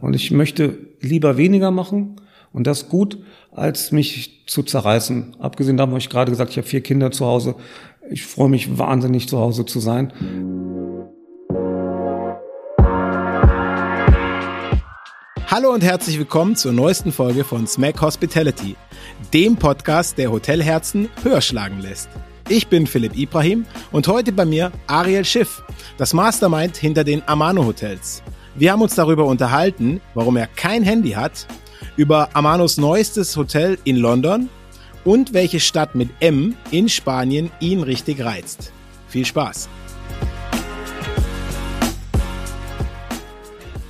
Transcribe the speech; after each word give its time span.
Und 0.00 0.14
ich 0.14 0.30
möchte 0.30 0.78
lieber 1.00 1.36
weniger 1.36 1.70
machen 1.70 2.16
und 2.52 2.66
das 2.66 2.88
gut, 2.88 3.18
als 3.50 3.92
mich 3.92 4.44
zu 4.46 4.62
zerreißen. 4.62 5.36
Abgesehen 5.38 5.76
davon 5.76 5.92
habe 5.92 6.00
ich 6.00 6.10
gerade 6.10 6.30
gesagt, 6.30 6.50
ich 6.50 6.58
habe 6.58 6.66
vier 6.66 6.82
Kinder 6.82 7.10
zu 7.10 7.26
Hause. 7.26 7.54
Ich 8.10 8.24
freue 8.24 8.48
mich 8.48 8.78
wahnsinnig 8.78 9.28
zu 9.28 9.38
Hause 9.38 9.64
zu 9.64 9.80
sein. 9.80 10.12
Hallo 15.48 15.72
und 15.72 15.82
herzlich 15.82 16.18
willkommen 16.18 16.54
zur 16.54 16.72
neuesten 16.72 17.12
Folge 17.12 17.44
von 17.44 17.66
Smack 17.66 18.00
Hospitality, 18.02 18.76
dem 19.32 19.56
Podcast, 19.56 20.18
der 20.18 20.30
Hotelherzen 20.30 21.08
höher 21.22 21.40
schlagen 21.40 21.80
lässt. 21.80 22.10
Ich 22.48 22.68
bin 22.68 22.86
Philipp 22.86 23.16
Ibrahim 23.16 23.64
und 23.90 24.06
heute 24.06 24.32
bei 24.32 24.44
mir 24.44 24.70
Ariel 24.86 25.24
Schiff, 25.24 25.62
das 25.96 26.12
Mastermind 26.12 26.76
hinter 26.76 27.04
den 27.04 27.26
Amano 27.26 27.64
Hotels. 27.64 28.22
Wir 28.58 28.72
haben 28.72 28.80
uns 28.80 28.94
darüber 28.94 29.26
unterhalten, 29.26 30.00
warum 30.14 30.38
er 30.38 30.46
kein 30.46 30.82
Handy 30.82 31.10
hat, 31.10 31.46
über 31.96 32.30
Amanos 32.32 32.78
neuestes 32.78 33.36
Hotel 33.36 33.76
in 33.84 33.96
London 33.96 34.48
und 35.04 35.34
welche 35.34 35.60
Stadt 35.60 35.94
mit 35.94 36.08
M 36.20 36.56
in 36.70 36.88
Spanien 36.88 37.50
ihn 37.60 37.82
richtig 37.82 38.24
reizt. 38.24 38.72
Viel 39.08 39.26
Spaß! 39.26 39.68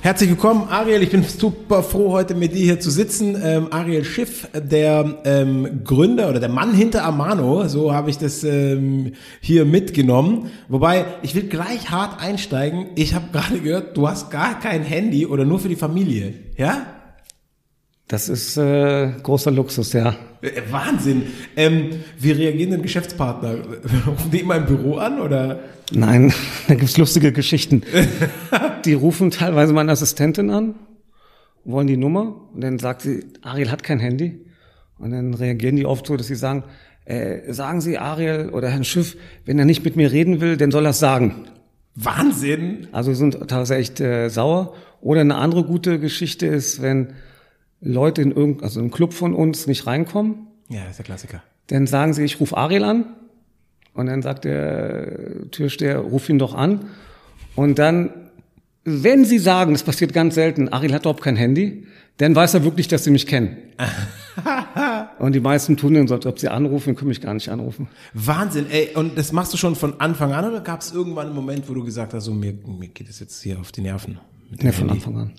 Herzlich 0.07 0.29
willkommen, 0.29 0.69
Ariel. 0.69 1.03
Ich 1.03 1.09
bin 1.09 1.21
super 1.23 1.83
froh, 1.83 2.13
heute 2.13 2.33
mit 2.33 2.55
dir 2.55 2.63
hier 2.63 2.79
zu 2.79 2.89
sitzen. 2.89 3.37
Ähm, 3.43 3.73
Ariel 3.73 4.05
Schiff, 4.05 4.47
der 4.53 5.17
ähm, 5.25 5.81
Gründer 5.83 6.29
oder 6.29 6.39
der 6.39 6.47
Mann 6.47 6.73
hinter 6.73 7.03
Amano, 7.03 7.67
so 7.67 7.93
habe 7.93 8.09
ich 8.09 8.17
das 8.17 8.45
ähm, 8.45 9.11
hier 9.41 9.65
mitgenommen. 9.65 10.49
Wobei, 10.69 11.03
ich 11.23 11.35
will 11.35 11.49
gleich 11.49 11.91
hart 11.91 12.21
einsteigen. 12.21 12.85
Ich 12.95 13.15
habe 13.15 13.25
gerade 13.33 13.59
gehört, 13.59 13.97
du 13.97 14.07
hast 14.07 14.31
gar 14.31 14.57
kein 14.57 14.81
Handy 14.81 15.25
oder 15.25 15.43
nur 15.43 15.59
für 15.59 15.67
die 15.67 15.75
Familie. 15.75 16.35
Ja? 16.55 16.85
Das 18.07 18.29
ist 18.29 18.55
äh, 18.55 19.11
großer 19.21 19.51
Luxus, 19.51 19.91
ja. 19.91 20.15
Äh, 20.41 20.61
Wahnsinn. 20.71 21.23
Ähm, 21.57 21.89
wie 22.17 22.31
reagieren 22.31 22.71
denn 22.71 22.81
Geschäftspartner? 22.81 23.57
Rufen 24.07 24.31
die 24.31 24.39
immer 24.39 24.55
im 24.55 24.65
Büro 24.65 24.95
an 24.95 25.19
oder? 25.19 25.59
Nein, 25.91 26.33
da 26.67 26.75
gibt's 26.75 26.97
lustige 26.97 27.33
Geschichten. 27.33 27.83
die 28.85 28.93
rufen 28.93 29.29
teilweise 29.29 29.73
meine 29.73 29.91
Assistentin 29.91 30.49
an, 30.51 30.75
wollen 31.65 31.87
die 31.87 31.97
Nummer 31.97 32.49
und 32.53 32.61
dann 32.61 32.79
sagt 32.79 33.01
sie, 33.01 33.25
Ariel 33.41 33.71
hat 33.71 33.83
kein 33.83 33.99
Handy. 33.99 34.45
Und 34.99 35.11
dann 35.11 35.33
reagieren 35.33 35.75
die 35.75 35.85
oft 35.85 36.07
so, 36.07 36.15
dass 36.15 36.27
sie 36.27 36.35
sagen, 36.35 36.63
äh, 37.05 37.53
sagen 37.53 37.81
Sie 37.81 37.97
Ariel 37.97 38.49
oder 38.49 38.69
Herrn 38.69 38.83
Schiff, 38.83 39.15
wenn 39.45 39.59
er 39.59 39.65
nicht 39.65 39.83
mit 39.85 39.95
mir 39.95 40.11
reden 40.11 40.41
will, 40.41 40.57
dann 40.57 40.71
soll 40.71 40.85
er 40.85 40.91
es 40.91 40.99
sagen. 40.99 41.47
Wahnsinn. 41.95 42.87
Also 42.91 43.13
sind 43.13 43.37
teilweise 43.47 43.75
echt 43.75 43.99
äh, 43.99 44.29
sauer. 44.29 44.73
Oder 45.01 45.21
eine 45.21 45.35
andere 45.35 45.63
gute 45.63 45.99
Geschichte 45.99 46.47
ist, 46.47 46.81
wenn 46.81 47.13
Leute 47.81 48.21
in 48.21 48.31
irgendein, 48.31 48.63
also 48.63 48.79
im 48.79 48.91
Club 48.91 49.13
von 49.13 49.33
uns 49.33 49.67
nicht 49.67 49.85
reinkommen. 49.87 50.47
Ja, 50.69 50.81
das 50.81 50.91
ist 50.91 50.97
der 50.97 51.05
Klassiker. 51.05 51.43
Dann 51.67 51.87
sagen 51.87 52.13
sie, 52.13 52.23
ich 52.23 52.39
rufe 52.39 52.55
Ariel 52.57 52.83
an. 52.83 53.05
Und 53.93 54.07
dann 54.07 54.21
sagt 54.21 54.45
der 54.45 55.49
Türsteher, 55.51 55.99
ruf 55.99 56.29
ihn 56.29 56.39
doch 56.39 56.53
an. 56.53 56.85
Und 57.55 57.79
dann, 57.79 58.11
wenn 58.83 59.25
sie 59.25 59.39
sagen, 59.39 59.73
das 59.73 59.83
passiert 59.83 60.13
ganz 60.13 60.35
selten, 60.35 60.69
Ariel 60.69 60.93
hat 60.93 61.01
überhaupt 61.01 61.23
kein 61.23 61.35
Handy, 61.35 61.87
dann 62.17 62.35
weiß 62.35 62.55
er 62.55 62.63
wirklich, 62.63 62.87
dass 62.87 63.03
sie 63.03 63.11
mich 63.11 63.27
kennen. 63.27 63.57
und 65.19 65.33
die 65.33 65.39
meisten 65.39 65.77
tun 65.77 65.95
dann 65.95 66.07
so, 66.07 66.15
als 66.15 66.25
ob 66.25 66.39
sie 66.39 66.49
anrufen, 66.49 66.95
können 66.95 67.09
mich 67.09 67.21
gar 67.21 67.33
nicht 67.33 67.49
anrufen. 67.49 67.87
Wahnsinn, 68.13 68.67
ey. 68.69 68.89
Und 68.95 69.17
das 69.17 69.31
machst 69.31 69.53
du 69.53 69.57
schon 69.57 69.75
von 69.75 69.99
Anfang 69.99 70.33
an 70.33 70.45
oder 70.45 70.61
gab 70.61 70.81
es 70.81 70.91
irgendwann 70.91 71.27
einen 71.27 71.35
Moment, 71.35 71.67
wo 71.69 71.73
du 71.73 71.83
gesagt 71.83 72.13
hast, 72.13 72.25
so, 72.25 72.33
mir, 72.33 72.53
mir 72.53 72.87
geht 72.89 73.09
es 73.09 73.19
jetzt 73.19 73.41
hier 73.41 73.59
auf 73.59 73.71
die 73.71 73.81
Nerven? 73.81 74.19
Ja, 74.61 74.71
von 74.71 74.89
Anfang 74.89 75.17
an. 75.17 75.31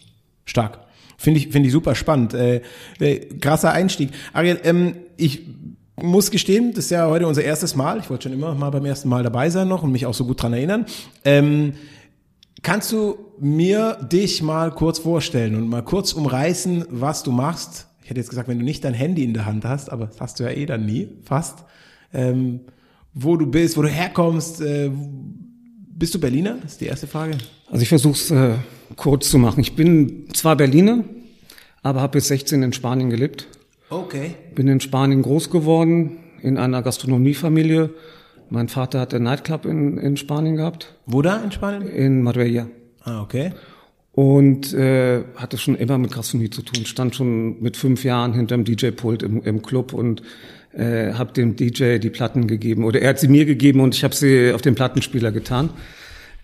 Stark. 0.45 0.80
Finde 1.20 1.41
ich, 1.41 1.48
finde 1.48 1.66
ich 1.66 1.72
super 1.72 1.97
spannend. 1.97 2.33
Äh, 2.33 2.62
äh, 3.00 3.19
krasser 3.41 3.72
Einstieg. 3.72 4.11
Ariel, 4.33 4.61
ähm, 4.62 4.94
ich 5.16 5.42
muss 5.97 6.30
gestehen, 6.30 6.72
das 6.74 6.84
ist 6.84 6.91
ja 6.91 7.08
heute 7.08 7.27
unser 7.27 7.42
erstes 7.42 7.74
Mal. 7.74 7.98
Ich 7.98 8.08
wollte 8.08 8.24
schon 8.24 8.33
immer 8.33 8.55
mal 8.55 8.70
beim 8.70 8.84
ersten 8.84 9.08
Mal 9.08 9.24
dabei 9.24 9.51
sein 9.51 9.67
noch 9.67 9.83
und 9.83 9.90
mich 9.90 10.07
auch 10.07 10.14
so 10.14 10.24
gut 10.24 10.40
dran 10.40 10.52
erinnern. 10.52 10.86
Ähm, 11.24 11.74
kannst 12.62 12.92
du 12.92 13.17
mir 13.40 13.98
dich 14.11 14.42
mal 14.42 14.70
kurz 14.70 15.01
vorstellen 15.01 15.57
und 15.57 15.68
mal 15.68 15.83
kurz 15.83 16.12
umreißen, 16.12 16.84
was 16.89 17.24
du 17.24 17.33
machst? 17.33 17.89
Ich 18.05 18.11
hätte 18.11 18.20
jetzt 18.20 18.30
gesagt, 18.30 18.48
wenn 18.48 18.61
du 18.61 18.64
nicht 18.64 18.84
dein 18.84 18.95
Handy 18.95 19.24
in 19.24 19.34
der 19.34 19.45
Hand 19.45 19.64
hast, 19.64 19.90
aber 19.90 20.07
das 20.07 20.20
hast 20.20 20.39
du 20.39 20.45
ja 20.45 20.51
eh 20.51 20.67
dann 20.67 20.86
nie, 20.86 21.08
fast. 21.24 21.64
Ähm, 22.14 22.61
wo 23.12 23.36
du 23.36 23.46
bist, 23.46 23.77
wo 23.77 23.83
du 23.83 23.89
herkommst. 23.89 24.61
Äh, 24.61 24.92
bist 25.98 26.14
du 26.14 26.20
Berliner? 26.20 26.59
Das 26.63 26.73
ist 26.73 26.81
die 26.81 26.86
erste 26.86 27.07
Frage. 27.07 27.36
Also 27.70 27.83
ich 27.83 27.89
versuche 27.89 28.14
es 28.14 28.31
äh, 28.31 28.55
kurz 28.97 29.31
zu 29.31 29.39
machen. 29.39 29.61
Ich 29.61 29.75
bin 29.75 30.29
zwar 30.33 30.57
Berliner, 30.57 31.05
aber 31.83 32.01
habe 32.01 32.19
bis 32.19 32.29
16 32.29 32.63
in 32.63 32.73
Spanien 32.73 33.11
gelebt. 33.11 33.48
Okay. 33.91 34.35
Bin 34.55 34.69
in 34.69 34.81
Spanien 34.81 35.23
groß 35.23 35.51
geworden, 35.51 36.19
in 36.42 36.57
einer 36.57 36.83
Gastronomiefamilie. 36.83 37.91
Mein 38.51 38.69
Vater 38.69 39.01
hat 39.01 39.13
einen 39.13 39.25
Nightclub 39.25 39.67
in, 39.67 39.98
in 39.98 40.17
Spanien 40.17 40.57
gehabt. 40.57 40.95
Wo 41.07 41.20
da 41.20 41.42
in 41.42 41.53
Spanien? 41.53 41.89
In 41.89 42.23
Marbella. 42.23 42.69
Ah, 43.03 43.23
okay. 43.23 43.53
Und 44.13 44.73
äh, 44.75 45.25
hatte 45.37 45.58
schon 45.58 45.75
immer 45.75 45.98
mit 45.98 46.13
Gastronomie 46.13 46.51
zu 46.51 46.63
tun. 46.63 46.87
Stand 46.87 47.14
schon 47.14 47.61
mit 47.61 47.77
fünf 47.77 48.05
Jahren 48.05 48.33
hinterm 48.33 48.64
DJ-Pult 48.64 49.23
im, 49.23 49.42
im 49.42 49.63
Club 49.63 49.92
und 49.92 50.23
äh, 50.78 51.14
habe 51.14 51.33
dem 51.33 51.56
DJ 51.56 51.98
die 51.98 52.11
Platten 52.11 52.46
gegeben. 52.46 52.84
Oder 52.84 53.02
er 53.02 53.11
hat 53.11 53.18
sie 53.18 53.28
mir 53.28 53.44
gegeben 53.44 53.80
und 53.80 53.94
ich 53.94 54.05
habe 54.05 54.14
sie 54.14 54.52
auf 54.52 54.62
den 54.62 54.74
Plattenspieler 54.74 55.33
getan. 55.33 55.70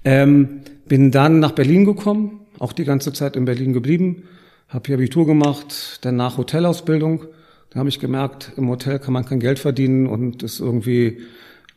Ähm, 0.04 0.60
bin 0.86 1.10
dann 1.10 1.38
nach 1.38 1.52
Berlin 1.52 1.84
gekommen, 1.84 2.40
auch 2.58 2.72
die 2.72 2.84
ganze 2.84 3.12
Zeit 3.12 3.36
in 3.36 3.44
Berlin 3.44 3.72
geblieben, 3.72 4.24
habe 4.68 4.86
hier 4.86 4.96
Abitur 4.96 5.26
gemacht, 5.26 6.00
danach 6.02 6.36
Hotelausbildung. 6.36 7.26
Da 7.70 7.78
habe 7.78 7.88
ich 7.88 8.00
gemerkt, 8.00 8.52
im 8.56 8.68
Hotel 8.68 8.98
kann 8.98 9.14
man 9.14 9.24
kein 9.24 9.40
Geld 9.40 9.58
verdienen 9.58 10.06
und 10.06 10.42
ist 10.42 10.60
irgendwie 10.60 11.20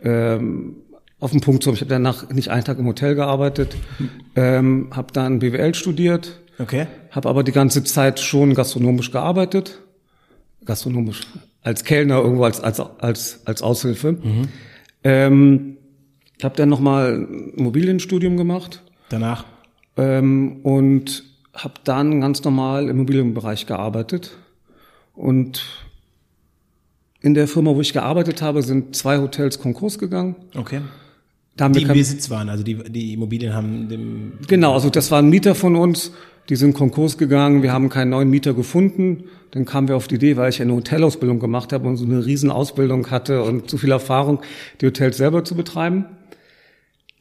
ähm, 0.03 0.77
auf 1.19 1.31
den 1.31 1.41
Punkt 1.41 1.63
so. 1.63 1.71
Ich 1.73 1.81
habe 1.81 1.89
danach 1.89 2.29
nicht 2.29 2.49
einen 2.49 2.63
Tag 2.63 2.79
im 2.79 2.85
Hotel 2.85 3.15
gearbeitet, 3.15 3.75
ähm, 4.35 4.89
habe 4.91 5.13
dann 5.13 5.39
BWL 5.39 5.73
studiert, 5.73 6.39
okay. 6.59 6.87
habe 7.11 7.29
aber 7.29 7.43
die 7.43 7.51
ganze 7.51 7.83
Zeit 7.83 8.19
schon 8.19 8.53
gastronomisch 8.53 9.11
gearbeitet, 9.11 9.79
gastronomisch 10.65 11.21
als 11.67 11.83
Kellner 11.83 12.19
irgendwo 12.21 12.45
als 12.45 12.61
als 12.61 12.79
als 12.79 13.41
als 13.45 13.61
Aushilfe. 13.61 14.13
Mhm. 14.13 14.47
Ähm, 15.03 15.77
ich 16.37 16.43
habe 16.45 16.55
dann 16.55 16.69
nochmal 16.69 17.15
ein 17.15 17.53
Immobilienstudium 17.57 18.37
gemacht. 18.37 18.83
Danach? 19.09 19.45
Ähm, 19.97 20.61
und 20.63 21.23
habe 21.53 21.73
dann 21.83 22.21
ganz 22.21 22.43
normal 22.43 22.83
im 22.83 22.91
Immobilienbereich 22.91 23.65
gearbeitet. 23.65 24.37
Und 25.13 25.65
in 27.19 27.33
der 27.33 27.47
Firma, 27.47 27.75
wo 27.75 27.81
ich 27.81 27.91
gearbeitet 27.91 28.41
habe, 28.41 28.61
sind 28.61 28.95
zwei 28.95 29.17
Hotels 29.17 29.59
Konkurs 29.59 29.97
gegangen. 29.97 30.35
Okay. 30.55 30.81
Da 31.57 31.67
die 31.69 31.81
im 31.81 31.87
Besitz 31.87 32.29
waren, 32.29 32.49
also 32.49 32.63
die, 32.63 32.75
die 32.75 33.13
Immobilien 33.13 33.55
haben 33.55 33.89
dem... 33.89 34.33
Genau, 34.47 34.75
also 34.75 34.91
das 34.91 35.09
waren 35.09 35.27
Mieter 35.29 35.55
von 35.55 35.75
uns, 35.75 36.11
die 36.49 36.55
sind 36.55 36.73
Konkurs 36.73 37.17
gegangen, 37.17 37.61
wir 37.61 37.73
haben 37.73 37.89
keinen 37.89 38.11
neuen 38.11 38.29
Mieter 38.29 38.53
gefunden. 38.53 39.25
Dann 39.51 39.65
kamen 39.65 39.87
wir 39.87 39.95
auf 39.95 40.07
die 40.07 40.15
Idee, 40.15 40.37
weil 40.37 40.49
ich 40.49 40.61
eine 40.61 40.73
Hotelausbildung 40.73 41.39
gemacht 41.39 41.73
habe 41.73 41.87
und 41.87 41.97
so 41.97 42.05
eine 42.05 42.25
Riesenausbildung 42.25 43.11
hatte 43.11 43.43
und 43.43 43.69
zu 43.69 43.77
viel 43.77 43.91
Erfahrung, 43.91 44.41
die 44.81 44.87
Hotels 44.87 45.17
selber 45.17 45.43
zu 45.43 45.55
betreiben. 45.55 46.05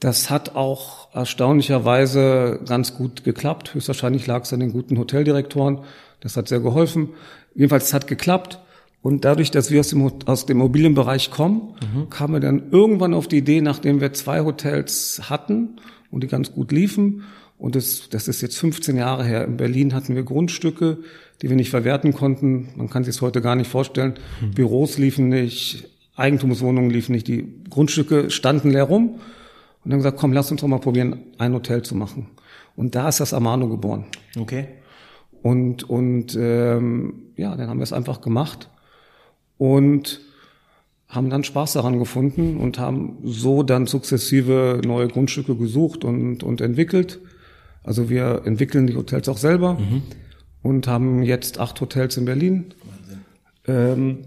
Das 0.00 0.28
hat 0.28 0.54
auch 0.54 1.15
erstaunlicherweise 1.15 2.60
ganz 2.66 2.94
gut 2.94 3.25
geklappt. 3.25 3.75
Höchstwahrscheinlich 3.75 4.26
lag 4.26 4.42
es 4.42 4.53
an 4.53 4.60
den 4.60 4.72
guten 4.72 4.98
Hoteldirektoren. 4.98 5.78
Das 6.20 6.36
hat 6.36 6.48
sehr 6.48 6.60
geholfen. 6.60 7.10
Jedenfalls, 7.54 7.86
es 7.86 7.94
hat 7.94 8.06
geklappt. 8.06 8.60
Und 9.00 9.25
dadurch, 9.25 9.50
dass 9.50 9.70
wir 9.70 9.81
aus 9.81 9.88
dem, 9.88 10.10
aus 10.26 10.47
dem 10.47 10.59
Immobilienbereich 10.59 11.31
kommen, 11.31 11.75
mhm. 11.94 12.10
kamen 12.10 12.34
wir 12.34 12.41
dann 12.41 12.70
irgendwann 12.72 13.15
auf 13.15 13.28
die 13.28 13.38
Idee, 13.38 13.60
nachdem 13.60 14.00
wir 14.00 14.12
zwei 14.12 14.41
Hotels 14.41 15.31
hatten 15.31 15.76
und 16.10 16.22
die 16.22 16.26
ganz 16.26 16.53
gut 16.53 16.72
liefen, 16.72 17.22
und 17.59 17.75
das, 17.75 18.09
das 18.11 18.28
ist 18.28 18.43
jetzt 18.43 18.59
15 18.59 18.97
Jahre 18.97 19.25
her, 19.25 19.44
in 19.44 19.56
Berlin 19.56 19.95
hatten 19.95 20.15
wir 20.15 20.22
Grundstücke, 20.22 20.98
die 21.42 21.48
wir 21.48 21.57
nicht 21.57 21.71
verwerten 21.71 22.13
konnten. 22.13 22.69
Man 22.77 22.91
kann 22.91 23.04
sich 23.04 23.16
es 23.16 23.22
heute 23.22 23.41
gar 23.41 23.57
nicht 23.57 23.71
vorstellen. 23.71 24.15
Mhm. 24.41 24.51
Büros 24.53 24.98
liefen 24.98 25.28
nicht, 25.28 25.89
Eigentumswohnungen 26.16 26.91
liefen 26.91 27.13
nicht, 27.13 27.28
die 27.28 27.47
Grundstücke 27.71 28.30
standen 28.30 28.71
leer 28.71 28.84
rum. 28.84 29.21
Und 29.84 29.91
dann 29.91 30.01
gesagt, 30.01 30.19
komm, 30.19 30.33
lass 30.33 30.51
uns 30.51 30.60
doch 30.60 30.69
mal 30.69 30.80
probieren, 30.80 31.21
ein 31.39 31.53
Hotel 31.54 31.83
zu 31.83 31.95
machen. 31.95 32.27
Und 32.75 32.95
da 32.95 33.09
ist 33.09 33.21
das 33.21 33.33
Amano 33.33 33.69
geboren. 33.69 34.04
Okay. 34.39 34.66
Und, 35.42 35.89
und 35.89 36.36
ähm, 36.39 37.33
ja, 37.36 37.57
dann 37.57 37.69
haben 37.69 37.78
wir 37.78 37.84
es 37.84 37.92
einfach 37.92 38.21
gemacht 38.21 38.69
und 39.59 40.21
haben 41.09 41.30
dann 41.30 41.45
Spaß 41.45 41.75
daran 41.75 41.98
gefunden 41.98 42.57
und 42.59 42.78
haben 42.78 43.19
so 43.22 43.63
dann 43.63 43.86
sukzessive 43.86 44.80
neue 44.84 45.09
Grundstücke 45.09 45.54
gesucht 45.54 46.04
und, 46.04 46.42
und 46.42 46.60
entwickelt. 46.60 47.21
Also 47.86 48.10
wir 48.10 48.42
entwickeln 48.44 48.86
die 48.86 48.97
Hotels 48.97 49.28
auch 49.28 49.38
selber 49.38 49.74
mhm. 49.74 50.03
und 50.62 50.88
haben 50.88 51.22
jetzt 51.22 51.59
acht 51.59 51.80
Hotels 51.80 52.16
in 52.16 52.27
Berlin. 52.27 52.74
Ähm, 53.66 54.24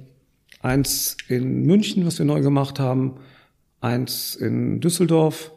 eins 0.62 1.18
in 1.28 1.66
München, 1.66 2.06
was 2.06 2.18
wir 2.18 2.26
neu 2.26 2.42
gemacht 2.42 2.80
haben, 2.80 3.18
eins 3.82 4.36
in 4.36 4.80
Düsseldorf. 4.80 5.52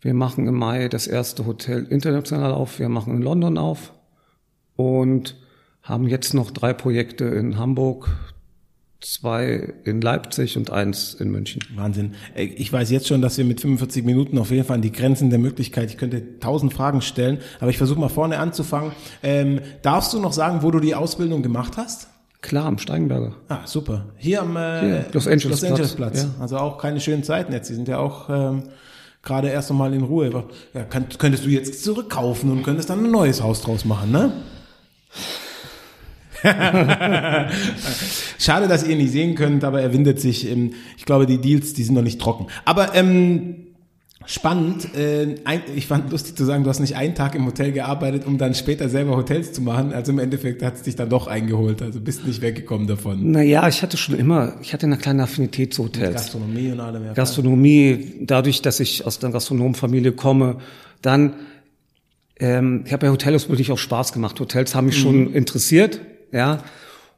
Wir 0.00 0.12
machen 0.12 0.46
im 0.46 0.56
Mai 0.56 0.88
das 0.88 1.06
erste 1.06 1.46
Hotel 1.46 1.86
international 1.88 2.52
auf. 2.52 2.78
Wir 2.78 2.88
machen 2.88 3.14
in 3.14 3.22
London 3.22 3.56
auf. 3.56 3.92
und 4.76 5.36
haben 5.82 6.08
jetzt 6.08 6.34
noch 6.34 6.50
drei 6.50 6.72
Projekte 6.72 7.24
in 7.24 7.58
Hamburg, 7.58 8.08
zwei 9.00 9.74
in 9.84 10.00
Leipzig 10.00 10.56
und 10.56 10.70
eins 10.70 11.14
in 11.14 11.30
München. 11.30 11.62
Wahnsinn. 11.74 12.14
Ich 12.34 12.72
weiß 12.72 12.90
jetzt 12.90 13.08
schon, 13.08 13.22
dass 13.22 13.38
wir 13.38 13.44
mit 13.44 13.60
45 13.60 14.04
Minuten 14.04 14.38
auf 14.38 14.50
jeden 14.50 14.64
Fall 14.64 14.76
an 14.76 14.82
die 14.82 14.92
Grenzen 14.92 15.30
der 15.30 15.38
Möglichkeit, 15.38 15.90
ich 15.90 15.98
könnte 15.98 16.38
tausend 16.40 16.72
Fragen 16.72 17.02
stellen, 17.02 17.38
aber 17.60 17.70
ich 17.70 17.78
versuche 17.78 18.00
mal 18.00 18.08
vorne 18.08 18.38
anzufangen. 18.38 18.92
Ähm, 19.22 19.60
darfst 19.82 20.12
du 20.12 20.20
noch 20.20 20.32
sagen, 20.32 20.62
wo 20.62 20.70
du 20.70 20.80
die 20.80 20.94
Ausbildung 20.94 21.42
gemacht 21.42 21.76
hast? 21.76 22.08
Klar, 22.42 22.66
am 22.66 22.78
Steigenberger. 22.78 23.34
Ah, 23.48 23.60
super. 23.64 24.06
Hier 24.16 24.42
am 24.42 24.56
äh, 24.56 24.80
Hier, 24.80 25.06
Los 25.12 25.26
Angeles 25.26 25.62
Los 25.62 25.64
Angeles 25.64 25.94
Platz. 25.94 26.12
Platz. 26.20 26.28
Ja. 26.36 26.42
Also 26.42 26.58
auch 26.58 26.78
keine 26.78 27.00
schönen 27.00 27.24
Zeiten 27.24 27.52
jetzt. 27.52 27.68
Die 27.68 27.74
sind 27.74 27.88
ja 27.88 27.98
auch 27.98 28.28
ähm, 28.30 28.64
gerade 29.22 29.48
erst 29.48 29.70
nochmal 29.70 29.92
in 29.94 30.02
Ruhe. 30.02 30.44
Ja, 30.72 30.84
könnt, 30.84 31.18
könntest 31.18 31.44
du 31.44 31.48
jetzt 31.48 31.82
zurückkaufen 31.82 32.50
und 32.50 32.62
könntest 32.62 32.88
dann 32.88 33.04
ein 33.04 33.10
neues 33.10 33.42
Haus 33.42 33.62
draus 33.62 33.84
machen, 33.84 34.12
ne? 34.12 34.32
Schade, 38.38 38.68
dass 38.68 38.84
ihr 38.84 38.90
ihn 38.90 38.98
nicht 38.98 39.12
sehen 39.12 39.34
könnt, 39.34 39.64
aber 39.64 39.80
er 39.80 39.92
windet 39.92 40.20
sich. 40.20 40.50
Ähm, 40.50 40.74
ich 40.96 41.04
glaube, 41.04 41.26
die 41.26 41.38
Deals, 41.38 41.74
die 41.74 41.82
sind 41.82 41.94
noch 41.94 42.02
nicht 42.02 42.20
trocken. 42.20 42.46
Aber 42.64 42.94
ähm, 42.94 43.66
spannend. 44.26 44.94
Äh, 44.94 45.36
ein, 45.44 45.62
ich 45.74 45.86
fand 45.86 46.10
lustig 46.10 46.36
zu 46.36 46.44
sagen, 46.44 46.64
du 46.64 46.70
hast 46.70 46.80
nicht 46.80 46.96
einen 46.96 47.14
Tag 47.14 47.34
im 47.34 47.46
Hotel 47.46 47.72
gearbeitet, 47.72 48.26
um 48.26 48.38
dann 48.38 48.54
später 48.54 48.88
selber 48.88 49.16
Hotels 49.16 49.52
zu 49.52 49.62
machen. 49.62 49.92
Also 49.92 50.12
im 50.12 50.18
Endeffekt 50.18 50.62
hat 50.62 50.74
es 50.74 50.82
dich 50.82 50.96
dann 50.96 51.08
doch 51.08 51.26
eingeholt. 51.26 51.82
Also 51.82 52.00
bist 52.00 52.26
nicht 52.26 52.42
weggekommen 52.42 52.86
davon. 52.86 53.30
Naja, 53.30 53.66
ich 53.68 53.82
hatte 53.82 53.96
schon 53.96 54.18
immer, 54.18 54.54
ich 54.60 54.72
hatte 54.72 54.86
eine 54.86 54.98
kleine 54.98 55.22
Affinität 55.22 55.72
zu 55.72 55.84
Hotels. 55.84 56.14
Gastronomie 56.14 56.72
und 56.72 56.80
allem. 56.80 57.04
Ja, 57.04 57.12
Gastronomie, 57.14 58.14
dadurch, 58.20 58.62
dass 58.62 58.80
ich 58.80 59.06
aus 59.06 59.18
der 59.18 59.30
Gastronomfamilie 59.30 60.12
komme, 60.12 60.58
dann 61.02 61.34
ähm, 62.38 62.82
ich 62.84 62.92
habe 62.92 63.06
ja 63.06 63.12
Hotels 63.12 63.48
wirklich 63.48 63.72
auch 63.72 63.78
Spaß 63.78 64.12
gemacht. 64.12 64.38
Hotels 64.40 64.74
haben 64.74 64.86
mich 64.86 64.98
schon 64.98 65.32
interessiert, 65.32 66.00
ja, 66.32 66.58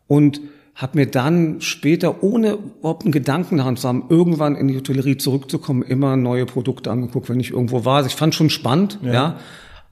und 0.06 0.40
habe 0.75 0.99
mir 0.99 1.06
dann 1.06 1.60
später, 1.60 2.22
ohne 2.22 2.52
überhaupt 2.52 3.02
einen 3.02 3.12
Gedanken 3.12 3.56
daran 3.56 3.76
zu 3.76 3.88
haben, 3.88 4.05
irgendwann 4.10 4.55
in 4.55 4.69
die 4.69 4.76
Hotellerie 4.76 5.16
zurückzukommen, 5.16 5.82
immer 5.82 6.16
neue 6.16 6.46
Produkte 6.46 6.90
angeguckt, 6.90 7.28
wenn 7.28 7.40
ich 7.40 7.50
irgendwo 7.50 7.84
war. 7.84 7.96
Also 7.96 8.08
ich 8.08 8.14
fand 8.14 8.34
schon 8.34 8.49
spannend, 8.49 9.00
ja, 9.02 9.38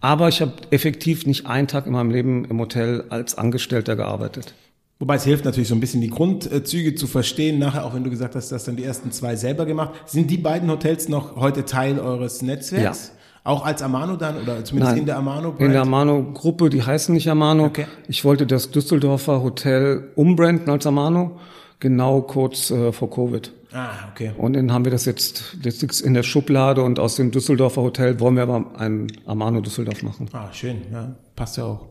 aber 0.01 0.29
ich 0.29 0.41
habe 0.41 0.53
effektiv 0.71 1.27
nicht 1.27 1.47
einen 1.47 1.67
Tag 1.67 1.87
in 1.87 1.93
meinem 1.93 2.11
Leben 2.11 2.45
im 2.45 2.61
Hotel 2.61 3.05
als 3.09 3.37
Angestellter 3.37 3.97
gearbeitet. 3.97 4.55
Wobei 4.99 5.17
es 5.17 5.25
hilft 5.25 5.45
natürlich 5.45 5.69
so 5.69 5.75
ein 5.75 5.81
bisschen 5.81 6.01
die 6.01 6.09
Grundzüge 6.09 6.95
zu 6.95 7.07
verstehen. 7.07 7.59
Nachher, 7.59 7.85
auch 7.85 7.93
wenn 7.93 8.05
du 8.05 8.09
gesagt 8.09 8.35
hast, 8.35 8.51
du 8.51 8.55
hast 8.55 8.67
dann 8.67 8.77
die 8.77 8.85
ersten 8.85 9.13
zwei 9.13 9.37
selber 9.37 9.67
gemacht. 9.67 9.93
Sind 10.07 10.31
die 10.31 10.39
beiden 10.39 10.71
Hotels 10.71 11.09
noch 11.09 11.37
heute 11.37 11.67
Teil 11.67 11.99
eures 11.99 12.41
Netzwerks? 12.41 13.09
Ja. 13.09 13.16
Auch 13.47 13.65
als 13.65 13.81
Amano 13.81 14.17
dann 14.17 14.43
oder 14.43 14.65
zumindest 14.65 14.95
Nein. 14.95 15.01
in 15.03 15.07
der 15.07 15.19
Amano? 15.19 15.55
In 15.59 15.71
der 15.71 15.83
Amano-Gruppe, 15.83 16.69
die 16.69 16.83
heißen 16.83 17.15
nicht 17.15 17.31
Amano. 17.31 17.67
Okay. 17.67 17.87
Ich 18.09 18.25
wollte 18.25 18.45
das 18.45 18.73
Düsseldorfer 18.73 19.41
Hotel 19.41 20.11
umbranden 20.17 20.69
als 20.69 20.85
Amano, 20.85 21.39
genau 21.79 22.23
kurz 22.23 22.73
äh, 22.73 22.91
vor 22.91 23.09
Covid. 23.09 23.53
Ah, 23.73 23.91
okay. 24.11 24.33
Und 24.37 24.55
dann 24.55 24.73
haben 24.73 24.85
wir 24.85 24.91
das 24.91 25.05
jetzt, 25.05 25.59
das 25.63 25.81
liegt 25.81 26.01
in 26.01 26.15
der 26.15 26.25
Schublade 26.25 26.83
und 26.83 26.99
aus 26.99 27.15
dem 27.15 27.31
Düsseldorfer 27.31 27.83
Hotel 27.83 28.19
wollen 28.19 28.35
wir 28.35 28.43
aber 28.43 28.65
ein 28.79 29.13
Amano 29.27 29.61
Düsseldorf 29.61 30.03
machen. 30.03 30.29
Ah, 30.33 30.49
schön, 30.53 30.79
ja, 30.93 31.15
passt 31.37 31.57
ja 31.57 31.67
auch. 31.67 31.87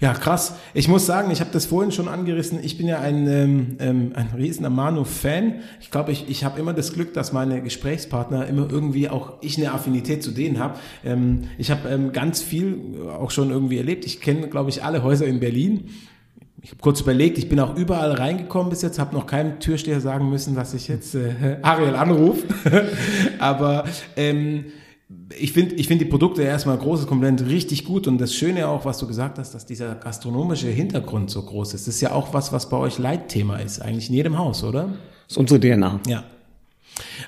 Ja, 0.00 0.12
krass. 0.12 0.56
Ich 0.74 0.88
muss 0.88 1.06
sagen, 1.06 1.30
ich 1.30 1.40
habe 1.40 1.50
das 1.52 1.66
vorhin 1.66 1.92
schon 1.92 2.08
angerissen. 2.08 2.58
Ich 2.62 2.76
bin 2.76 2.86
ja 2.86 3.00
ein, 3.00 3.26
ähm, 3.26 3.76
ähm, 3.80 4.12
ein 4.14 4.28
riesen 4.36 4.64
Amano-Fan. 4.66 5.60
Ich 5.80 5.90
glaube, 5.90 6.12
ich, 6.12 6.28
ich 6.28 6.44
habe 6.44 6.60
immer 6.60 6.74
das 6.74 6.92
Glück, 6.92 7.14
dass 7.14 7.32
meine 7.32 7.62
Gesprächspartner 7.62 8.46
immer 8.46 8.70
irgendwie 8.70 9.08
auch 9.08 9.34
ich 9.40 9.56
eine 9.58 9.72
Affinität 9.72 10.22
zu 10.22 10.32
denen 10.32 10.58
habe. 10.58 10.78
Ähm, 11.04 11.44
ich 11.58 11.70
habe 11.70 11.88
ähm, 11.88 12.12
ganz 12.12 12.42
viel 12.42 12.78
auch 13.18 13.30
schon 13.30 13.50
irgendwie 13.50 13.78
erlebt. 13.78 14.04
Ich 14.04 14.20
kenne, 14.20 14.48
glaube 14.48 14.70
ich, 14.70 14.84
alle 14.84 15.02
Häuser 15.02 15.26
in 15.26 15.40
Berlin. 15.40 15.88
Ich 16.62 16.70
habe 16.70 16.80
kurz 16.80 17.00
überlegt, 17.00 17.38
ich 17.38 17.48
bin 17.48 17.60
auch 17.60 17.76
überall 17.76 18.10
reingekommen 18.12 18.70
bis 18.70 18.82
jetzt, 18.82 18.98
habe 18.98 19.14
noch 19.14 19.26
keinem 19.26 19.60
Türsteher 19.60 20.00
sagen 20.00 20.28
müssen, 20.30 20.56
dass 20.56 20.74
ich 20.74 20.88
jetzt 20.88 21.14
äh, 21.14 21.58
Ariel 21.62 21.94
anrufe. 21.94 22.44
Aber 23.38 23.84
ähm, 24.16 24.64
ich 25.38 25.52
finde 25.52 25.76
ich 25.76 25.86
finde 25.86 26.04
die 26.04 26.10
Produkte 26.10 26.42
erstmal 26.42 26.76
großes 26.76 27.06
Kompliment 27.06 27.46
richtig 27.46 27.84
gut 27.84 28.08
und 28.08 28.18
das 28.18 28.34
Schöne 28.34 28.66
auch, 28.68 28.84
was 28.84 28.98
du 28.98 29.06
gesagt 29.06 29.38
hast, 29.38 29.54
dass 29.54 29.64
dieser 29.64 29.94
gastronomische 29.94 30.68
Hintergrund 30.68 31.30
so 31.30 31.42
groß 31.42 31.74
ist. 31.74 31.86
Das 31.86 31.94
ist 31.94 32.00
ja 32.00 32.12
auch 32.12 32.34
was, 32.34 32.52
was 32.52 32.68
bei 32.68 32.76
euch 32.76 32.98
Leitthema 32.98 33.58
ist, 33.58 33.80
eigentlich 33.80 34.08
in 34.08 34.16
jedem 34.16 34.36
Haus, 34.36 34.64
oder? 34.64 34.88
Das 35.28 35.32
ist 35.32 35.36
unsere 35.38 35.60
DNA. 35.60 36.00
Ja. 36.08 36.24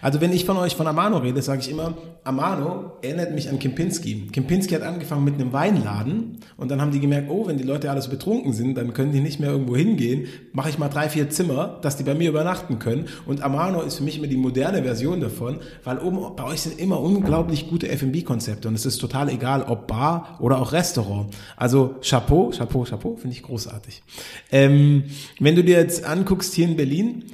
Also 0.01 0.21
wenn 0.21 0.33
ich 0.33 0.45
von 0.45 0.57
euch 0.57 0.77
von 0.77 0.87
Amano 0.87 1.19
rede, 1.19 1.43
sage 1.43 1.61
ich 1.61 1.71
immer, 1.71 1.95
Amano 2.25 2.93
erinnert 3.03 3.35
mich 3.35 3.49
an 3.49 3.59
Kempinski. 3.59 4.29
Kempinski 4.33 4.75
hat 4.75 4.83
angefangen 4.83 5.25
mit 5.25 5.35
einem 5.35 5.53
Weinladen 5.53 6.39
und 6.57 6.71
dann 6.71 6.81
haben 6.81 6.91
die 6.91 7.01
gemerkt, 7.01 7.31
oh, 7.31 7.47
wenn 7.47 7.59
die 7.59 7.65
Leute 7.65 7.91
alles 7.91 8.09
betrunken 8.09 8.53
sind, 8.53 8.77
dann 8.77 8.93
können 8.93 9.13
die 9.13 9.21
nicht 9.21 9.41
mehr 9.41 9.51
irgendwo 9.51 9.77
hingehen. 9.77 10.27
Mache 10.53 10.71
ich 10.71 10.79
mal 10.79 10.89
drei, 10.89 11.09
vier 11.09 11.31
Zimmer, 11.31 11.79
dass 11.83 11.97
die 11.97 12.05
bei 12.05 12.15
mir 12.15 12.29
übernachten 12.29 12.79
können. 12.79 13.07
Und 13.27 13.43
Amano 13.43 13.83
ist 13.83 13.97
für 13.97 14.05
mich 14.05 14.19
immer 14.19 14.27
die 14.27 14.37
moderne 14.37 14.83
Version 14.83 15.21
davon, 15.21 15.59
weil 15.85 15.99
oben 15.99 16.37
bei 16.37 16.45
euch 16.45 16.63
sind 16.63 16.79
immer 16.79 17.01
unglaublich 17.01 17.69
gute 17.69 17.89
F&B-Konzepte 17.89 18.69
und 18.69 18.75
es 18.75 18.87
ist 18.87 18.99
total 18.99 19.29
egal, 19.29 19.63
ob 19.63 19.87
Bar 19.87 20.37
oder 20.41 20.61
auch 20.61 20.73
Restaurant. 20.73 21.35
Also 21.57 21.97
Chapeau, 22.03 22.51
Chapeau, 22.51 22.85
Chapeau, 22.85 23.17
finde 23.17 23.35
ich 23.35 23.43
großartig. 23.43 24.03
Ähm, 24.51 25.05
wenn 25.41 25.55
du 25.55 25.65
dir 25.65 25.79
jetzt 25.79 26.05
anguckst 26.05 26.55
hier 26.55 26.67
in 26.67 26.77
Berlin, 26.77 27.25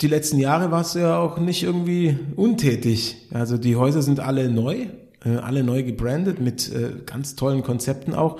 die 0.00 0.08
letzten 0.08 0.38
Jahre 0.38 0.70
warst 0.70 0.94
du 0.94 1.00
ja 1.00 1.18
auch 1.18 1.38
nicht 1.38 1.62
irgendwie 1.62 2.18
untätig. 2.36 3.16
Also 3.32 3.58
die 3.58 3.76
Häuser 3.76 4.02
sind 4.02 4.20
alle 4.20 4.50
neu, 4.50 4.86
äh, 5.24 5.36
alle 5.36 5.62
neu 5.62 5.82
gebrandet 5.82 6.40
mit 6.40 6.72
äh, 6.72 6.90
ganz 7.06 7.36
tollen 7.36 7.62
Konzepten 7.62 8.14
auch. 8.14 8.38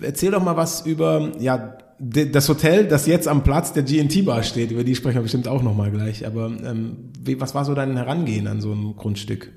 Erzähl 0.00 0.32
doch 0.32 0.44
mal 0.44 0.56
was 0.56 0.84
über 0.84 1.32
ja 1.40 1.78
das 1.98 2.48
Hotel, 2.48 2.86
das 2.86 3.06
jetzt 3.06 3.26
am 3.26 3.42
Platz 3.42 3.72
der 3.72 3.82
GNT 3.82 4.24
Bar 4.26 4.42
steht. 4.42 4.70
Über 4.70 4.84
die 4.84 4.94
sprechen 4.94 5.16
wir 5.16 5.22
bestimmt 5.22 5.48
auch 5.48 5.62
noch 5.62 5.74
mal 5.74 5.90
gleich. 5.90 6.26
Aber 6.26 6.46
ähm, 6.46 6.96
was 7.38 7.54
war 7.54 7.64
so 7.64 7.74
dein 7.74 7.96
Herangehen 7.96 8.46
an 8.46 8.60
so 8.60 8.72
ein 8.72 8.94
Grundstück? 8.96 9.50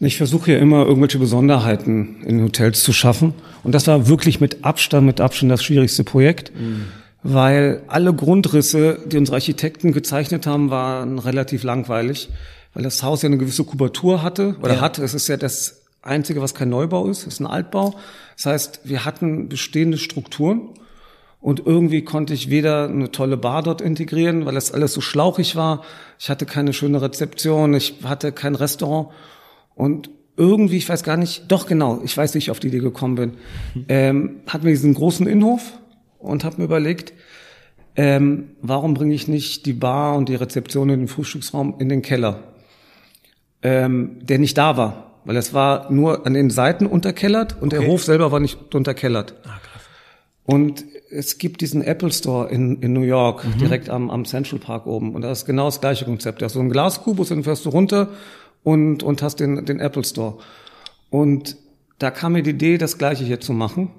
Ich 0.00 0.16
versuche 0.16 0.52
ja 0.52 0.58
immer 0.58 0.86
irgendwelche 0.86 1.18
Besonderheiten 1.18 2.22
in 2.22 2.40
Hotels 2.40 2.84
zu 2.84 2.92
schaffen. 2.92 3.34
Und 3.64 3.74
das 3.74 3.88
war 3.88 4.06
wirklich 4.06 4.40
mit 4.40 4.64
Abstand, 4.64 5.06
mit 5.06 5.20
Abstand 5.20 5.50
das 5.50 5.64
schwierigste 5.64 6.04
Projekt. 6.04 6.52
Weil 7.32 7.82
alle 7.88 8.14
Grundrisse, 8.14 8.98
die 9.06 9.18
unsere 9.18 9.36
Architekten 9.36 9.92
gezeichnet 9.92 10.46
haben, 10.46 10.70
waren 10.70 11.18
relativ 11.18 11.62
langweilig. 11.62 12.28
Weil 12.74 12.84
das 12.84 13.02
Haus 13.02 13.22
ja 13.22 13.26
eine 13.28 13.38
gewisse 13.38 13.64
Kubatur 13.64 14.22
hatte 14.22 14.56
oder 14.62 14.74
Ja. 14.74 14.80
hat. 14.80 14.98
Es 14.98 15.14
ist 15.14 15.28
ja 15.28 15.36
das 15.36 15.82
Einzige, 16.02 16.40
was 16.40 16.54
kein 16.54 16.68
Neubau 16.70 17.06
ist. 17.08 17.26
Es 17.26 17.34
ist 17.34 17.40
ein 17.40 17.46
Altbau. 17.46 17.94
Das 18.36 18.46
heißt, 18.46 18.80
wir 18.84 19.04
hatten 19.04 19.48
bestehende 19.48 19.98
Strukturen. 19.98 20.70
Und 21.40 21.66
irgendwie 21.66 22.02
konnte 22.02 22.34
ich 22.34 22.50
weder 22.50 22.88
eine 22.88 23.10
tolle 23.12 23.36
Bar 23.36 23.62
dort 23.62 23.80
integrieren, 23.80 24.44
weil 24.46 24.54
das 24.54 24.72
alles 24.72 24.92
so 24.92 25.00
schlauchig 25.00 25.54
war. 25.54 25.82
Ich 26.18 26.30
hatte 26.30 26.46
keine 26.46 26.72
schöne 26.72 27.00
Rezeption. 27.00 27.74
Ich 27.74 27.94
hatte 28.04 28.32
kein 28.32 28.54
Restaurant. 28.54 29.08
Und 29.74 30.10
irgendwie, 30.36 30.76
ich 30.78 30.88
weiß 30.88 31.02
gar 31.02 31.16
nicht, 31.16 31.44
doch 31.48 31.66
genau, 31.66 32.00
ich 32.04 32.16
weiß, 32.16 32.34
wie 32.34 32.38
ich 32.38 32.50
auf 32.50 32.60
die 32.60 32.68
Idee 32.68 32.78
gekommen 32.78 33.16
bin, 33.16 33.32
ähm, 33.88 34.36
hatten 34.46 34.64
wir 34.64 34.72
diesen 34.72 34.94
großen 34.94 35.26
Innenhof 35.26 35.72
und 36.20 36.44
habe 36.44 36.58
mir 36.58 36.64
überlegt, 36.64 37.12
ähm, 37.98 38.50
warum 38.62 38.94
bringe 38.94 39.12
ich 39.12 39.26
nicht 39.26 39.66
die 39.66 39.72
Bar 39.72 40.16
und 40.16 40.28
die 40.28 40.36
Rezeption 40.36 40.88
in 40.88 41.00
den 41.00 41.08
Frühstücksraum 41.08 41.74
in 41.80 41.88
den 41.88 42.00
Keller, 42.00 42.44
ähm, 43.62 44.18
der 44.22 44.38
nicht 44.38 44.56
da 44.56 44.76
war, 44.76 45.20
weil 45.24 45.36
es 45.36 45.52
war 45.52 45.90
nur 45.90 46.24
an 46.24 46.34
den 46.34 46.48
Seiten 46.48 46.86
unterkellert 46.86 47.60
und 47.60 47.74
Okay. 47.74 47.82
der 47.82 47.90
Hof 47.90 48.04
selber 48.04 48.30
war 48.30 48.38
nicht 48.38 48.72
unterkellert. 48.74 49.34
Ah, 49.42 49.58
krass. 49.60 49.82
Und 50.44 50.84
es 51.10 51.38
gibt 51.38 51.60
diesen 51.60 51.82
Apple 51.82 52.12
Store 52.12 52.48
in, 52.48 52.80
in 52.82 52.92
New 52.92 53.02
York, 53.02 53.44
direkt 53.60 53.90
am, 53.90 54.10
am 54.10 54.24
Central 54.24 54.60
Park 54.60 54.86
oben. 54.86 55.14
Und 55.14 55.22
das 55.22 55.40
ist 55.40 55.46
genau 55.46 55.64
das 55.66 55.80
gleiche 55.80 56.04
Konzept. 56.04 56.40
Da 56.40 56.46
ist 56.46 56.52
so 56.52 56.60
ein 56.60 56.70
Glaskubus, 56.70 57.30
dann 57.30 57.42
fährst 57.42 57.64
du 57.64 57.70
runter 57.70 58.10
und, 58.62 59.02
und 59.02 59.22
hast 59.22 59.40
den, 59.40 59.64
den 59.66 59.80
Apple 59.80 60.04
Store. 60.04 60.38
Und 61.10 61.56
da 61.98 62.10
kam 62.12 62.34
mir 62.34 62.42
die 62.44 62.50
Idee, 62.50 62.78
das 62.78 62.96
gleiche 62.96 63.24
hier 63.24 63.40
zu 63.40 63.52
machen. 63.52 63.90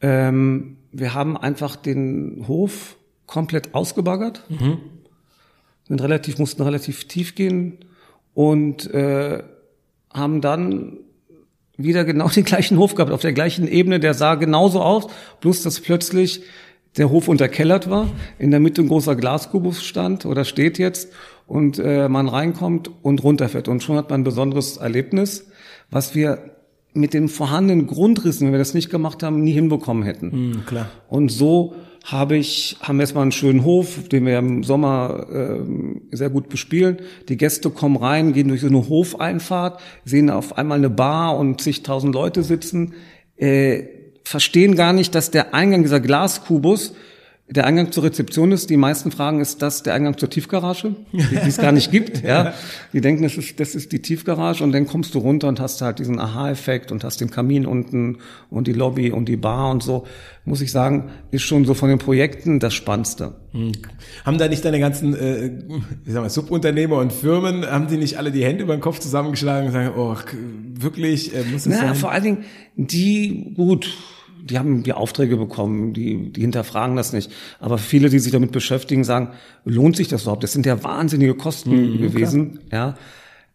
Ähm, 0.00 0.78
wir 0.90 1.12
haben 1.14 1.36
einfach 1.36 1.76
den 1.76 2.44
Hof 2.48 2.96
komplett 3.30 3.74
ausgebaggert, 3.74 4.42
sind 5.86 6.02
relativ, 6.02 6.38
mussten 6.38 6.62
relativ 6.62 7.06
tief 7.06 7.34
gehen 7.36 7.78
und 8.34 8.92
äh, 8.92 9.42
haben 10.12 10.40
dann 10.40 10.98
wieder 11.76 12.04
genau 12.04 12.28
den 12.34 12.44
gleichen 12.44 12.76
Hof 12.76 12.94
gehabt, 12.94 13.12
auf 13.12 13.22
der 13.22 13.32
gleichen 13.32 13.68
Ebene, 13.68 14.00
der 14.00 14.14
sah 14.14 14.34
genauso 14.34 14.82
aus, 14.82 15.06
bloß 15.40 15.62
dass 15.62 15.80
plötzlich 15.80 16.42
der 16.96 17.10
Hof 17.10 17.28
unterkellert 17.28 17.88
war, 17.88 18.08
in 18.38 18.50
der 18.50 18.58
Mitte 18.58 18.82
ein 18.82 18.88
großer 18.88 19.14
Glaskubus 19.14 19.84
stand 19.84 20.26
oder 20.26 20.44
steht 20.44 20.76
jetzt 20.78 21.12
und 21.46 21.78
äh, 21.78 22.08
man 22.08 22.28
reinkommt 22.28 22.90
und 23.02 23.22
runterfährt. 23.22 23.68
Und 23.68 23.84
schon 23.84 23.96
hat 23.96 24.10
man 24.10 24.22
ein 24.22 24.24
besonderes 24.24 24.76
Erlebnis, 24.76 25.46
was 25.88 26.16
wir 26.16 26.56
mit 26.92 27.14
den 27.14 27.28
vorhandenen 27.28 27.86
Grundrissen, 27.86 28.46
wenn 28.46 28.52
wir 28.52 28.58
das 28.58 28.74
nicht 28.74 28.90
gemacht 28.90 29.22
haben, 29.22 29.42
nie 29.44 29.52
hinbekommen 29.52 30.02
hätten. 30.02 30.32
Hm, 30.32 30.66
klar. 30.66 30.88
Und 31.08 31.30
so 31.30 31.76
habe 32.04 32.36
ich, 32.36 32.76
haben 32.80 32.96
wir 32.96 33.02
erstmal 33.02 33.22
einen 33.22 33.32
schönen 33.32 33.64
Hof, 33.64 34.08
den 34.08 34.26
wir 34.26 34.38
im 34.38 34.64
Sommer 34.64 35.26
ähm, 35.32 36.02
sehr 36.10 36.30
gut 36.30 36.48
bespielen. 36.48 36.98
Die 37.28 37.36
Gäste 37.36 37.70
kommen 37.70 37.96
rein, 37.96 38.32
gehen 38.32 38.48
durch 38.48 38.62
so 38.62 38.68
eine 38.68 38.88
Hofeinfahrt, 38.88 39.80
sehen 40.04 40.30
auf 40.30 40.56
einmal 40.56 40.78
eine 40.78 40.90
Bar 40.90 41.36
und 41.36 41.60
zigtausend 41.60 42.14
Leute 42.14 42.42
sitzen. 42.42 42.94
Äh, 43.36 43.84
verstehen 44.24 44.76
gar 44.76 44.92
nicht, 44.92 45.14
dass 45.14 45.30
der 45.30 45.54
Eingang 45.54 45.82
dieser 45.82 46.00
Glaskubus 46.00 46.94
der 47.50 47.66
Eingang 47.66 47.90
zur 47.90 48.04
Rezeption 48.04 48.52
ist. 48.52 48.70
Die 48.70 48.76
meisten 48.76 49.10
fragen, 49.10 49.40
ist 49.40 49.60
das 49.60 49.82
der 49.82 49.94
Eingang 49.94 50.16
zur 50.16 50.30
Tiefgarage, 50.30 50.94
die, 51.12 51.18
die 51.18 51.48
es 51.48 51.56
gar 51.56 51.72
nicht 51.72 51.90
gibt. 51.90 52.22
Ja, 52.22 52.54
die 52.92 53.00
denken, 53.00 53.24
das 53.24 53.36
ist, 53.36 53.58
das 53.58 53.74
ist 53.74 53.90
die 53.92 54.00
Tiefgarage 54.00 54.62
und 54.62 54.72
dann 54.72 54.86
kommst 54.86 55.14
du 55.14 55.18
runter 55.18 55.48
und 55.48 55.58
hast 55.58 55.82
halt 55.82 55.98
diesen 55.98 56.20
Aha-Effekt 56.20 56.92
und 56.92 57.02
hast 57.02 57.20
den 57.20 57.30
Kamin 57.30 57.66
unten 57.66 58.18
und 58.50 58.68
die 58.68 58.72
Lobby 58.72 59.10
und 59.10 59.26
die 59.26 59.36
Bar 59.36 59.70
und 59.70 59.82
so. 59.82 60.06
Muss 60.44 60.60
ich 60.60 60.70
sagen, 60.70 61.10
ist 61.32 61.42
schon 61.42 61.64
so 61.64 61.74
von 61.74 61.88
den 61.88 61.98
Projekten 61.98 62.60
das 62.60 62.72
Spannendste. 62.72 63.34
Hm. 63.52 63.72
Haben 64.24 64.38
da 64.38 64.48
nicht 64.48 64.64
deine 64.64 64.78
ganzen, 64.78 65.14
äh, 65.14 65.50
wie 66.04 66.12
sagen 66.12 66.24
wir, 66.24 66.30
Subunternehmer 66.30 66.98
und 66.98 67.12
Firmen, 67.12 67.66
haben 67.66 67.88
die 67.88 67.96
nicht 67.96 68.16
alle 68.16 68.30
die 68.30 68.44
Hände 68.44 68.62
über 68.62 68.76
den 68.76 68.80
Kopf 68.80 69.00
zusammengeschlagen 69.00 69.66
und 69.66 69.72
sagen, 69.72 69.92
oh, 69.96 70.14
wirklich, 70.74 71.34
äh, 71.34 71.42
muss 71.50 71.66
es 71.66 71.72
Na, 71.72 71.78
sein? 71.78 71.94
vor 71.96 72.12
allen 72.12 72.24
Dingen 72.24 72.44
die, 72.76 73.52
gut, 73.54 73.92
die 74.42 74.58
haben 74.58 74.82
die 74.82 74.92
Aufträge 74.92 75.36
bekommen, 75.36 75.92
die, 75.92 76.32
die 76.32 76.40
hinterfragen 76.40 76.96
das 76.96 77.12
nicht. 77.12 77.30
Aber 77.58 77.78
viele, 77.78 78.10
die 78.10 78.18
sich 78.18 78.32
damit 78.32 78.52
beschäftigen, 78.52 79.04
sagen, 79.04 79.30
lohnt 79.64 79.96
sich 79.96 80.08
das 80.08 80.22
überhaupt? 80.22 80.42
Das 80.42 80.52
sind 80.52 80.66
ja 80.66 80.82
wahnsinnige 80.82 81.34
Kosten 81.34 81.70
Mhm, 81.70 82.00
gewesen, 82.00 82.60
ja. 82.72 82.96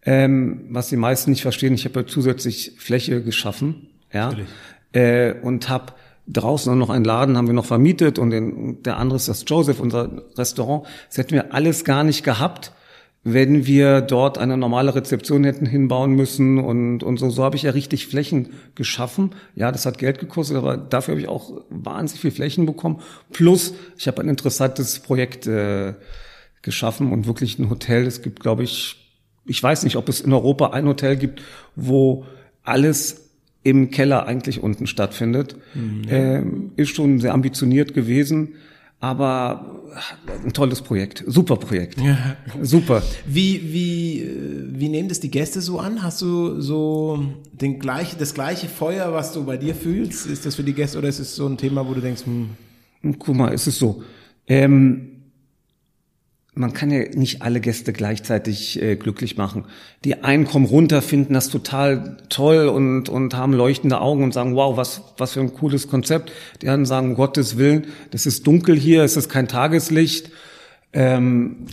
Ähm, 0.08 0.66
was 0.70 0.90
die 0.90 0.98
meisten 0.98 1.32
nicht 1.32 1.42
verstehen, 1.42 1.74
ich 1.74 1.86
habe 1.86 2.02
ja 2.02 2.06
zusätzlich 2.06 2.74
Fläche 2.78 3.24
geschaffen, 3.24 3.88
ja, 4.14 4.32
äh, 4.94 5.34
und 5.42 5.68
habe 5.68 5.94
draußen 6.28 6.78
noch 6.78 6.90
einen 6.90 7.06
Laden 7.06 7.38
haben 7.38 7.48
wir 7.48 7.54
noch 7.54 7.66
vermietet 7.66 8.20
und 8.20 8.32
den, 8.32 8.54
und 8.54 8.86
der 8.86 8.98
andere 8.98 9.18
ist 9.18 9.28
das 9.28 9.46
Joseph, 9.48 9.80
unser 9.80 10.24
Restaurant. 10.38 10.86
Das 11.10 11.18
hätten 11.18 11.34
wir 11.34 11.54
alles 11.54 11.84
gar 11.84 12.04
nicht 12.04 12.24
gehabt, 12.24 12.72
wenn 13.28 13.66
wir 13.66 14.02
dort 14.02 14.38
eine 14.38 14.56
normale 14.56 14.94
Rezeption 14.94 15.44
hätten 15.44 15.66
hinbauen 15.66 16.12
müssen 16.12 16.60
und, 16.60 17.02
und 17.02 17.18
so. 17.18 17.32
So 17.32 17.44
habe 17.44 17.56
ich 17.56 17.64
ja 17.64 17.72
richtig 17.72 18.06
Flächen 18.06 18.50
geschaffen. 18.76 19.32
Ja, 19.56 19.72
das 19.72 19.88
hat 19.88 19.98
Geld 19.98 20.20
gekostet, 20.20 20.58
aber 20.58 20.78
dafür 20.78 21.14
habe 21.14 21.22
ich 21.22 21.28
auch 21.28 21.64
wahnsinnig 21.72 22.22
viel 22.22 22.30
Flächen 22.30 22.68
bekommen. 22.68 23.02
Plus, 23.34 23.74
ich 23.98 24.08
habe 24.08 24.22
ein 24.22 24.30
interessantes 24.30 25.00
Projekt 25.00 25.48
äh, 25.48 25.96
geschaffen 26.62 27.12
und 27.12 27.26
wirklich 27.26 27.58
ein 27.58 27.72
Hotel. 27.72 28.06
Es 28.06 28.22
gibt, 28.22 28.42
glaube 28.42 28.64
ich, 28.64 29.12
ich 29.48 29.62
weiß 29.62 29.86
nicht, 29.86 29.96
ob 29.96 30.08
es 30.08 30.22
in 30.22 30.32
Europa 30.32 30.70
ein 30.70 30.86
Hotel 30.88 31.16
gibt, 31.16 31.42
wo 31.76 32.26
alles 32.62 33.32
im 33.64 33.90
Keller 33.90 34.28
eigentlich 34.28 34.62
unten 34.62 34.86
stattfindet. 34.86 35.56
Ähm, 36.12 36.74
ist 36.76 36.96
schon 36.96 37.20
sehr 37.20 37.34
ambitioniert 37.34 37.96
gewesen, 37.96 38.54
aber 39.06 39.84
ein 40.44 40.52
tolles 40.52 40.82
Projekt, 40.82 41.24
super 41.28 41.58
Projekt, 41.58 42.00
super. 42.64 43.04
Wie, 43.28 43.62
wie, 43.72 44.22
äh, 44.22 44.80
wie 44.80 44.90
nehmen 44.90 45.10
das 45.10 45.20
die 45.20 45.30
Gäste 45.30 45.62
so 45.62 45.78
an? 45.80 46.02
Hast 46.02 46.24
du 46.24 46.60
so 46.60 47.24
den 47.54 47.78
gleich, 47.78 48.18
das 48.18 48.34
gleiche 48.34 48.68
Feuer, 48.68 49.14
was 49.14 49.32
du 49.32 49.44
bei 49.46 49.58
dir 49.58 49.76
fühlst? 49.76 50.26
Ist 50.26 50.48
das 50.48 50.56
für 50.56 50.64
die 50.64 50.74
Gäste 50.74 50.98
oder 50.98 51.08
ist 51.08 51.20
es 51.20 51.36
so 51.36 51.46
ein 51.46 51.56
Thema, 51.56 51.88
wo 51.88 51.94
du 51.94 52.02
denkst, 52.02 52.26
hm, 52.26 52.50
Guck 53.20 53.36
mal, 53.36 53.54
es 53.54 53.68
ist 53.68 53.78
so. 53.78 54.02
Ähm, 54.48 55.15
man 56.56 56.74
kann 56.74 56.90
ja 56.90 57.04
nicht 57.14 57.42
alle 57.42 57.60
Gäste 57.60 57.92
gleichzeitig 57.92 58.82
äh, 58.82 58.96
glücklich 58.96 59.38
machen. 59.38 59.66
Die 60.06 60.24
einen 60.24 60.46
kommen 60.46 60.66
runter, 60.66 61.02
finden 61.02 61.34
das 61.34 61.50
total 61.50 62.18
toll 62.30 62.70
und, 62.70 63.10
und 63.10 63.36
haben 63.36 63.54
leuchtende 63.54 64.00
Augen 64.00 64.24
und 64.24 64.34
sagen, 64.34 64.56
wow, 64.56 64.78
was, 64.78 65.02
was 65.18 65.34
für 65.34 65.42
ein 65.42 65.54
cooles 65.54 65.90
Konzept. 65.90 66.32
Die 66.62 66.70
anderen 66.70 66.86
sagen, 66.86 67.10
um 67.10 67.16
Gottes 67.16 67.58
Willen, 67.58 67.88
das 68.12 68.26
ist 68.26 68.48
dunkel 68.48 68.78
hier, 68.78 69.04
es 69.04 69.18
ist 69.18 69.30
kein 69.30 69.50
Tageslicht. 69.50 70.32
Ähm, 70.94 71.66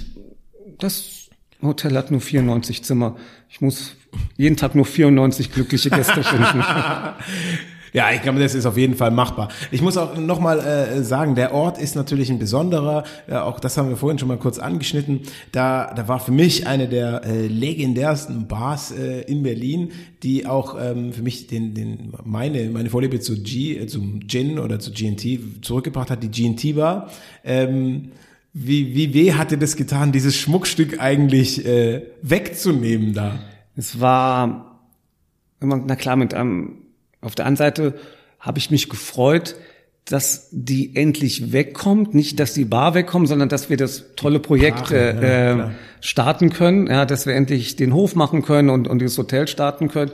das 0.78 1.28
Hotel 1.62 1.96
hat 1.96 2.10
nur 2.10 2.20
94 2.20 2.82
Zimmer. 2.82 3.16
Ich 3.48 3.60
muss 3.60 3.94
jeden 4.36 4.56
Tag 4.56 4.74
nur 4.74 4.84
94 4.84 5.52
glückliche 5.52 5.90
Gäste 5.90 6.24
finden. 6.24 6.64
Ja, 7.92 8.10
ich 8.10 8.22
glaube, 8.22 8.40
das 8.40 8.54
ist 8.54 8.64
auf 8.64 8.78
jeden 8.78 8.94
Fall 8.94 9.10
machbar. 9.10 9.48
Ich 9.70 9.82
muss 9.82 9.98
auch 9.98 10.16
nochmal 10.16 10.60
äh, 10.60 11.02
sagen, 11.02 11.34
der 11.34 11.52
Ort 11.52 11.76
ist 11.76 11.94
natürlich 11.94 12.30
ein 12.30 12.38
besonderer, 12.38 13.04
äh, 13.28 13.34
auch 13.34 13.60
das 13.60 13.76
haben 13.76 13.90
wir 13.90 13.98
vorhin 13.98 14.18
schon 14.18 14.28
mal 14.28 14.38
kurz 14.38 14.58
angeschnitten. 14.58 15.20
Da, 15.52 15.92
da 15.94 16.08
war 16.08 16.18
für 16.18 16.32
mich 16.32 16.66
eine 16.66 16.88
der 16.88 17.22
äh, 17.24 17.46
legendärsten 17.48 18.46
Bars 18.48 18.92
äh, 18.92 19.20
in 19.22 19.42
Berlin, 19.42 19.92
die 20.22 20.46
auch 20.46 20.76
ähm, 20.80 21.12
für 21.12 21.22
mich 21.22 21.48
den, 21.48 21.74
den, 21.74 22.14
meine, 22.24 22.70
meine 22.70 22.88
Vorliebe 22.88 23.20
zu 23.20 23.42
G, 23.42 23.76
äh, 23.76 23.86
zum 23.86 24.26
Gin 24.26 24.58
oder 24.58 24.78
zu 24.78 24.92
GNT 24.92 25.62
zurückgebracht 25.62 26.10
hat, 26.10 26.22
die 26.22 26.30
GNT 26.30 26.76
Bar. 26.76 27.10
Ähm, 27.44 28.12
wie, 28.54 28.94
wie 28.94 29.12
weh 29.12 29.32
hat 29.34 29.50
dir 29.50 29.58
das 29.58 29.76
getan, 29.76 30.12
dieses 30.12 30.36
Schmuckstück 30.36 30.98
eigentlich 30.98 31.66
äh, 31.66 32.02
wegzunehmen 32.22 33.12
da? 33.12 33.38
Es 33.76 34.00
war 34.00 34.72
na 35.64 35.96
klar, 35.96 36.16
mit 36.16 36.34
einem, 36.34 36.81
auf 37.22 37.34
der 37.34 37.46
einen 37.46 37.56
Seite 37.56 37.94
habe 38.38 38.58
ich 38.58 38.70
mich 38.70 38.88
gefreut, 38.90 39.54
dass 40.04 40.48
die 40.50 40.96
endlich 40.96 41.52
wegkommt, 41.52 42.12
nicht, 42.12 42.40
dass 42.40 42.54
die 42.54 42.64
Bar 42.64 42.94
wegkommt, 42.94 43.28
sondern 43.28 43.48
dass 43.48 43.70
wir 43.70 43.76
das 43.76 44.04
tolle 44.16 44.40
Projekt 44.40 44.78
Brache, 44.78 45.18
ja, 45.22 45.68
äh, 45.68 45.70
starten 46.00 46.50
können, 46.50 46.88
ja, 46.88 47.06
dass 47.06 47.24
wir 47.24 47.34
endlich 47.34 47.76
den 47.76 47.94
Hof 47.94 48.16
machen 48.16 48.42
können 48.42 48.68
und, 48.68 48.88
und 48.88 48.98
dieses 48.98 49.16
Hotel 49.16 49.46
starten 49.46 49.88
können. 49.88 50.10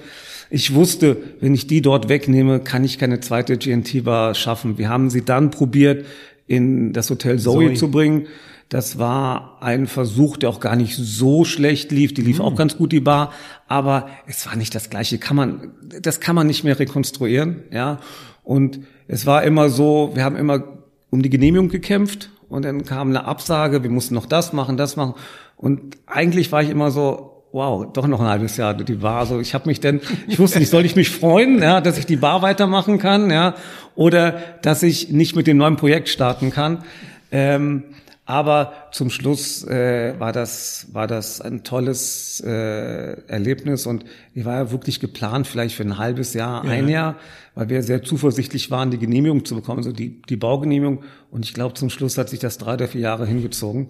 Ich 0.50 0.74
wusste, 0.74 1.16
wenn 1.40 1.54
ich 1.54 1.66
die 1.66 1.82
dort 1.82 2.08
wegnehme, 2.08 2.60
kann 2.60 2.84
ich 2.84 2.98
keine 2.98 3.20
zweite 3.20 3.56
GNT-Bar 3.56 4.34
schaffen. 4.34 4.78
Wir 4.78 4.88
haben 4.88 5.10
sie 5.10 5.24
dann 5.24 5.50
probiert, 5.50 6.04
in 6.46 6.92
das 6.92 7.10
Hotel 7.10 7.38
Zoe, 7.38 7.66
Zoe. 7.66 7.74
zu 7.74 7.90
bringen. 7.90 8.26
Das 8.68 8.98
war 8.98 9.58
ein 9.60 9.86
Versuch, 9.86 10.36
der 10.36 10.50
auch 10.50 10.60
gar 10.60 10.76
nicht 10.76 10.94
so 10.94 11.44
schlecht 11.44 11.90
lief. 11.90 12.12
Die 12.12 12.20
lief 12.20 12.38
auch 12.40 12.54
ganz 12.54 12.76
gut, 12.76 12.92
die 12.92 13.00
Bar. 13.00 13.32
Aber 13.66 14.08
es 14.26 14.46
war 14.46 14.56
nicht 14.56 14.74
das 14.74 14.90
Gleiche. 14.90 15.18
Kann 15.18 15.36
man, 15.36 15.72
das 16.02 16.20
kann 16.20 16.34
man 16.36 16.46
nicht 16.46 16.64
mehr 16.64 16.78
rekonstruieren, 16.78 17.62
ja. 17.70 17.98
Und 18.44 18.80
es 19.06 19.26
war 19.26 19.42
immer 19.42 19.68
so, 19.68 20.12
wir 20.14 20.24
haben 20.24 20.36
immer 20.36 20.64
um 21.10 21.22
die 21.22 21.30
Genehmigung 21.30 21.68
gekämpft 21.68 22.30
und 22.48 22.64
dann 22.64 22.84
kam 22.84 23.08
eine 23.10 23.24
Absage, 23.24 23.82
wir 23.82 23.90
mussten 23.90 24.14
noch 24.14 24.26
das 24.26 24.52
machen, 24.52 24.76
das 24.76 24.96
machen. 24.96 25.14
Und 25.56 25.96
eigentlich 26.06 26.52
war 26.52 26.62
ich 26.62 26.70
immer 26.70 26.90
so, 26.90 27.44
wow, 27.52 27.90
doch 27.92 28.06
noch 28.06 28.20
ein 28.20 28.26
halbes 28.26 28.56
Jahr 28.56 28.74
die 28.74 28.94
Bar. 28.94 29.20
Also 29.20 29.40
ich 29.40 29.54
habe 29.54 29.68
mich 29.68 29.80
denn, 29.80 30.00
ich 30.28 30.38
wusste 30.38 30.58
nicht, 30.58 30.70
soll 30.70 30.84
ich 30.84 30.96
mich 30.96 31.10
freuen, 31.10 31.60
ja, 31.60 31.80
dass 31.80 31.98
ich 31.98 32.06
die 32.06 32.16
Bar 32.16 32.42
weitermachen 32.42 32.98
kann, 32.98 33.30
ja, 33.30 33.54
oder 33.94 34.38
dass 34.62 34.82
ich 34.82 35.10
nicht 35.10 35.36
mit 35.36 35.46
dem 35.46 35.56
neuen 35.56 35.76
Projekt 35.76 36.08
starten 36.08 36.50
kann. 36.50 36.84
Ähm, 37.30 37.84
aber 38.28 38.74
zum 38.92 39.08
Schluss 39.08 39.64
äh, 39.64 40.14
war 40.18 40.32
das 40.32 40.88
war 40.92 41.06
das 41.06 41.40
ein 41.40 41.64
tolles 41.64 42.42
äh, 42.44 43.22
Erlebnis 43.26 43.86
und 43.86 44.04
ich 44.34 44.44
war 44.44 44.56
ja 44.56 44.70
wirklich 44.70 45.00
geplant 45.00 45.46
vielleicht 45.46 45.74
für 45.74 45.82
ein 45.82 45.96
halbes 45.96 46.34
Jahr, 46.34 46.62
ein 46.62 46.90
Jahr, 46.90 47.16
weil 47.54 47.70
wir 47.70 47.82
sehr 47.82 48.02
zuversichtlich 48.02 48.70
waren, 48.70 48.90
die 48.90 48.98
Genehmigung 48.98 49.46
zu 49.46 49.54
bekommen, 49.54 49.78
also 49.78 49.92
die 49.92 50.20
die 50.28 50.36
Baugenehmigung. 50.36 51.04
Und 51.30 51.46
ich 51.46 51.54
glaube, 51.54 51.72
zum 51.72 51.88
Schluss 51.88 52.18
hat 52.18 52.28
sich 52.28 52.38
das 52.38 52.58
drei 52.58 52.74
oder 52.74 52.86
vier 52.86 53.00
Jahre 53.00 53.24
hingezogen. 53.24 53.88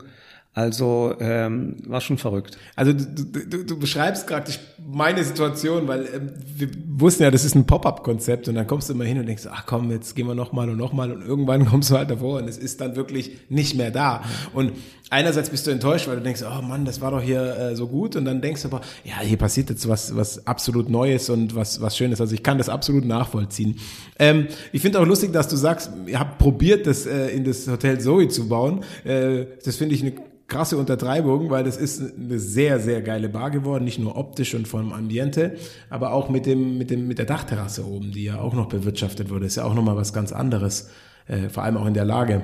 Also 0.59 1.15
ähm, 1.21 1.77
war 1.87 2.00
schon 2.00 2.19
verrückt. 2.19 2.59
Also 2.75 2.93
du, 2.93 3.25
du, 3.25 3.65
du 3.65 3.79
beschreibst 3.79 4.27
praktisch 4.27 4.59
meine 4.85 5.23
Situation, 5.23 5.87
weil 5.87 6.09
ähm, 6.12 6.33
wir 6.57 6.69
wussten 6.97 7.23
ja, 7.23 7.31
das 7.31 7.45
ist 7.45 7.55
ein 7.55 7.65
Pop-up-Konzept 7.65 8.49
und 8.49 8.57
dann 8.57 8.67
kommst 8.67 8.88
du 8.88 8.95
immer 8.95 9.05
hin 9.05 9.21
und 9.21 9.27
denkst, 9.27 9.45
ach 9.49 9.67
komm, 9.67 9.93
jetzt 9.93 10.17
gehen 10.17 10.27
wir 10.27 10.35
noch 10.35 10.50
mal 10.50 10.69
und 10.69 10.77
noch 10.77 10.93
mal 10.93 11.12
und 11.12 11.23
irgendwann 11.23 11.65
kommst 11.71 11.91
du 11.91 11.97
halt 11.97 12.11
davor 12.11 12.38
und 12.38 12.49
es 12.49 12.59
ist 12.59 12.81
dann 12.81 12.97
wirklich 12.97 13.38
nicht 13.49 13.77
mehr 13.77 13.93
da. 13.93 14.25
Und 14.53 14.73
einerseits 15.11 15.50
bist 15.50 15.67
du 15.67 15.71
enttäuscht, 15.71 16.09
weil 16.09 16.17
du 16.17 16.23
denkst, 16.23 16.43
oh 16.43 16.62
Mann, 16.62 16.85
das 16.85 17.00
war 17.00 17.11
doch 17.11 17.23
hier 17.23 17.57
äh, 17.57 17.77
so 17.77 17.87
gut 17.87 18.17
und 18.17 18.25
dann 18.25 18.41
denkst 18.41 18.62
du 18.62 18.69
aber, 18.69 18.81
ja, 19.05 19.21
hier 19.21 19.37
passiert 19.37 19.71
jetzt 19.71 19.88
was 19.88 20.15
was 20.17 20.47
absolut 20.47 20.88
Neues 20.88 21.31
und 21.31 21.55
was 21.55 21.81
was 21.81 21.97
Schönes. 21.97 22.21
Also 22.21 22.35
ich 22.35 22.43
kann 22.43 22.59
das 22.59 22.69
absolut 22.69 23.05
nachvollziehen. 23.05 23.79
Ähm, 24.19 24.49
ich 24.73 24.83
finde 24.83 25.00
auch 25.00 25.07
lustig, 25.07 25.33
dass 25.33 25.49
du 25.49 25.57
sagst, 25.57 25.91
ihr 26.07 26.19
habt 26.19 26.38
probiert, 26.38 26.87
das 26.87 27.07
äh, 27.07 27.29
in 27.29 27.45
das 27.45 27.67
Hotel 27.69 28.00
Zoe 28.00 28.29
zu 28.29 28.49
bauen. 28.49 28.85
Äh, 29.05 29.47
das 29.65 29.77
finde 29.77 29.95
ich 29.95 30.03
eine 30.03 30.15
krasse 30.49 30.79
Untertreibung, 30.79 31.50
weil 31.50 31.62
das 31.62 31.77
ist 31.77 32.00
eine 32.00 32.38
sehr, 32.38 32.81
sehr 32.81 33.03
geile 33.03 33.29
Bar 33.29 33.50
geworden, 33.50 33.85
nicht 33.85 33.99
nur 33.99 34.17
optisch 34.17 34.55
und 34.55 34.67
vom 34.67 34.93
Ambiente, 34.93 35.57
aber 35.91 36.12
auch 36.12 36.31
mit 36.31 36.47
dem, 36.47 36.79
mit 36.79 36.91
dem, 36.91 37.07
mit 37.07 37.19
der 37.19 37.27
Dachterrasse 37.27 37.87
oben, 37.87 38.12
die 38.12 38.25
ja 38.25 38.41
auch 38.41 38.55
noch 38.55 38.67
bewirtschaftet 38.67 39.29
wurde. 39.29 39.45
Ist 39.45 39.57
ja 39.57 39.65
auch 39.65 39.75
nochmal 39.75 39.97
was 39.97 40.15
ganz 40.15 40.33
anderes, 40.33 40.88
äh, 41.27 41.50
vor 41.50 41.65
allem 41.65 41.77
auch 41.77 41.87
in 41.87 41.95
der 41.95 42.07
Lage. 42.07 42.43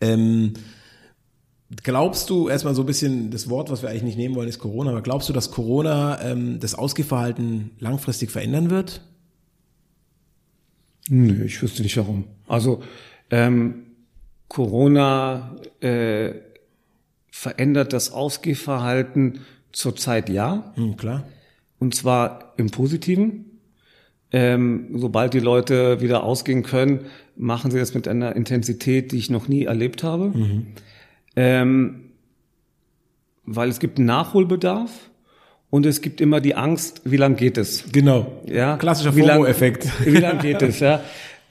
Ähm, 0.00 0.54
glaubst 1.84 2.30
du, 2.30 2.48
erstmal 2.48 2.74
so 2.74 2.82
ein 2.82 2.86
bisschen, 2.86 3.30
das 3.30 3.48
Wort, 3.50 3.70
was 3.70 3.82
wir 3.82 3.90
eigentlich 3.90 4.04
nicht 4.04 4.16
nehmen 4.18 4.34
wollen, 4.34 4.48
ist 4.48 4.58
Corona, 4.58 4.90
aber 4.90 5.02
glaubst 5.02 5.28
du, 5.28 5.32
dass 5.32 5.50
Corona 5.50 6.20
ähm, 6.22 6.60
das 6.60 6.74
Ausgehverhalten 6.74 7.70
langfristig 7.78 8.30
verändern 8.30 8.70
wird? 8.70 9.02
Nö, 11.10 11.44
ich 11.44 11.62
wüsste 11.62 11.82
nicht 11.82 11.96
warum. 11.96 12.24
Also 12.46 12.82
ähm, 13.30 13.86
Corona 14.48 15.56
äh, 15.80 16.32
verändert 17.30 17.92
das 17.92 18.12
Ausgehverhalten 18.12 19.40
zurzeit 19.72 20.28
ja, 20.28 20.72
Hm, 20.74 20.96
klar. 20.96 21.26
und 21.78 21.94
zwar 21.94 22.54
im 22.56 22.70
Positiven. 22.70 23.44
Ähm, 24.30 24.88
sobald 24.94 25.32
die 25.32 25.40
Leute 25.40 26.02
wieder 26.02 26.22
ausgehen 26.22 26.62
können, 26.62 27.06
machen 27.36 27.70
sie 27.70 27.78
das 27.78 27.94
mit 27.94 28.06
einer 28.06 28.36
Intensität, 28.36 29.12
die 29.12 29.16
ich 29.16 29.30
noch 29.30 29.48
nie 29.48 29.64
erlebt 29.64 30.02
habe. 30.02 30.32
Ähm, 31.40 32.10
weil 33.44 33.68
es 33.68 33.78
gibt 33.78 33.98
einen 33.98 34.06
Nachholbedarf 34.08 34.90
und 35.70 35.86
es 35.86 36.00
gibt 36.00 36.20
immer 36.20 36.40
die 36.40 36.56
Angst, 36.56 37.02
wie 37.04 37.16
lang 37.16 37.36
geht 37.36 37.56
es? 37.58 37.84
Genau. 37.92 38.42
Ja, 38.46 38.76
Klassischer 38.76 39.14
Wie 39.14 39.20
lang- 39.20 39.36
FOMO-Effekt. 39.36 39.86
Wie 40.04 40.16
lange 40.16 40.40
geht 40.40 40.62
es, 40.62 40.80
ja? 40.80 41.00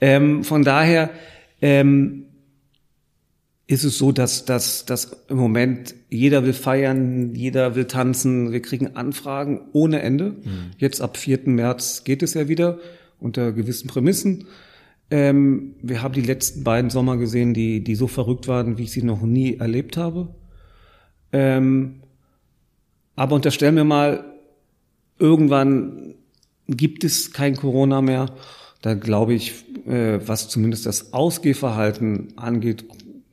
Ähm, 0.02 0.44
von 0.44 0.62
daher 0.62 1.08
ähm, 1.62 2.26
ist 3.66 3.84
es 3.84 3.96
so, 3.96 4.12
dass, 4.12 4.44
dass, 4.44 4.84
dass 4.84 5.24
im 5.28 5.38
Moment 5.38 5.94
jeder 6.10 6.44
will 6.44 6.52
feiern, 6.52 7.34
jeder 7.34 7.74
will 7.74 7.86
tanzen, 7.86 8.52
wir 8.52 8.60
kriegen 8.60 8.94
Anfragen 8.94 9.62
ohne 9.72 10.02
Ende. 10.02 10.32
Mhm. 10.44 10.70
Jetzt 10.76 11.00
ab 11.00 11.16
4. 11.16 11.40
März 11.46 12.04
geht 12.04 12.22
es 12.22 12.34
ja 12.34 12.46
wieder 12.48 12.78
unter 13.18 13.52
gewissen 13.52 13.88
Prämissen. 13.88 14.46
Ähm, 15.10 15.74
wir 15.82 16.02
haben 16.02 16.14
die 16.14 16.20
letzten 16.20 16.64
beiden 16.64 16.90
Sommer 16.90 17.16
gesehen, 17.16 17.54
die, 17.54 17.82
die 17.82 17.94
so 17.94 18.06
verrückt 18.06 18.48
waren, 18.48 18.78
wie 18.78 18.84
ich 18.84 18.92
sie 18.92 19.02
noch 19.02 19.22
nie 19.22 19.56
erlebt 19.56 19.96
habe. 19.96 20.28
Ähm, 21.32 22.00
aber 23.16 23.34
unterstellen 23.36 23.76
wir 23.76 23.84
mal, 23.84 24.24
irgendwann 25.18 26.14
gibt 26.68 27.04
es 27.04 27.32
kein 27.32 27.56
Corona 27.56 28.02
mehr. 28.02 28.26
Da 28.82 28.94
glaube 28.94 29.34
ich, 29.34 29.64
äh, 29.86 30.20
was 30.24 30.48
zumindest 30.48 30.86
das 30.86 31.12
Ausgehverhalten 31.12 32.34
angeht, 32.36 32.84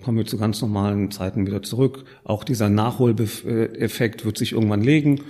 kommen 0.03 0.17
wir 0.17 0.25
zu 0.25 0.37
ganz 0.37 0.61
normalen 0.61 1.11
Zeiten 1.11 1.45
wieder 1.45 1.61
zurück. 1.61 2.05
Auch 2.23 2.43
dieser 2.43 2.69
Nachholeffekt 2.69 4.23
wird 4.23 4.37
sich 4.37 4.53
irgendwann 4.53 4.81
legen. 4.81 5.21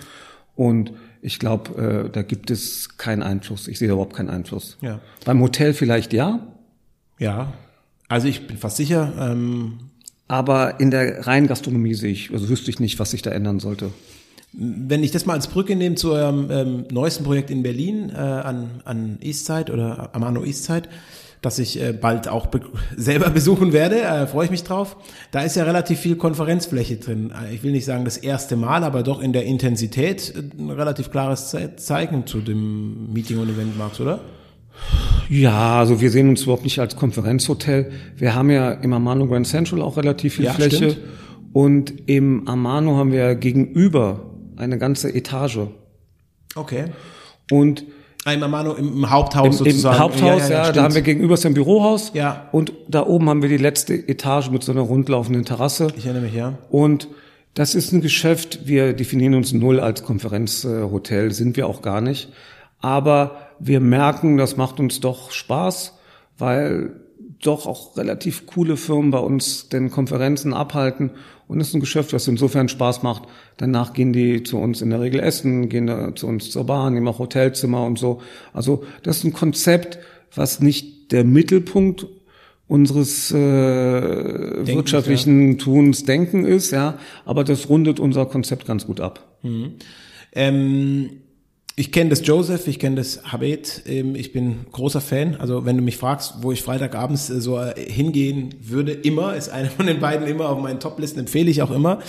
Und 0.55 0.93
ich 1.25 1.39
glaube, 1.39 2.05
äh, 2.05 2.09
da 2.09 2.21
gibt 2.21 2.51
es 2.51 2.97
keinen 2.97 3.23
Einfluss. 3.23 3.67
Ich 3.67 3.79
sehe 3.79 3.89
überhaupt 3.89 4.15
keinen 4.15 4.29
Einfluss. 4.29 4.77
Ja. 4.81 4.99
Beim 5.25 5.41
Hotel 5.41 5.73
vielleicht 5.73 6.13
ja. 6.13 6.47
Ja. 7.17 7.53
Also 8.07 8.27
ich 8.27 8.45
bin 8.45 8.57
fast 8.57 8.77
sicher. 8.77 9.13
Ähm 9.19 9.79
aber 10.27 10.79
in 10.79 10.91
der 10.91 11.27
reinen 11.27 11.47
Gastronomie 11.47 11.93
sehe 11.93 12.11
ich, 12.11 12.31
also 12.31 12.49
wüsste 12.49 12.71
ich 12.71 12.79
nicht, 12.79 12.97
was 12.99 13.11
sich 13.11 13.21
da 13.21 13.31
ändern 13.31 13.59
sollte. 13.59 13.91
Wenn 14.53 15.03
ich 15.03 15.11
das 15.11 15.25
mal 15.25 15.33
als 15.33 15.47
Brücke 15.47 15.75
nehme 15.75 15.95
zu 15.95 16.13
eurem 16.13 16.49
ähm, 16.49 16.85
neuesten 16.89 17.23
Projekt 17.23 17.51
in 17.51 17.61
Berlin 17.61 18.09
äh, 18.09 18.17
an, 18.17 18.81
an 18.85 19.17
Eastside 19.21 19.71
oder 19.71 20.09
Amano 20.13 20.43
Eastside, 20.43 20.89
das 21.45 21.59
ich 21.59 21.81
äh, 21.81 21.93
bald 21.93 22.27
auch 22.27 22.47
be 22.47 22.61
selber 22.97 23.29
besuchen 23.33 23.71
werde, 23.71 24.01
äh, 24.01 24.27
freue 24.27 24.45
ich 24.45 24.51
mich 24.51 24.63
drauf. 24.63 24.97
Da 25.31 25.41
ist 25.41 25.55
ja 25.55 25.63
relativ 25.63 25.99
viel 25.99 26.15
Konferenzfläche 26.15 26.97
drin. 26.97 27.31
Äh, 27.31 27.53
ich 27.53 27.63
will 27.63 27.71
nicht 27.71 27.85
sagen 27.85 28.05
das 28.05 28.17
erste 28.17 28.55
Mal, 28.55 28.83
aber 28.83 29.03
doch 29.03 29.21
in 29.21 29.33
der 29.33 29.45
Intensität 29.45 30.33
äh, 30.35 30.61
ein 30.61 30.71
relativ 30.71 31.11
klares 31.11 31.49
Ze 31.49 31.75
Zeichen 31.75 32.25
zu 32.25 32.41
dem 32.41 33.13
Meeting- 33.13 33.39
und 33.39 33.49
Eventmarkt, 33.49 33.99
oder? 33.99 34.21
Ja, 35.29 35.79
also 35.79 36.01
wir 36.01 36.11
sehen 36.11 36.29
uns 36.29 36.43
überhaupt 36.43 36.63
nicht 36.63 36.79
als 36.79 36.95
Konferenzhotel. 36.95 37.91
Wir 38.17 38.35
haben 38.35 38.49
ja 38.49 38.71
im 38.71 38.93
Amano 38.93 39.27
Grand 39.27 39.47
Central 39.47 39.81
auch 39.81 39.97
relativ 39.97 40.35
viel 40.35 40.45
ja, 40.45 40.53
Fläche. 40.53 40.91
Stimmt. 40.91 40.97
Und 41.53 42.09
im 42.09 42.47
Amano 42.47 42.97
haben 42.97 43.11
wir 43.11 43.35
gegenüber 43.35 44.31
eine 44.57 44.77
ganze 44.77 45.13
Etage. 45.13 45.59
Okay. 46.55 46.85
Und 47.49 47.85
im 48.33 48.43
Amano 48.43 48.73
im 48.73 49.09
Haupthaus 49.09 49.45
Im, 49.45 49.51
sozusagen. 49.53 49.95
Im 49.95 50.01
Haupthaus, 50.01 50.49
ja, 50.49 50.55
ja, 50.55 50.63
ja 50.65 50.71
da 50.71 50.83
haben 50.83 50.95
wir 50.95 51.01
gegenüber 51.01 51.35
ist 51.35 51.45
ein 51.45 51.53
Bürohaus. 51.53 52.11
Ja. 52.13 52.47
Und 52.51 52.73
da 52.87 53.05
oben 53.05 53.29
haben 53.29 53.41
wir 53.41 53.49
die 53.49 53.57
letzte 53.57 53.93
Etage 53.93 54.49
mit 54.49 54.63
so 54.63 54.71
einer 54.71 54.81
rundlaufenden 54.81 55.45
Terrasse. 55.45 55.87
Ich 55.95 56.05
erinnere 56.05 56.23
mich, 56.23 56.33
ja. 56.33 56.57
Und 56.69 57.07
das 57.53 57.75
ist 57.75 57.93
ein 57.93 58.01
Geschäft, 58.01 58.67
wir 58.67 58.93
definieren 58.93 59.35
uns 59.35 59.53
null 59.53 59.79
als 59.79 60.03
Konferenzhotel, 60.03 61.31
sind 61.31 61.55
wir 61.55 61.67
auch 61.67 61.81
gar 61.81 62.01
nicht. 62.01 62.29
Aber 62.81 63.37
wir 63.59 63.79
merken, 63.79 64.37
das 64.37 64.57
macht 64.57 64.79
uns 64.79 64.99
doch 64.99 65.31
Spaß, 65.31 65.93
weil 66.37 66.91
doch 67.41 67.67
auch 67.67 67.95
relativ 67.95 68.45
coole 68.47 68.75
Firmen 68.75 69.11
bei 69.11 69.19
uns 69.19 69.69
den 69.69 69.91
Konferenzen 69.91 70.53
abhalten 70.53 71.11
und 71.47 71.59
es 71.59 71.69
ist 71.69 71.75
ein 71.75 71.79
Geschäft, 71.79 72.13
das 72.13 72.27
insofern 72.27 72.69
Spaß 72.69 73.03
macht. 73.03 73.23
Danach 73.57 73.93
gehen 73.93 74.13
die 74.13 74.43
zu 74.43 74.57
uns 74.57 74.81
in 74.81 74.89
der 74.89 75.01
Regel 75.01 75.19
essen, 75.19 75.69
gehen 75.69 76.13
zu 76.15 76.27
uns 76.27 76.49
zur 76.49 76.65
Bahn, 76.65 76.93
nehmen 76.93 77.07
auch 77.07 77.19
Hotelzimmer 77.19 77.85
und 77.85 77.99
so. 77.99 78.21
Also 78.53 78.83
das 79.03 79.17
ist 79.17 79.25
ein 79.25 79.33
Konzept, 79.33 79.99
was 80.33 80.59
nicht 80.59 81.11
der 81.11 81.23
Mittelpunkt 81.23 82.07
unseres 82.67 83.31
äh, 83.31 83.35
wirtschaftlichen 83.35 85.51
ja. 85.51 85.57
Tuns 85.57 86.03
Denken 86.03 86.45
ist, 86.45 86.71
ja, 86.71 86.97
aber 87.23 87.43
das 87.43 87.69
rundet 87.69 87.99
unser 87.99 88.25
Konzept 88.25 88.65
ganz 88.65 88.87
gut 88.87 88.99
ab. 88.99 89.37
Mhm. 89.43 89.73
Ähm 90.33 91.09
ich 91.77 91.91
kenne 91.91 92.09
das 92.09 92.25
Joseph, 92.25 92.67
ich 92.67 92.79
kenne 92.79 92.95
das 92.95 93.21
Habet, 93.31 93.81
ähm, 93.85 94.15
ich 94.15 94.31
bin 94.31 94.65
großer 94.71 95.01
Fan. 95.01 95.35
Also 95.35 95.65
wenn 95.65 95.75
du 95.75 95.83
mich 95.83 95.97
fragst, 95.97 96.35
wo 96.41 96.53
ich 96.53 96.61
Freitagabends 96.61 97.29
äh, 97.29 97.41
so 97.41 97.59
äh, 97.59 97.73
hingehen 97.77 98.55
würde, 98.61 98.93
immer, 98.93 99.35
ist 99.35 99.49
einer 99.49 99.69
von 99.69 99.85
den 99.85 99.99
beiden 99.99 100.25
immer 100.25 100.49
auf 100.49 100.61
meinen 100.61 100.79
Toplisten, 100.79 101.19
empfehle 101.19 101.51
ich 101.51 101.61
auch 101.61 101.71
immer. 101.71 101.99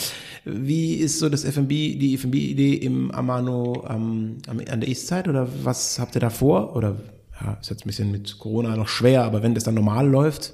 Wie 0.45 0.95
ist 0.95 1.19
so 1.19 1.29
das 1.29 1.45
FMB, 1.45 1.69
die 1.69 2.17
FMB-Idee 2.17 2.75
im 2.75 3.11
Amano 3.11 3.85
am, 3.85 4.37
an 4.47 4.81
der 4.81 4.89
Eastside 4.89 5.29
oder 5.31 5.49
was 5.65 5.99
habt 5.99 6.15
ihr 6.15 6.21
da 6.21 6.31
vor? 6.31 6.77
Oder 6.77 6.97
ja, 7.41 7.59
ist 7.61 7.69
jetzt 7.69 7.85
ein 7.85 7.89
bisschen 7.89 8.13
mit 8.13 8.39
Corona 8.39 8.77
noch 8.77 8.89
schwer, 8.89 9.25
aber 9.25 9.43
wenn 9.43 9.55
das 9.55 9.65
dann 9.65 9.75
normal 9.75 10.09
läuft? 10.09 10.53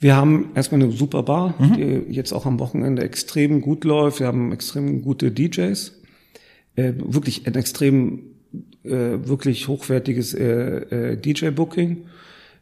Wir 0.00 0.16
haben 0.16 0.52
erstmal 0.54 0.82
eine 0.82 0.90
super 0.90 1.22
Bar, 1.22 1.54
mhm. 1.58 1.74
die 1.74 2.14
jetzt 2.14 2.32
auch 2.32 2.46
am 2.46 2.58
Wochenende 2.60 3.02
extrem 3.02 3.60
gut 3.60 3.84
läuft. 3.84 4.20
Wir 4.20 4.26
haben 4.26 4.52
extrem 4.52 5.02
gute 5.02 5.30
DJs 5.30 5.92
äh, 6.76 6.92
wirklich 6.96 7.46
ein 7.46 7.54
extrem, 7.54 8.20
äh, 8.84 8.90
wirklich 8.90 9.68
hochwertiges 9.68 10.34
äh, 10.34 11.12
äh, 11.12 11.16
DJ-Booking. 11.16 12.04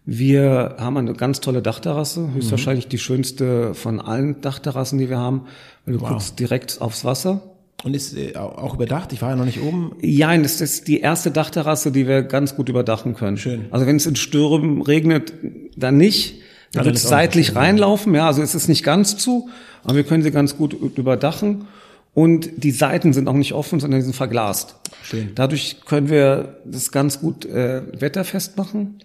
Wir 0.07 0.77
haben 0.79 0.97
eine 0.97 1.15
ganz 1.15 1.41
tolle 1.41 1.63
Dachterrasse, 1.63 2.35
höchstwahrscheinlich 2.35 2.87
mhm. 2.87 2.91
die 2.91 2.99
schönste 2.99 3.75
von 3.75 4.01
allen 4.01 4.41
Dachterrassen, 4.41 4.99
die 4.99 5.09
wir 5.09 5.19
haben, 5.19 5.43
weil 5.85 5.95
du 5.95 6.01
wow. 6.01 6.11
guckst 6.11 6.39
direkt 6.39 6.81
aufs 6.81 7.05
Wasser. 7.05 7.43
Und 7.83 7.95
ist 7.95 8.17
äh, 8.17 8.35
auch 8.37 8.75
überdacht? 8.75 9.13
Ich 9.13 9.21
war 9.21 9.31
ja 9.31 9.37
noch 9.37 9.45
nicht 9.45 9.61
oben. 9.61 9.93
Ja, 10.01 10.37
das 10.37 10.61
ist 10.61 10.89
die 10.89 11.01
erste 11.01 11.31
Dachterrasse, 11.31 11.93
die 11.93 12.07
wir 12.07 12.23
ganz 12.23 12.57
gut 12.57 12.69
überdachen 12.69 13.15
können. 13.15 13.37
Schön. 13.37 13.67
Also 13.71 13.87
wenn 13.87 13.97
es 13.97 14.07
in 14.07 14.17
Stürmen 14.17 14.81
regnet, 14.81 15.33
dann 15.77 15.97
nicht. 15.97 16.41
Dann 16.73 16.87
wird 16.87 16.97
es 16.97 17.03
seitlich 17.03 17.55
reinlaufen. 17.55 18.15
Ja, 18.15 18.27
also 18.27 18.43
es 18.43 18.55
ist 18.55 18.69
nicht 18.69 18.85
ganz 18.85 19.17
zu, 19.17 19.49
aber 19.85 19.97
wir 19.97 20.05
können 20.05 20.23
sie 20.23 20.31
ganz 20.31 20.57
gut 20.57 20.73
überdachen. 20.73 21.67
Und 22.15 22.63
die 22.63 22.71
Seiten 22.71 23.13
sind 23.13 23.29
auch 23.29 23.35
nicht 23.35 23.53
offen, 23.53 23.81
sondern 23.81 23.99
die 23.99 24.05
sind 24.05 24.15
verglast. 24.17 24.77
Schön. 25.03 25.33
Dadurch 25.35 25.81
können 25.85 26.09
wir 26.09 26.61
das 26.65 26.93
ganz 26.93 27.21
gut 27.21 27.45
äh, 27.45 27.83
wetterfest 28.01 28.57
machen. 28.57 29.01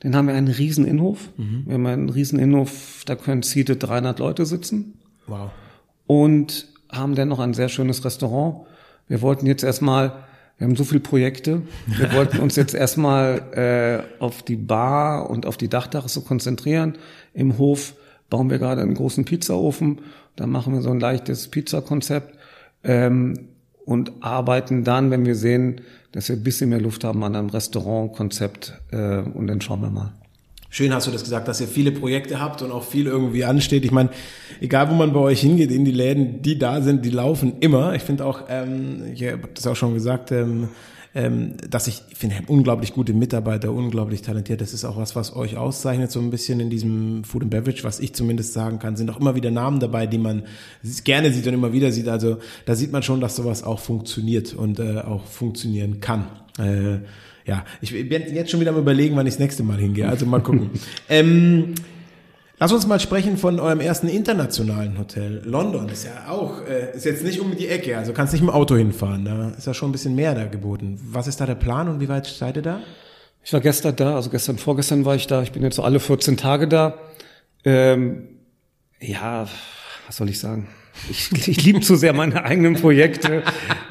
Dann 0.00 0.16
haben 0.16 0.28
wir 0.28 0.34
einen 0.34 0.48
riesen 0.48 0.86
Innenhof. 0.86 1.28
Mhm. 1.36 1.64
Wir 1.66 1.74
haben 1.74 1.86
einen 1.86 2.08
riesen 2.08 2.38
Innenhof, 2.38 3.02
da 3.04 3.14
können 3.14 3.42
seated 3.42 3.82
300 3.82 4.18
Leute 4.18 4.46
sitzen. 4.46 4.94
Wow. 5.26 5.50
Und 6.06 6.68
haben 6.90 7.14
dann 7.14 7.28
noch 7.28 7.40
ein 7.40 7.54
sehr 7.54 7.68
schönes 7.68 8.04
Restaurant. 8.04 8.66
Wir 9.08 9.20
wollten 9.20 9.46
jetzt 9.46 9.62
erstmal, 9.62 10.24
wir 10.56 10.66
haben 10.66 10.76
so 10.76 10.84
viele 10.84 11.00
Projekte, 11.00 11.62
wir 11.86 12.12
wollten 12.14 12.38
uns 12.38 12.56
jetzt 12.56 12.74
erstmal 12.74 14.06
äh, 14.18 14.22
auf 14.22 14.42
die 14.42 14.56
Bar 14.56 15.28
und 15.28 15.44
auf 15.44 15.58
die 15.58 15.68
Dachterrasse 15.68 16.22
konzentrieren. 16.22 16.96
Im 17.34 17.58
Hof 17.58 17.94
bauen 18.30 18.48
wir 18.48 18.58
gerade 18.58 18.80
einen 18.80 18.94
großen 18.94 19.24
Pizzaofen. 19.24 20.00
Da 20.36 20.46
machen 20.46 20.72
wir 20.72 20.82
so 20.82 20.90
ein 20.90 21.00
leichtes 21.00 21.48
Pizzakonzept 21.48 22.35
ähm, 22.86 23.48
und 23.84 24.12
arbeiten 24.20 24.84
dann, 24.84 25.10
wenn 25.10 25.26
wir 25.26 25.34
sehen, 25.34 25.80
dass 26.12 26.28
wir 26.28 26.36
ein 26.36 26.42
bisschen 26.42 26.70
mehr 26.70 26.80
Luft 26.80 27.04
haben, 27.04 27.22
an 27.24 27.36
einem 27.36 27.50
Restaurantkonzept 27.50 28.72
äh, 28.90 29.18
und 29.18 29.46
dann 29.46 29.60
schauen 29.60 29.82
wir 29.82 29.90
mal. 29.90 30.12
Schön 30.70 30.92
hast 30.92 31.06
du 31.06 31.10
das 31.10 31.22
gesagt, 31.22 31.48
dass 31.48 31.60
ihr 31.60 31.68
viele 31.68 31.92
Projekte 31.92 32.40
habt 32.40 32.60
und 32.60 32.70
auch 32.70 32.84
viel 32.84 33.06
irgendwie 33.06 33.44
ansteht. 33.44 33.84
Ich 33.84 33.92
meine, 33.92 34.10
egal 34.60 34.90
wo 34.90 34.94
man 34.94 35.12
bei 35.12 35.20
euch 35.20 35.40
hingeht, 35.40 35.70
in 35.70 35.84
die 35.84 35.92
Läden, 35.92 36.42
die 36.42 36.58
da 36.58 36.82
sind, 36.82 37.04
die 37.04 37.10
laufen 37.10 37.54
immer. 37.60 37.94
Ich 37.94 38.02
finde 38.02 38.24
auch, 38.26 38.42
ähm, 38.48 39.02
ich 39.14 39.24
habe 39.24 39.48
das 39.54 39.66
auch 39.66 39.76
schon 39.76 39.94
gesagt, 39.94 40.32
ähm, 40.32 40.68
dass 41.70 41.86
ich 41.86 42.02
finde 42.14 42.36
unglaublich 42.46 42.92
gute 42.92 43.14
Mitarbeiter, 43.14 43.72
unglaublich 43.72 44.20
talentiert. 44.20 44.60
Das 44.60 44.74
ist 44.74 44.84
auch 44.84 44.98
was, 44.98 45.16
was 45.16 45.34
euch 45.34 45.56
auszeichnet 45.56 46.10
so 46.10 46.20
ein 46.20 46.30
bisschen 46.30 46.60
in 46.60 46.68
diesem 46.68 47.24
Food 47.24 47.42
and 47.42 47.50
Beverage, 47.50 47.84
was 47.84 48.00
ich 48.00 48.14
zumindest 48.14 48.52
sagen 48.52 48.78
kann. 48.78 48.96
Sind 48.96 49.10
auch 49.10 49.18
immer 49.18 49.34
wieder 49.34 49.50
Namen 49.50 49.80
dabei, 49.80 50.06
die 50.06 50.18
man 50.18 50.42
gerne 51.04 51.32
sieht 51.32 51.46
und 51.46 51.54
immer 51.54 51.72
wieder 51.72 51.90
sieht. 51.90 52.08
Also 52.08 52.38
da 52.66 52.74
sieht 52.74 52.92
man 52.92 53.02
schon, 53.02 53.22
dass 53.22 53.34
sowas 53.36 53.62
auch 53.62 53.80
funktioniert 53.80 54.52
und 54.52 54.78
äh, 54.78 54.98
auch 54.98 55.24
funktionieren 55.24 56.00
kann. 56.00 56.26
Äh, 56.58 56.98
ja, 57.46 57.64
ich 57.80 57.92
bin 57.92 58.34
jetzt 58.34 58.50
schon 58.50 58.60
wieder 58.60 58.72
am 58.72 58.78
überlegen, 58.78 59.16
wann 59.16 59.26
ich 59.26 59.34
das 59.34 59.40
nächste 59.40 59.62
Mal 59.62 59.78
hingehe. 59.78 60.08
Also 60.08 60.26
mal 60.26 60.42
gucken. 60.42 60.70
ähm, 61.08 61.74
Lass 62.58 62.72
uns 62.72 62.86
mal 62.86 62.98
sprechen 62.98 63.36
von 63.36 63.60
eurem 63.60 63.80
ersten 63.80 64.08
internationalen 64.08 64.98
Hotel. 64.98 65.42
London 65.44 65.90
ist 65.90 66.06
ja 66.06 66.30
auch, 66.30 66.62
äh, 66.66 66.96
ist 66.96 67.04
jetzt 67.04 67.22
nicht 67.22 67.38
um 67.38 67.54
die 67.54 67.68
Ecke, 67.68 67.98
also 67.98 68.14
kannst 68.14 68.32
nicht 68.32 68.40
mit 68.40 68.50
dem 68.50 68.54
Auto 68.54 68.76
hinfahren. 68.76 69.26
Da 69.26 69.50
ist 69.50 69.66
ja 69.66 69.74
schon 69.74 69.90
ein 69.90 69.92
bisschen 69.92 70.14
mehr 70.14 70.34
da 70.34 70.46
geboten. 70.46 70.98
Was 71.10 71.26
ist 71.26 71.38
da 71.38 71.44
der 71.44 71.54
Plan 71.54 71.86
und 71.86 72.00
wie 72.00 72.08
weit 72.08 72.26
seid 72.26 72.56
ihr 72.56 72.62
da? 72.62 72.80
Ich 73.44 73.52
war 73.52 73.60
gestern 73.60 73.94
da, 73.94 74.14
also 74.14 74.30
gestern, 74.30 74.56
vorgestern 74.56 75.04
war 75.04 75.14
ich 75.14 75.26
da. 75.26 75.42
Ich 75.42 75.52
bin 75.52 75.62
jetzt 75.62 75.76
so 75.76 75.82
alle 75.82 76.00
14 76.00 76.38
Tage 76.38 76.66
da. 76.66 76.94
Ähm, 77.62 78.28
ja, 79.00 79.46
was 80.06 80.16
soll 80.16 80.30
ich 80.30 80.38
sagen? 80.38 80.66
Ich, 81.10 81.30
ich 81.48 81.62
liebe 81.62 81.80
zu 81.80 81.94
sehr 81.94 82.14
meine 82.14 82.42
eigenen 82.44 82.76
Projekte 82.76 83.42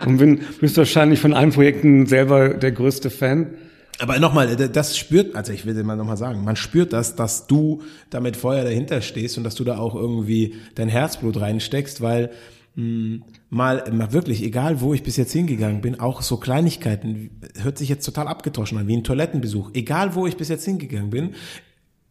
und 0.08 0.18
bin 0.18 0.42
höchstwahrscheinlich 0.60 1.20
von 1.20 1.36
allen 1.36 1.52
Projekten 1.52 2.08
selber 2.08 2.50
der 2.50 2.72
größte 2.72 3.12
Fan. 3.12 3.54
Aber 4.00 4.20
nochmal, 4.20 4.56
das 4.56 4.98
spürt, 4.98 5.36
also 5.36 5.54
ich 5.54 5.66
will 5.66 5.74
dir 5.74 5.84
mal 5.84 5.96
nochmal 5.96 6.18
sagen, 6.18 6.44
man 6.44 6.56
spürt 6.56 6.92
das, 6.92 7.16
dass 7.16 7.48
du 7.48 7.82
da 8.10 8.20
mit 8.20 8.36
Feuer 8.36 8.64
dahinter 8.64 9.02
stehst 9.02 9.38
und 9.38 9.44
dass 9.46 9.56
du 9.56 9.64
da 9.64 9.78
auch 9.78 9.96
irgendwie 9.96 10.56
dein 10.76 10.90
Herzblut 10.90 11.40
reinsteckst, 11.40 12.02
weil 12.02 12.32
mal, 12.76 13.90
mal 13.92 14.12
wirklich, 14.12 14.44
egal 14.44 14.82
wo 14.82 14.94
ich 14.94 15.04
bis 15.04 15.16
jetzt 15.16 15.32
hingegangen 15.32 15.80
bin, 15.80 16.00
auch 16.00 16.22
so 16.22 16.36
Kleinigkeiten, 16.38 17.30
hört 17.62 17.78
sich 17.78 17.88
jetzt 17.88 18.06
total 18.06 18.28
abgedroschen 18.28 18.78
an, 18.78 18.88
wie 18.88 18.98
ein 18.98 19.04
Toilettenbesuch. 19.04 19.72
Egal 19.74 20.14
wo 20.16 20.28
ich 20.28 20.36
bis 20.36 20.50
jetzt 20.50 20.66
hingegangen 20.66 21.10
bin, 21.10 21.36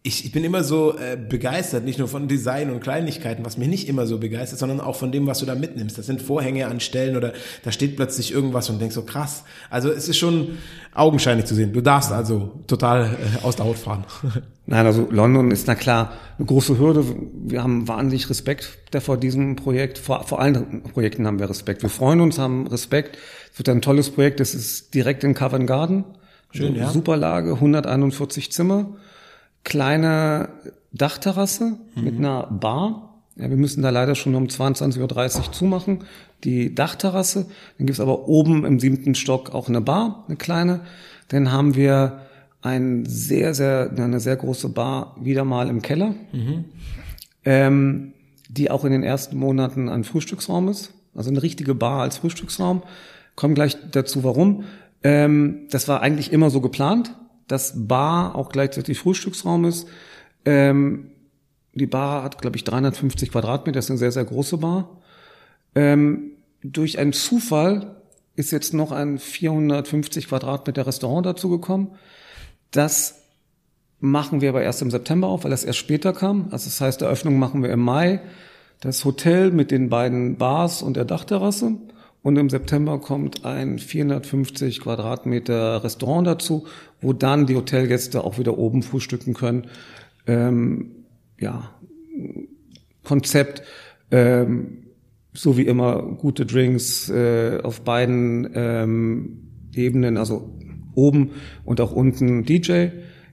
ich, 0.07 0.27
ich 0.27 0.33
bin 0.33 0.45
immer 0.45 0.63
so 0.63 0.99
äh, 0.99 1.17
begeistert, 1.17 1.83
nicht 1.83 1.99
nur 1.99 2.09
von 2.09 2.29
Design 2.29 2.69
und 2.69 2.81
Kleinigkeiten, 2.81 3.43
was 3.43 3.57
mich 3.57 3.69
nicht 3.69 3.89
immer 3.89 4.07
so 4.07 4.19
begeistert, 4.19 4.59
sondern 4.59 4.79
auch 4.79 4.97
von 4.97 5.11
dem, 5.13 5.27
was 5.27 5.39
du 5.39 5.47
da 5.47 5.55
mitnimmst. 5.55 5.97
Das 5.97 6.05
sind 6.05 6.21
Vorhänge 6.21 6.67
an 6.67 6.81
Stellen 6.81 7.17
oder 7.17 7.33
da 7.63 7.73
steht 7.73 7.97
plötzlich 7.97 8.31
irgendwas 8.31 8.69
und 8.69 8.83
denkst 8.83 8.95
so 8.95 9.03
krass. 9.03 9.45
Also 9.71 9.91
es 9.91 10.07
ist 10.07 10.19
schon 10.19 10.59
augenscheinlich 10.93 11.47
zu 11.47 11.55
sehen. 11.55 11.73
Du 11.73 11.81
darfst 11.81 12.13
also 12.13 12.53
total 12.67 13.07
äh, 13.15 13.45
aus 13.47 13.57
der 13.57 13.65
Haut 13.65 13.79
fahren. 13.79 14.05
Nein, 14.67 14.85
also 14.85 15.09
London 15.11 15.51
ist 15.51 15.67
na 15.69 15.75
klar 15.75 16.13
eine 16.37 16.47
große 16.47 16.79
Hürde. 16.79 17.07
Wir 17.47 17.63
haben 17.63 17.89
wahnsinnig 17.89 18.29
Respekt 18.29 18.79
vor 19.01 19.17
diesem 19.17 19.57
Projekt. 19.57 19.97
Vor, 19.97 20.25
vor 20.25 20.39
allen 20.39 20.83
Projekten 20.83 21.27
haben 21.27 21.39
wir 21.39 21.49
Respekt. 21.49 21.83
Wir 21.83 21.91
freuen 21.91 22.21
uns, 22.21 22.39
haben 22.39 22.67
Respekt. 22.67 23.17
Es 23.53 23.59
wird 23.59 23.71
ein 23.71 23.81
tolles 23.81 24.11
Projekt. 24.11 24.41
Es 24.41 24.55
ist 24.55 24.93
direkt 24.93 25.25
in 25.25 25.33
Covent 25.33 25.67
Garden. 25.67 26.05
Schön, 26.51 26.77
ja. 26.77 26.91
Super 26.91 27.17
Lage, 27.17 27.55
141 27.55 28.53
Zimmer 28.53 28.91
kleine 29.65 30.51
Dachterrasse 30.93 31.77
mhm. 31.95 32.05
mit 32.05 32.17
einer 32.19 32.47
Bar. 32.47 33.23
Ja, 33.37 33.51
wir 33.51 33.57
müssen 33.57 33.83
da 33.83 33.91
leider 33.91 34.15
schon 34.15 34.35
um 34.37 34.45
22.30 34.45 35.39
Uhr 35.39 35.53
zumachen, 35.53 36.05
die 36.45 36.75
Dachterrasse. 36.75 37.47
Dann 37.79 37.87
gibt's 37.87 38.01
aber 38.01 38.29
oben 38.29 38.65
im 38.65 38.79
siebten 38.79 39.15
Stock 39.17 39.53
auch 39.53 39.69
eine 39.69 39.81
Bar, 39.81 40.25
eine 40.29 40.37
kleine. 40.37 40.81
Dann 41.29 41.51
haben 41.51 41.75
wir 41.75 42.21
ein 42.63 43.05
sehr, 43.07 43.55
sehr, 43.55 43.91
eine 43.97 44.21
sehr 44.21 44.37
große 44.37 44.69
Bar 44.69 45.17
wieder 45.21 45.45
mal 45.45 45.69
im 45.69 45.83
Keller, 45.83 46.15
mhm. 46.33 46.65
ähm, 47.45 48.13
die 48.49 48.71
auch 48.71 48.85
in 48.85 48.93
den 48.93 49.03
ersten 49.03 49.37
Monaten 49.37 49.89
ein 49.89 50.05
Frühstücksraum 50.05 50.69
ist. 50.69 50.93
Also 51.15 51.31
eine 51.31 51.43
richtige 51.43 51.75
Bar 51.75 52.03
als 52.03 52.19
Frühstücksraum. 52.19 52.83
Kommen 53.35 53.55
gleich 53.55 53.77
dazu, 53.91 54.23
warum. 54.23 54.65
Ähm, 55.03 55.67
das 55.71 55.89
war 55.89 56.01
eigentlich 56.03 56.33
immer 56.33 56.51
so 56.51 56.61
geplant 56.61 57.15
dass 57.49 57.89
Bar 57.89 58.35
auch 58.35 58.51
gleichzeitig 58.51 58.99
Frühstücksraum 58.99 59.65
ist. 59.65 59.89
Ähm, 60.45 61.11
die 61.73 61.87
Bar 61.87 62.23
hat, 62.23 62.41
glaube 62.41 62.57
ich, 62.57 62.65
350 62.65 63.31
Quadratmeter, 63.31 63.79
das 63.79 63.87
ist 63.87 63.91
eine 63.91 63.99
sehr, 63.99 64.13
sehr 64.13 64.25
große 64.25 64.59
Bar. 64.59 65.01
Ähm, 65.75 66.33
durch 66.63 66.99
einen 66.99 67.13
Zufall 67.13 67.97
ist 68.37 68.51
jetzt 68.51 68.75
noch 68.75 68.93
ein 68.93 69.19
450 69.19 70.29
Quadratmeter 70.29 70.87
Restaurant 70.87 71.27
dazugekommen. 71.27 71.91
Das 72.71 73.23
machen 74.01 74.41
wir 74.41 74.51
aber 74.51 74.63
erst 74.63 74.83
im 74.83 74.91
September 74.91 75.29
auf, 75.29 75.45
weil 75.45 75.51
das 75.51 75.65
erst 75.65 75.79
später 75.79 76.13
kam. 76.13 76.49
Also 76.51 76.67
das 76.67 76.81
heißt, 76.81 77.03
Eröffnung 77.03 77.39
machen 77.39 77.63
wir 77.63 77.71
im 77.71 77.81
Mai. 77.81 78.21
Das 78.81 79.05
Hotel 79.05 79.51
mit 79.51 79.71
den 79.71 79.89
beiden 79.89 80.37
Bars 80.37 80.83
und 80.83 80.97
der 80.97 81.05
Dachterrasse. 81.05 81.77
Und 82.25 82.39
im 82.39 82.49
September 82.49 82.99
kommt 83.01 83.45
ein 83.45 83.79
450 83.79 84.81
Quadratmeter 84.81 85.85
Restaurant 85.85 86.27
dazu, 86.27 86.65
wo 87.03 87.13
dann 87.13 87.45
die 87.45 87.55
Hotelgäste 87.55 88.25
auch 88.25 88.39
wieder 88.39 88.57
oben 88.57 88.83
frühstücken 88.83 89.35
können. 89.35 89.67
Ähm, 90.27 91.05
ja, 91.39 91.75
Konzept, 93.05 93.63
ähm, 94.11 94.85
so 95.35 95.59
wie 95.59 95.67
immer 95.67 96.03
gute 96.03 96.47
Drinks 96.47 97.11
äh, 97.11 97.61
auf 97.63 97.83
beiden 97.83 98.49
ähm, 98.55 99.51
Ebenen, 99.75 100.17
also 100.17 100.59
oben 100.95 101.33
und 101.67 101.79
auch 101.83 101.93
unten 101.93 102.45
DJ. 102.45 102.87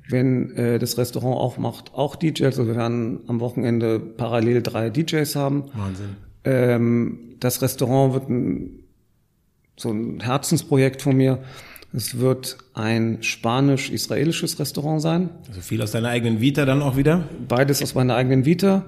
Wenn 0.09 0.51
äh, 0.57 0.79
das 0.79 0.97
Restaurant 0.97 1.37
auch 1.37 1.57
macht, 1.57 1.93
auch 1.93 2.17
DJs. 2.17 2.43
Also 2.43 2.67
wir 2.67 2.75
werden 2.75 3.21
am 3.27 3.39
Wochenende 3.39 4.01
parallel 4.01 4.61
drei 4.61 4.89
DJs 4.89 5.33
haben. 5.37 5.63
Wahnsinn. 5.73 6.17
Ähm, 6.43 7.30
das 7.41 7.61
Restaurant 7.61 8.13
wird 8.13 8.29
ein 8.29 8.81
so 9.81 9.89
ein 9.89 10.19
Herzensprojekt 10.21 11.01
von 11.01 11.17
mir. 11.17 11.39
Es 11.93 12.19
wird 12.19 12.57
ein 12.73 13.21
spanisch-israelisches 13.21 14.59
Restaurant 14.59 15.01
sein. 15.01 15.29
Also 15.47 15.61
viel 15.61 15.81
aus 15.81 15.91
deiner 15.91 16.09
eigenen 16.09 16.39
Vita 16.39 16.65
dann 16.65 16.81
auch 16.81 16.95
wieder? 16.95 17.25
Beides 17.47 17.81
aus 17.83 17.95
meiner 17.95 18.15
eigenen 18.15 18.45
Vita. 18.45 18.85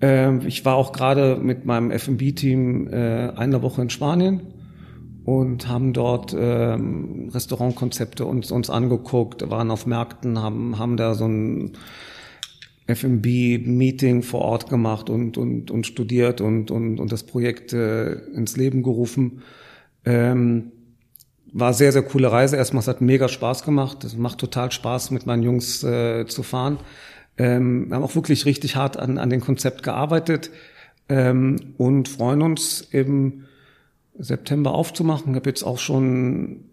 Ähm, 0.00 0.40
ich 0.46 0.64
war 0.64 0.74
auch 0.74 0.92
gerade 0.92 1.36
mit 1.36 1.64
meinem 1.64 1.92
F&B-Team 1.92 2.88
äh, 2.88 3.30
eine 3.36 3.62
Woche 3.62 3.82
in 3.82 3.90
Spanien 3.90 4.40
und 5.24 5.68
haben 5.68 5.92
dort 5.92 6.34
ähm, 6.36 7.30
Restaurantkonzepte 7.32 8.24
uns, 8.24 8.50
uns 8.50 8.68
angeguckt, 8.68 9.48
waren 9.48 9.70
auf 9.70 9.86
Märkten, 9.86 10.42
haben, 10.42 10.78
haben 10.78 10.96
da 10.96 11.14
so 11.14 11.26
ein 11.26 11.72
F&B-Meeting 12.90 14.22
vor 14.22 14.42
Ort 14.42 14.68
gemacht 14.68 15.10
und, 15.10 15.38
und, 15.38 15.70
und 15.70 15.86
studiert 15.86 16.40
und, 16.40 16.70
und, 16.70 17.00
und 17.00 17.12
das 17.12 17.24
Projekt 17.24 17.72
äh, 17.72 18.12
ins 18.12 18.56
Leben 18.56 18.82
gerufen. 18.82 19.42
Ähm, 20.04 20.72
war 21.52 21.74
sehr, 21.74 21.92
sehr 21.92 22.02
coole 22.02 22.30
Reise. 22.30 22.56
Erstmal, 22.56 22.80
es 22.80 22.88
hat 22.88 23.00
mega 23.00 23.28
Spaß 23.28 23.64
gemacht. 23.64 24.04
Es 24.04 24.16
macht 24.16 24.38
total 24.38 24.70
Spaß, 24.70 25.10
mit 25.10 25.26
meinen 25.26 25.42
Jungs 25.42 25.82
äh, 25.82 26.26
zu 26.26 26.42
fahren. 26.42 26.78
Ähm, 27.38 27.88
wir 27.88 27.96
haben 27.96 28.02
auch 28.02 28.14
wirklich 28.14 28.46
richtig 28.46 28.76
hart 28.76 28.96
an, 28.96 29.18
an 29.18 29.30
dem 29.30 29.40
Konzept 29.40 29.82
gearbeitet 29.82 30.50
ähm, 31.08 31.74
und 31.78 32.08
freuen 32.08 32.42
uns 32.42 32.80
im 32.80 33.44
September 34.18 34.74
aufzumachen. 34.74 35.32
Ich 35.32 35.36
habe 35.36 35.48
jetzt 35.48 35.62
auch 35.62 35.78
schon 35.78 36.64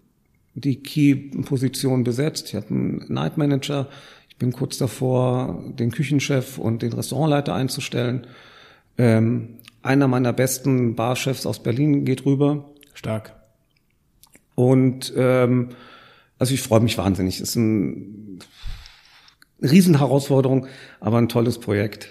die 0.53 0.82
Key-Position 0.82 2.03
besetzt. 2.03 2.49
Ich 2.49 2.56
habe 2.56 2.67
einen 2.69 3.06
Night 3.08 3.38
Manager. 3.38 3.88
Ich 4.38 4.39
bin 4.39 4.54
kurz 4.54 4.78
davor, 4.78 5.63
den 5.80 5.89
Küchenchef 5.89 6.60
und 6.60 6.84
den 6.84 6.93
Restaurantleiter 6.93 7.56
einzustellen. 7.56 8.28
Ähm, 9.00 9.56
einer 9.82 10.08
meiner 10.08 10.32
besten 10.32 10.95
Barchefs 10.95 11.47
aus 11.47 11.63
Berlin 11.63 12.06
geht 12.06 12.23
rüber. 12.23 12.69
Stark. 12.93 13.34
Und 14.54 15.12
ähm, 15.17 15.69
also 16.38 16.54
ich 16.54 16.62
freue 16.62 16.82
mich 16.82 17.00
wahnsinnig. 17.00 17.39
Es 17.39 17.50
ist 17.50 17.56
ein 17.56 18.38
Riesenherausforderung, 19.60 20.67
aber 21.00 21.17
ein 21.17 21.30
tolles 21.30 21.58
Projekt. 21.58 22.10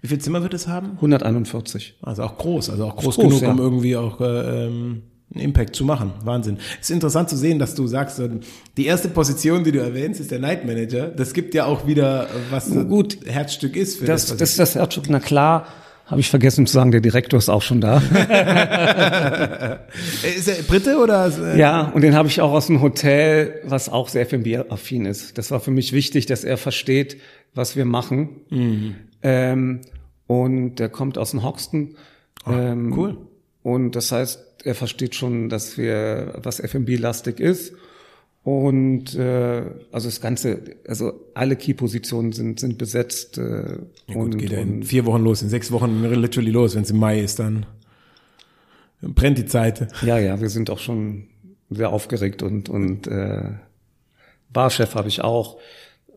Wie 0.00 0.08
viel 0.08 0.18
Zimmer 0.18 0.42
wird 0.42 0.54
es 0.54 0.66
haben? 0.66 0.94
141. 0.96 1.98
Also 2.02 2.24
auch 2.24 2.38
groß, 2.38 2.70
also 2.70 2.86
auch 2.86 2.96
groß, 2.96 3.14
groß 3.14 3.24
genug, 3.24 3.42
ja. 3.42 3.52
um 3.52 3.58
irgendwie 3.60 3.96
auch 3.96 4.20
äh, 4.20 4.66
ähm, 4.66 5.04
einen 5.38 5.48
Impact 5.48 5.74
zu 5.76 5.84
machen. 5.84 6.12
Wahnsinn. 6.24 6.58
Es 6.80 6.88
ist 6.88 6.94
interessant 6.94 7.28
zu 7.28 7.36
sehen, 7.36 7.58
dass 7.58 7.74
du 7.74 7.86
sagst, 7.86 8.20
die 8.76 8.86
erste 8.86 9.08
Position, 9.08 9.64
die 9.64 9.72
du 9.72 9.80
erwähnst, 9.80 10.20
ist 10.20 10.30
der 10.30 10.38
Night 10.38 10.66
Manager. 10.66 11.08
Das 11.08 11.32
gibt 11.32 11.54
ja 11.54 11.64
auch 11.64 11.86
wieder, 11.86 12.28
was 12.50 12.70
gut 12.70 13.18
Herzstück 13.26 13.76
ist. 13.76 13.98
Für 13.98 14.06
das, 14.06 14.26
das, 14.26 14.36
das 14.38 14.50
ist 14.50 14.58
das 14.58 14.74
Herzstück, 14.74 15.04
na 15.08 15.20
klar 15.20 15.66
habe 16.08 16.20
ich 16.20 16.30
vergessen 16.30 16.66
zu 16.66 16.72
sagen, 16.72 16.90
der 16.90 17.02
Direktor 17.02 17.36
ist 17.36 17.50
auch 17.50 17.60
schon 17.60 17.82
da. 17.82 17.98
ist 20.22 20.48
er 20.48 20.62
Brite 20.66 20.96
oder? 20.96 21.54
Ja, 21.54 21.82
und 21.88 22.00
den 22.00 22.14
habe 22.14 22.28
ich 22.28 22.40
auch 22.40 22.52
aus 22.52 22.68
dem 22.68 22.80
Hotel, 22.80 23.60
was 23.64 23.90
auch 23.90 24.08
sehr 24.08 24.22
F&B-affin 24.22 25.04
ist. 25.04 25.36
Das 25.36 25.50
war 25.50 25.60
für 25.60 25.70
mich 25.70 25.92
wichtig, 25.92 26.24
dass 26.24 26.44
er 26.44 26.56
versteht, 26.56 27.18
was 27.54 27.76
wir 27.76 27.84
machen. 27.84 28.40
Mhm. 28.48 28.94
Ähm, 29.22 29.80
und 30.26 30.76
der 30.76 30.88
kommt 30.88 31.18
aus 31.18 31.32
dem 31.32 31.42
Hoxton. 31.42 31.94
Oh, 32.46 32.52
ähm, 32.52 32.94
cool. 32.96 33.18
Und 33.62 33.92
das 33.94 34.10
heißt, 34.10 34.46
er 34.64 34.74
versteht 34.74 35.14
schon, 35.14 35.48
dass 35.48 35.78
wir, 35.78 36.34
was 36.42 36.60
F&B-lastig 36.60 37.40
ist. 37.40 37.74
Und 38.44 39.14
äh, 39.14 39.62
also 39.92 40.08
das 40.08 40.20
Ganze, 40.20 40.76
also 40.86 41.12
alle 41.34 41.56
Key-Positionen 41.56 42.32
sind, 42.32 42.60
sind 42.60 42.78
besetzt. 42.78 43.36
Äh, 43.36 43.42
ja, 44.06 44.14
gut, 44.14 44.34
und, 44.34 44.38
geht 44.38 44.52
ja 44.52 44.58
in 44.58 44.82
vier 44.84 45.04
Wochen 45.06 45.22
los, 45.22 45.42
in 45.42 45.48
sechs 45.48 45.70
Wochen 45.70 46.02
literally 46.02 46.50
los, 46.50 46.74
wenn 46.74 46.82
es 46.82 46.90
im 46.90 46.98
Mai 46.98 47.20
ist, 47.20 47.38
dann 47.40 47.66
brennt 49.02 49.38
die 49.38 49.46
Zeit. 49.46 49.88
Ja, 50.02 50.18
ja, 50.18 50.40
wir 50.40 50.48
sind 50.48 50.70
auch 50.70 50.78
schon 50.78 51.28
sehr 51.70 51.90
aufgeregt 51.90 52.42
und, 52.42 52.68
und 52.68 53.06
äh, 53.06 53.50
Barchef 54.50 54.94
habe 54.94 55.08
ich 55.08 55.22
auch, 55.22 55.58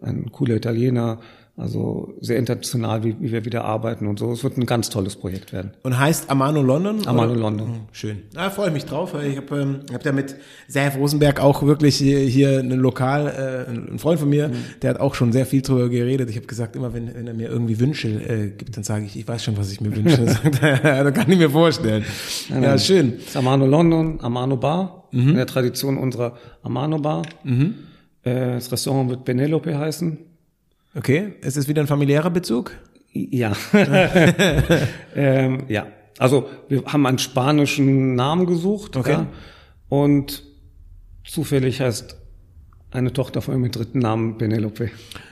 ein 0.02 0.32
cooler 0.32 0.56
Italiener, 0.56 1.20
also 1.58 2.14
sehr 2.22 2.38
international, 2.38 3.04
wie, 3.04 3.16
wie 3.20 3.32
wir 3.32 3.44
wieder 3.46 3.66
arbeiten 3.66 4.08
und 4.08 4.18
so. 4.18 4.32
Es 4.32 4.44
wird 4.44 4.58
ein 4.58 4.66
ganz 4.66 4.90
tolles 4.90 5.18
Projekt 5.18 5.52
werden. 5.52 5.72
Und 5.84 6.00
heißt 6.00 6.30
Amano 6.30 6.62
London? 6.62 7.06
Amano 7.06 7.34
oder? 7.34 7.42
London. 7.42 7.68
Hm, 7.68 7.80
schön. 7.92 8.22
Da 8.34 8.50
freue 8.50 8.68
ich 8.68 8.74
mich 8.74 8.86
drauf. 8.86 9.14
Ich 9.22 9.38
habe 9.38 9.60
ähm, 9.60 9.80
hab 9.94 10.04
ja 10.06 10.14
mit 10.14 10.36
Serf 10.68 10.98
Rosenberg 10.98 11.42
auch 11.42 11.62
wirklich 11.64 11.98
hier, 11.98 12.20
hier 12.20 12.60
ein 12.60 12.72
Lokal, 12.72 13.68
äh, 13.68 13.70
ein 13.70 14.00
Freund 14.00 14.20
von 14.20 14.30
mir, 14.30 14.48
mhm. 14.48 14.54
der 14.82 14.92
hat 14.92 15.00
auch 15.02 15.14
schon 15.14 15.34
sehr 15.34 15.46
viel 15.46 15.62
drüber 15.62 15.90
geredet. 15.90 16.30
Ich 16.30 16.38
habe 16.38 16.48
gesagt, 16.48 16.76
immer 16.76 16.94
wenn, 16.94 17.14
wenn 17.14 17.28
er 17.28 17.34
mir 17.34 17.50
irgendwie 17.50 17.80
Wünsche 17.80 18.08
äh, 18.08 18.52
gibt, 18.52 18.78
dann 18.78 18.84
sage 18.84 19.06
ich, 19.06 19.20
ich 19.20 19.28
weiß 19.28 19.44
schon, 19.44 19.58
was 19.58 19.72
ich 19.72 19.82
mir 19.82 19.96
wünsche. 19.96 20.26
da 20.62 21.12
kann 21.12 21.30
ich 21.30 21.38
mir 21.38 21.50
vorstellen. 21.50 22.06
Nein, 22.50 22.64
ja, 22.64 22.78
schön. 22.78 23.16
Das 23.26 23.36
Amano 23.36 23.66
London, 23.68 24.20
Amano 24.22 24.56
Bar, 24.56 25.10
mhm. 25.12 25.30
in 25.30 25.36
der 25.36 25.48
Tradition 25.48 25.98
unserer 25.98 26.38
Amano 26.64 26.98
Bar. 26.98 27.24
Mhm. 27.44 27.76
Äh, 28.24 28.54
das 28.54 28.72
Restaurant 28.72 29.10
wird 29.10 29.26
Benelope 29.26 29.78
heißen. 29.78 30.31
Okay, 30.96 31.34
ist 31.42 31.58
es 31.58 31.68
wieder 31.68 31.82
ein 31.82 31.88
familiärer 31.88 32.30
Bezug? 32.30 32.72
Ja. 33.14 33.54
ähm, 35.16 35.64
ja. 35.68 35.88
Also 36.18 36.50
wir 36.70 36.84
haben 36.86 37.06
einen 37.06 37.18
spanischen 37.18 38.16
Namen 38.16 38.46
gesucht. 38.46 38.96
Okay. 38.96 39.12
Ja, 39.12 39.28
und 39.90 40.44
zufällig 41.24 41.82
heißt 41.82 42.21
eine 42.92 43.14
Tochter 43.14 43.42
von 43.42 43.56
mir 43.56 43.60
mit 43.62 43.76
dritten 43.76 44.00
Namen 44.00 44.38
Penelope. 44.38 44.90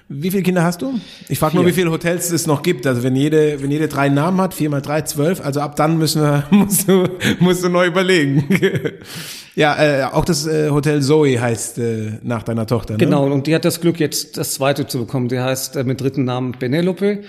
Wie 0.07 0.31
viele 0.31 0.41
Kinder 0.43 0.63
hast 0.63 0.81
du? 0.81 0.93
Ich 1.27 1.37
frage 1.37 1.55
nur, 1.55 1.65
wie 1.67 1.71
viele 1.71 1.91
Hotels 1.91 2.31
es 2.31 2.47
noch 2.47 2.63
gibt. 2.63 2.87
Also 2.87 3.03
wenn 3.03 3.15
jede, 3.15 3.61
wenn 3.61 3.69
jede 3.69 3.87
drei 3.87 4.09
Namen 4.09 4.41
hat, 4.41 4.53
vier 4.53 4.69
mal 4.69 4.81
drei, 4.81 5.01
zwölf. 5.01 5.39
Also 5.45 5.59
ab 5.61 5.75
dann 5.75 5.97
müssen 5.97 6.21
wir, 6.21 6.45
musst 6.51 6.87
du, 6.87 7.07
musst 7.39 7.63
du 7.63 7.69
neu 7.69 7.87
überlegen. 7.87 8.43
ja, 9.55 9.77
äh, 9.77 10.03
auch 10.05 10.25
das 10.25 10.47
äh, 10.47 10.69
Hotel 10.71 11.01
Zoe 11.01 11.39
heißt 11.39 11.77
äh, 11.79 12.13
nach 12.23 12.43
deiner 12.43 12.65
Tochter. 12.65 12.93
Ne? 12.93 12.97
Genau, 12.99 13.25
und 13.31 13.45
die 13.45 13.53
hat 13.53 13.65
das 13.65 13.81
Glück, 13.81 13.99
jetzt 13.99 14.37
das 14.37 14.53
zweite 14.55 14.87
zu 14.87 14.99
bekommen. 14.99 15.27
Die 15.27 15.39
heißt 15.39 15.75
äh, 15.75 15.83
mit 15.83 16.01
dritten 16.01 16.23
Namen 16.23 16.53
Penelope. 16.53 17.19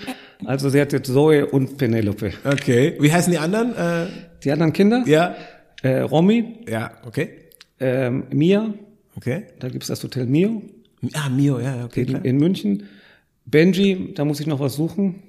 Also 0.45 0.69
sie 0.69 0.81
hat 0.81 0.91
jetzt 0.93 1.11
Zoe 1.11 1.45
und 1.45 1.77
Penelope. 1.77 2.31
Okay. 2.45 2.95
Wie 2.99 3.11
heißen 3.13 3.31
die 3.31 3.37
anderen? 3.37 3.75
Äh, 3.75 4.07
Die 4.43 4.51
anderen 4.51 4.73
Kinder? 4.73 5.03
ja. 5.05 5.35
Äh, 5.83 6.01
Romy, 6.01 6.59
Ja, 6.69 6.91
okay. 7.07 7.29
ähm, 7.79 8.25
Mia, 8.31 8.71
Okay. 9.15 9.43
da 9.59 9.69
gibt's 9.69 9.87
das 9.87 10.03
Hotel 10.03 10.25
Mio 10.25 10.61
Ah, 11.13 11.29
Mio, 11.29 11.59
ja, 11.59 11.85
okay. 11.85 12.03
in, 12.03 12.23
in 12.23 12.37
München. 12.37 12.83
Benji, 13.45 14.13
da 14.13 14.23
muss 14.23 14.39
ich 14.39 14.47
noch 14.47 14.59
was 14.59 14.75
suchen. 14.75 15.23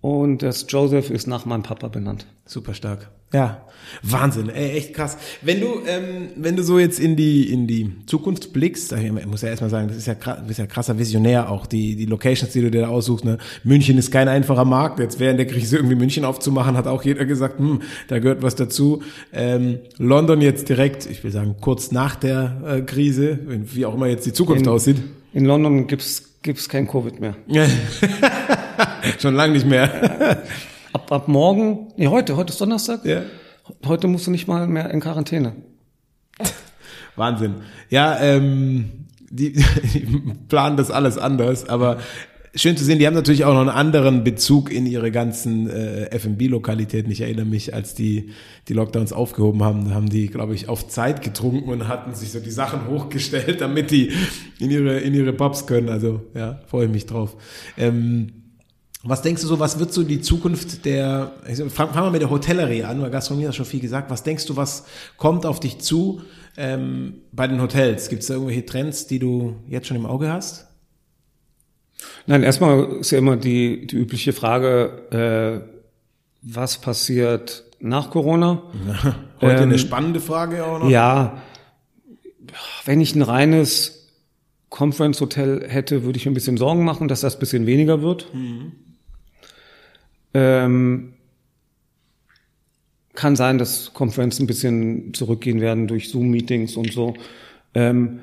Und 0.00 0.42
das 0.42 0.66
Joseph 0.68 1.10
ist 1.10 1.28
nach 1.28 1.44
meinem 1.46 1.62
Papa 1.62 1.86
benannt. 1.88 2.26
Super 2.44 2.74
stark. 2.74 3.08
Ja, 3.32 3.62
Wahnsinn, 4.02 4.48
ey, 4.48 4.70
echt 4.78 4.94
krass. 4.94 5.18
Wenn 5.42 5.60
du, 5.60 5.80
ähm, 5.86 6.28
wenn 6.36 6.56
du 6.56 6.62
so 6.62 6.78
jetzt 6.78 6.98
in 6.98 7.14
die 7.16 7.52
in 7.52 7.66
die 7.66 7.92
Zukunft 8.06 8.52
blickst, 8.52 8.92
ich 8.92 9.26
muss 9.26 9.42
ja 9.42 9.48
erstmal 9.48 9.70
sagen, 9.70 9.88
das 9.88 9.96
ist 9.98 10.06
ja, 10.06 10.14
krass, 10.14 10.38
bist 10.46 10.58
ja 10.58 10.66
krasser 10.66 10.98
Visionär 10.98 11.50
auch 11.50 11.66
die 11.66 11.94
die 11.96 12.06
Locations, 12.06 12.52
die 12.52 12.62
du 12.62 12.70
dir 12.70 12.82
da 12.82 12.88
aussuchst. 12.88 13.24
Ne? 13.24 13.38
München 13.64 13.98
ist 13.98 14.10
kein 14.10 14.28
einfacher 14.28 14.64
Markt. 14.64 14.98
Jetzt 14.98 15.20
während 15.20 15.38
der 15.38 15.46
Krise 15.46 15.76
irgendwie 15.76 15.96
München 15.96 16.24
aufzumachen, 16.24 16.76
hat 16.76 16.86
auch 16.86 17.02
jeder 17.02 17.26
gesagt, 17.26 17.58
hm, 17.58 17.82
da 18.08 18.18
gehört 18.18 18.42
was 18.42 18.54
dazu. 18.54 19.02
Ähm, 19.32 19.78
London 19.98 20.40
jetzt 20.40 20.68
direkt, 20.68 21.06
ich 21.06 21.22
will 21.22 21.30
sagen 21.32 21.56
kurz 21.60 21.92
nach 21.92 22.16
der 22.16 22.62
äh, 22.66 22.80
Krise, 22.82 23.38
wie 23.46 23.84
auch 23.84 23.94
immer 23.94 24.06
jetzt 24.06 24.24
die 24.26 24.32
Zukunft 24.32 24.62
In- 24.62 24.68
aussieht. 24.68 24.96
In 25.34 25.44
London 25.44 25.86
gibt's 25.86 26.30
gibt's 26.42 26.68
kein 26.68 26.88
Covid 26.88 27.20
mehr. 27.20 27.36
Schon 29.20 29.34
lange 29.34 29.52
nicht 29.52 29.66
mehr. 29.66 30.42
Ab, 30.92 31.10
ab 31.10 31.28
morgen, 31.28 31.88
nee, 31.96 32.08
heute, 32.08 32.36
heute 32.36 32.52
ist 32.52 32.60
Donnerstag. 32.60 33.04
ja. 33.04 33.22
Heute 33.86 34.08
musst 34.08 34.26
du 34.26 34.30
nicht 34.30 34.48
mal 34.48 34.66
mehr 34.66 34.90
in 34.90 35.00
Quarantäne. 35.00 35.54
Wahnsinn. 37.16 37.56
Ja, 37.88 38.18
ähm, 38.20 39.06
die, 39.30 39.52
die 39.94 40.06
planen 40.48 40.76
das 40.76 40.90
alles 40.90 41.16
anders, 41.16 41.68
aber 41.68 41.98
schön 42.54 42.76
zu 42.76 42.84
sehen, 42.84 42.98
die 42.98 43.06
haben 43.06 43.14
natürlich 43.14 43.44
auch 43.44 43.54
noch 43.54 43.60
einen 43.60 43.70
anderen 43.70 44.24
Bezug 44.24 44.70
in 44.70 44.84
ihre 44.84 45.10
ganzen 45.10 45.70
äh, 45.70 46.10
F&B-Lokalitäten. 46.10 47.10
Ich 47.10 47.22
erinnere 47.22 47.46
mich, 47.46 47.72
als 47.72 47.94
die 47.94 48.30
die 48.68 48.74
Lockdowns 48.74 49.12
aufgehoben 49.12 49.62
haben, 49.62 49.88
da 49.88 49.94
haben 49.94 50.10
die, 50.10 50.26
glaube 50.26 50.54
ich, 50.54 50.68
auf 50.68 50.88
Zeit 50.88 51.22
getrunken 51.22 51.70
und 51.70 51.88
hatten 51.88 52.14
sich 52.14 52.32
so 52.32 52.40
die 52.40 52.50
Sachen 52.50 52.86
hochgestellt, 52.88 53.60
damit 53.60 53.90
die 53.90 54.10
in 54.58 54.70
ihre 54.70 54.98
in 54.98 55.14
ihre 55.14 55.32
Pubs 55.32 55.66
können. 55.66 55.88
Also 55.88 56.20
ja, 56.34 56.60
freue 56.66 56.86
ich 56.86 56.92
mich 56.92 57.06
drauf. 57.06 57.36
Ähm, 57.78 58.41
was 59.04 59.22
denkst 59.22 59.42
du 59.42 59.48
so, 59.48 59.58
was 59.58 59.78
wird 59.78 59.92
so 59.92 60.02
die 60.04 60.20
Zukunft 60.20 60.84
der, 60.84 61.32
sag, 61.52 61.70
fang- 61.72 61.92
fangen 61.92 62.06
wir 62.06 62.10
mit 62.12 62.22
der 62.22 62.30
Hotellerie 62.30 62.84
an, 62.84 63.00
weil 63.02 63.10
Gastronomie 63.10 63.46
hat 63.48 63.54
schon 63.54 63.66
viel 63.66 63.80
gesagt. 63.80 64.10
Was 64.10 64.22
denkst 64.22 64.46
du, 64.46 64.56
was 64.56 64.84
kommt 65.16 65.44
auf 65.46 65.58
dich 65.60 65.78
zu 65.78 66.20
ähm, 66.56 67.14
bei 67.32 67.48
den 67.48 67.60
Hotels? 67.60 68.08
Gibt 68.08 68.22
es 68.22 68.28
da 68.28 68.34
irgendwelche 68.34 68.64
Trends, 68.64 69.06
die 69.08 69.18
du 69.18 69.56
jetzt 69.68 69.86
schon 69.88 69.96
im 69.96 70.06
Auge 70.06 70.30
hast? 70.32 70.66
Nein, 72.26 72.42
erstmal 72.42 72.84
ist 73.00 73.10
ja 73.10 73.18
immer 73.18 73.36
die, 73.36 73.86
die 73.86 73.96
übliche 73.96 74.32
Frage, 74.32 75.62
äh, 75.64 75.68
was 76.42 76.78
passiert 76.80 77.64
nach 77.80 78.10
Corona? 78.10 78.62
Heute 79.40 79.56
Ähm, 79.56 79.62
eine 79.70 79.78
spannende 79.78 80.20
Frage 80.20 80.64
auch 80.64 80.78
noch. 80.80 80.88
Ja, 80.90 81.42
wenn 82.84 83.00
ich 83.00 83.14
ein 83.16 83.22
reines 83.22 84.08
Conference 84.68 85.20
Hotel 85.20 85.64
hätte, 85.68 86.04
würde 86.04 86.16
ich 86.18 86.24
mir 86.26 86.30
ein 86.32 86.34
bisschen 86.34 86.56
Sorgen 86.56 86.84
machen, 86.84 87.08
dass 87.08 87.20
das 87.22 87.34
ein 87.36 87.40
bisschen 87.40 87.66
weniger 87.66 88.02
wird. 88.02 88.26
Ähm, 90.34 91.14
kann 93.14 93.36
sein, 93.36 93.58
dass 93.58 93.92
Conference 93.92 94.40
ein 94.40 94.46
bisschen 94.46 95.12
zurückgehen 95.14 95.60
werden 95.60 95.86
durch 95.86 96.08
Zoom-Meetings 96.08 96.76
und 96.76 96.92
so. 96.92 97.14
Ähm, 97.74 98.20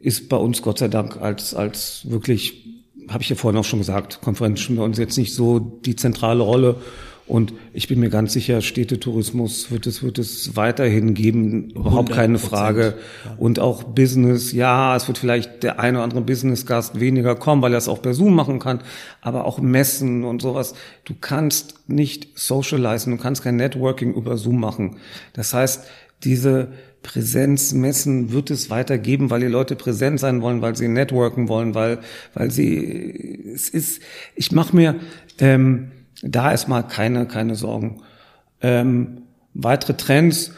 ist 0.00 0.28
bei 0.28 0.36
uns 0.36 0.62
Gott 0.62 0.78
sei 0.78 0.88
Dank 0.88 1.16
als, 1.16 1.54
als 1.54 2.08
wirklich, 2.10 2.64
habe 3.08 3.22
ich 3.22 3.30
ja 3.30 3.36
vorhin 3.36 3.58
auch 3.58 3.64
schon 3.64 3.78
gesagt, 3.78 4.20
Konferenz 4.20 4.60
spielen 4.60 4.78
bei 4.78 4.84
uns 4.84 4.98
jetzt 4.98 5.16
nicht 5.16 5.34
so 5.34 5.58
die 5.58 5.96
zentrale 5.96 6.42
Rolle. 6.42 6.76
Und 7.26 7.54
ich 7.72 7.88
bin 7.88 8.00
mir 8.00 8.10
ganz 8.10 8.34
sicher, 8.34 8.60
Städtetourismus 8.60 9.70
wird 9.70 9.86
es, 9.86 10.02
wird 10.02 10.18
es 10.18 10.56
weiterhin 10.56 11.14
geben, 11.14 11.70
überhaupt 11.70 12.12
keine 12.12 12.36
100%, 12.36 12.40
Frage. 12.40 12.94
Und 13.38 13.58
auch 13.60 13.82
Business, 13.82 14.52
ja, 14.52 14.94
es 14.94 15.08
wird 15.08 15.16
vielleicht 15.16 15.62
der 15.62 15.80
eine 15.80 15.98
oder 15.98 16.04
andere 16.04 16.20
Business-Gast 16.20 17.00
weniger 17.00 17.34
kommen, 17.34 17.62
weil 17.62 17.72
er 17.72 17.78
es 17.78 17.88
auch 17.88 18.02
per 18.02 18.12
Zoom 18.12 18.34
machen 18.34 18.58
kann, 18.58 18.80
aber 19.22 19.46
auch 19.46 19.58
Messen 19.58 20.24
und 20.24 20.42
sowas. 20.42 20.74
Du 21.04 21.14
kannst 21.18 21.88
nicht 21.88 22.38
socialisen, 22.38 23.16
du 23.16 23.22
kannst 23.22 23.42
kein 23.42 23.56
Networking 23.56 24.12
über 24.12 24.36
Zoom 24.36 24.60
machen. 24.60 24.96
Das 25.32 25.54
heißt, 25.54 25.82
diese 26.24 26.68
Präsenzmessen 27.02 28.32
wird 28.32 28.50
es 28.50 28.68
weitergeben, 28.68 29.30
weil 29.30 29.40
die 29.40 29.46
Leute 29.46 29.76
präsent 29.76 30.20
sein 30.20 30.42
wollen, 30.42 30.60
weil 30.60 30.76
sie 30.76 30.88
networken 30.88 31.48
wollen, 31.48 31.74
weil, 31.74 32.00
weil 32.34 32.50
sie, 32.50 33.50
es 33.54 33.70
ist, 33.70 34.02
ich 34.34 34.52
mache 34.52 34.76
mir 34.76 34.96
ähm, 35.38 35.90
da 36.24 36.50
erstmal 36.50 36.86
keine, 36.86 37.26
keine 37.26 37.54
Sorgen. 37.54 38.02
Ähm, 38.60 39.22
weitere 39.52 39.94
Trends, 39.94 40.52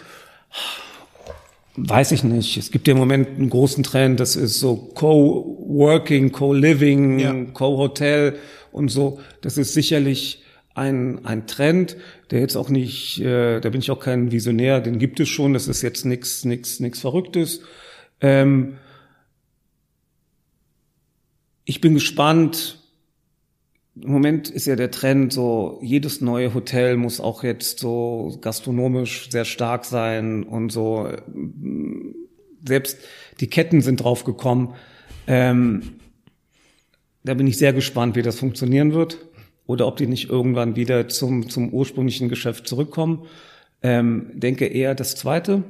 weiß 1.77 2.13
ich 2.13 2.25
nicht. 2.25 2.57
Es 2.57 2.71
gibt 2.71 2.87
ja 2.87 2.93
im 2.93 2.99
Moment 2.99 3.29
einen 3.29 3.51
großen 3.51 3.83
Trend, 3.83 4.21
das 4.21 4.37
ist 4.37 4.61
so 4.61 4.77
Co-working, 4.77 6.33
Co-living, 6.33 7.19
Ja. 7.19 7.35
Co-Hotel 7.53 8.39
und 8.73 8.89
so. 8.89 9.21
Das 9.41 9.59
ist 9.59 9.75
sicherlich 9.75 10.43
ein, 10.75 11.25
ein 11.25 11.47
Trend, 11.47 11.97
der 12.31 12.41
jetzt 12.41 12.57
auch 12.57 12.69
nicht, 12.69 13.21
äh, 13.21 13.61
da 13.61 13.71
bin 13.71 13.81
ich 13.81 13.91
auch 13.91 14.01
kein 14.01 14.31
Visionär, 14.31 14.81
den 14.81 14.99
gibt 14.99 15.21
es 15.21 15.29
schon, 15.29 15.53
das 15.53 15.69
ist 15.69 15.83
jetzt 15.83 16.05
nichts 16.05 16.45
nix, 16.45 16.81
nix 16.81 17.01
Verrücktes. 17.01 17.61
Ähm, 18.21 18.77
ich 21.65 21.81
bin 21.81 21.95
gespannt. 21.95 22.79
Im 24.01 24.13
Moment 24.13 24.51
ist 24.51 24.67
ja 24.67 24.77
der 24.77 24.91
Trend 24.91 25.33
so, 25.33 25.79
jedes 25.83 26.21
neue 26.21 26.53
Hotel 26.53 26.97
muss 26.97 27.19
auch 27.19 27.43
jetzt 27.43 27.79
so 27.79 28.37
gastronomisch 28.43 29.31
sehr 29.31 29.47
stark 29.47 29.87
sein 29.87 30.43
und 30.43 30.71
so. 30.71 31.09
Selbst 32.67 32.99
die 33.41 33.47
Ketten 33.47 33.81
sind 33.81 34.03
drauf 34.03 34.25
gekommen. 34.25 34.75
Ähm, 35.27 35.97
da 37.25 37.35
bin 37.35 37.47
ich 37.47 37.57
sehr 37.57 37.73
gespannt, 37.73 38.17
wie 38.17 38.23
das 38.23 38.39
funktionieren 38.39 38.93
wird 38.93 39.19
oder 39.67 39.87
ob 39.87 39.97
die 39.97 40.07
nicht 40.07 40.29
irgendwann 40.29 40.77
wieder 40.77 41.09
zum, 41.09 41.49
zum 41.49 41.71
ursprünglichen 41.73 42.29
Geschäft 42.29 42.69
zurückkommen. 42.69 43.27
Ähm, 43.83 44.31
denke 44.35 44.67
eher 44.67 44.95
das 44.95 45.17
Zweite, 45.17 45.65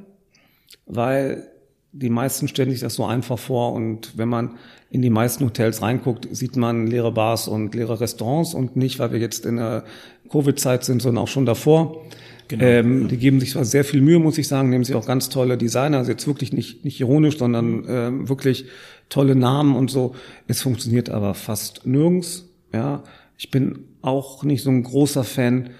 weil 0.85 1.49
die 1.99 2.09
meisten 2.09 2.47
stellen 2.47 2.71
sich 2.71 2.79
das 2.79 2.93
so 2.93 3.05
einfach 3.05 3.39
vor 3.39 3.73
und 3.73 4.17
wenn 4.17 4.29
man 4.29 4.55
in 4.89 5.01
die 5.01 5.09
meisten 5.09 5.43
Hotels 5.43 5.81
reinguckt, 5.81 6.27
sieht 6.31 6.55
man 6.55 6.87
leere 6.87 7.11
Bars 7.11 7.47
und 7.47 7.75
leere 7.75 7.99
Restaurants 7.99 8.53
und 8.53 8.75
nicht, 8.75 8.99
weil 8.99 9.11
wir 9.11 9.19
jetzt 9.19 9.45
in 9.45 9.57
der 9.57 9.83
Covid-Zeit 10.29 10.85
sind, 10.85 11.01
sondern 11.01 11.23
auch 11.23 11.27
schon 11.27 11.45
davor. 11.45 12.05
Ähm, 12.49 13.09
die 13.09 13.17
geben 13.17 13.41
sich 13.41 13.51
zwar 13.51 13.65
sehr 13.65 13.83
viel 13.83 14.01
Mühe, 14.01 14.19
muss 14.19 14.37
ich 14.37 14.47
sagen, 14.47 14.69
nehmen 14.69 14.85
sich 14.85 14.95
auch 14.95 15.05
ganz 15.05 15.27
tolle 15.27 15.57
Designer, 15.57 15.97
also 15.97 16.11
jetzt 16.11 16.27
wirklich 16.27 16.53
nicht, 16.53 16.85
nicht 16.85 16.99
ironisch, 17.01 17.37
sondern 17.37 17.83
ähm, 17.89 18.29
wirklich 18.29 18.65
tolle 19.09 19.35
Namen 19.35 19.75
und 19.75 19.91
so. 19.91 20.15
Es 20.47 20.61
funktioniert 20.61 21.09
aber 21.09 21.33
fast 21.33 21.85
nirgends. 21.85 22.47
Ja, 22.73 23.03
ich 23.37 23.51
bin 23.51 23.79
auch 24.01 24.43
nicht 24.43 24.63
so 24.63 24.69
ein 24.69 24.83
großer 24.83 25.25
Fan, 25.25 25.71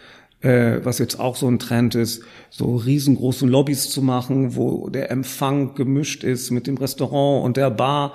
äh, 0.42 0.80
was 0.84 1.00
jetzt 1.00 1.20
auch 1.20 1.36
so 1.36 1.48
ein 1.48 1.60
Trend 1.60 1.96
ist, 1.96 2.24
so 2.50 2.76
riesengroße 2.76 3.46
Lobbys 3.46 3.90
zu 3.90 4.02
machen, 4.02 4.56
wo 4.56 4.90
der 4.90 5.12
Empfang 5.12 5.76
gemischt 5.76 6.24
ist 6.24 6.52
mit 6.52 6.68
dem 6.68 6.78
Restaurant 6.78 7.46
und 7.46 7.58
der 7.58 7.72
Bar. 7.72 8.14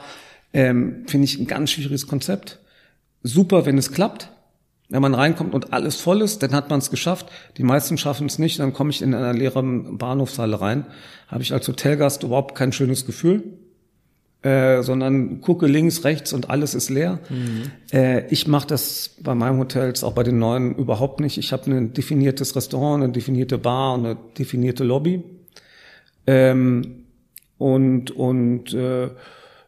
Ähm, 0.52 1.04
Finde 1.06 1.24
ich 1.24 1.38
ein 1.38 1.46
ganz 1.46 1.70
schwieriges 1.70 2.06
Konzept. 2.06 2.60
Super, 3.22 3.66
wenn 3.66 3.78
es 3.78 3.92
klappt. 3.92 4.28
Wenn 4.88 5.00
man 5.00 5.14
reinkommt 5.14 5.54
und 5.54 5.72
alles 5.72 5.96
voll 5.96 6.20
ist, 6.20 6.42
dann 6.42 6.52
hat 6.52 6.68
man 6.68 6.78
es 6.78 6.90
geschafft. 6.90 7.26
Die 7.56 7.62
meisten 7.62 7.96
schaffen 7.96 8.26
es 8.26 8.38
nicht, 8.38 8.58
dann 8.58 8.74
komme 8.74 8.90
ich 8.90 9.00
in 9.00 9.14
einer 9.14 9.32
leeren 9.32 9.96
Bahnhofshalle 9.96 10.60
rein. 10.60 10.84
Habe 11.28 11.42
ich 11.42 11.54
als 11.54 11.66
Hotelgast 11.66 12.24
überhaupt 12.24 12.54
kein 12.54 12.72
schönes 12.72 13.06
Gefühl. 13.06 13.42
Äh, 14.42 14.82
sondern 14.82 15.40
gucke 15.40 15.68
links, 15.68 16.02
rechts 16.02 16.32
und 16.32 16.50
alles 16.50 16.74
ist 16.74 16.90
leer. 16.90 17.20
Äh, 17.92 18.26
ich 18.26 18.48
mache 18.48 18.66
das 18.66 19.14
bei 19.20 19.36
meinem 19.36 19.60
Hotels, 19.60 20.02
auch 20.02 20.14
bei 20.14 20.24
den 20.24 20.40
neuen, 20.40 20.74
überhaupt 20.74 21.20
nicht. 21.20 21.38
Ich 21.38 21.52
habe 21.52 21.70
ein 21.70 21.92
definiertes 21.92 22.56
Restaurant, 22.56 23.04
eine 23.04 23.12
definierte 23.12 23.56
Bar 23.58 23.94
und 23.94 24.04
eine 24.04 24.16
definierte 24.36 24.82
Lobby. 24.82 25.22
Ähm, 26.26 27.04
und 27.56 28.10
und 28.10 28.74
äh, 28.74 29.06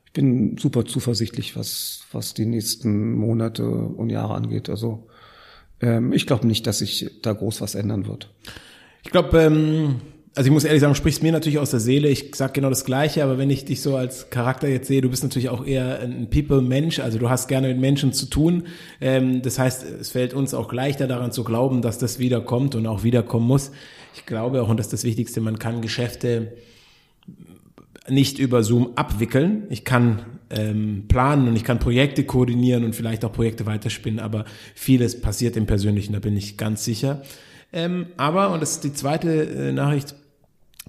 ich 0.07 0.13
bin 0.13 0.59
super 0.59 0.85
zuversichtlich, 0.85 1.55
was, 1.57 2.03
was 2.11 2.35
die 2.35 2.47
nächsten 2.47 3.13
Monate 3.13 3.65
und 3.69 4.11
Jahre 4.11 4.35
angeht. 4.35 4.69
Also 4.69 5.07
ähm, 5.81 6.13
ich 6.13 6.27
glaube 6.27 6.49
nicht, 6.49 6.67
dass 6.67 6.79
sich 6.79 7.21
da 7.23 7.33
groß 7.33 7.61
was 7.61 7.77
ändern 7.77 8.09
wird. 8.09 8.29
Ich 9.05 9.13
glaube, 9.13 9.41
ähm, 9.41 10.01
also 10.37 10.49
ich 10.49 10.53
muss 10.53 10.65
ehrlich 10.65 10.81
sagen, 10.81 10.97
sprichst 10.97 11.23
mir 11.23 11.31
natürlich 11.31 11.61
aus 11.61 11.71
der 11.71 11.79
Seele. 11.79 12.09
Ich 12.09 12.33
sag 12.35 12.55
genau 12.55 12.69
das 12.69 12.85
Gleiche, 12.85 13.23
aber 13.23 13.39
wenn 13.39 13.51
ich 13.51 13.65
dich 13.65 13.81
so 13.81 13.97
als 13.97 14.31
Charakter 14.31 14.67
jetzt 14.67 14.89
sehe, 14.89 15.01
du 15.01 15.09
bist 15.09 15.23
natürlich 15.23 15.49
auch 15.49 15.65
eher 15.65 16.01
ein 16.01 16.29
People-Mensch, 16.29 16.99
also 16.99 17.19
du 17.19 17.31
hast 17.31 17.47
gerne 17.47 17.69
mit 17.69 17.79
Menschen 17.79 18.13
zu 18.13 18.27
tun. 18.27 18.65
Ähm, 19.01 19.43
das 19.43 19.61
heißt, 19.61 19.85
es 20.01 20.11
fällt 20.11 20.35
uns 20.35 20.53
auch 20.53 20.73
leichter 20.73 21.07
daran 21.07 21.31
zu 21.31 21.45
glauben, 21.45 21.83
dass 21.83 21.99
das 21.99 22.19
wiederkommt 22.19 22.75
und 22.75 22.87
auch 22.87 23.05
wiederkommen 23.05 23.47
muss. 23.47 23.71
Ich 24.17 24.27
glaube 24.27 24.63
auch, 24.63 24.69
und 24.69 24.79
das 24.79 24.87
ist 24.87 24.93
das 24.93 25.05
Wichtigste, 25.05 25.41
man 25.41 25.61
kann 25.61 25.83
Geschäfte 25.83 26.53
nicht 28.09 28.39
über 28.41 28.65
Zoom 28.65 28.91
abwickeln. 28.97 29.65
Ich 29.71 29.85
kann 29.85 30.23
ähm, 30.51 31.05
planen 31.07 31.47
und 31.47 31.55
ich 31.55 31.65
kann 31.65 31.79
Projekte 31.79 32.25
koordinieren 32.25 32.85
und 32.85 32.97
vielleicht 32.97 33.25
auch 33.25 33.33
Projekte 33.33 33.67
weiterspinnen, 33.67 34.19
aber 34.19 34.47
vieles 34.75 35.21
passiert 35.21 35.57
im 35.57 35.67
Persönlichen, 35.67 36.13
da 36.13 36.19
bin 36.19 36.37
ich 36.37 36.57
ganz 36.57 36.85
sicher. 36.85 37.23
Ähm, 37.73 38.07
aber, 38.17 38.53
und 38.53 38.61
das 38.61 38.73
ist 38.73 38.85
die 38.85 38.93
zweite 38.93 39.45
äh, 39.47 39.73
Nachricht, 39.73 40.15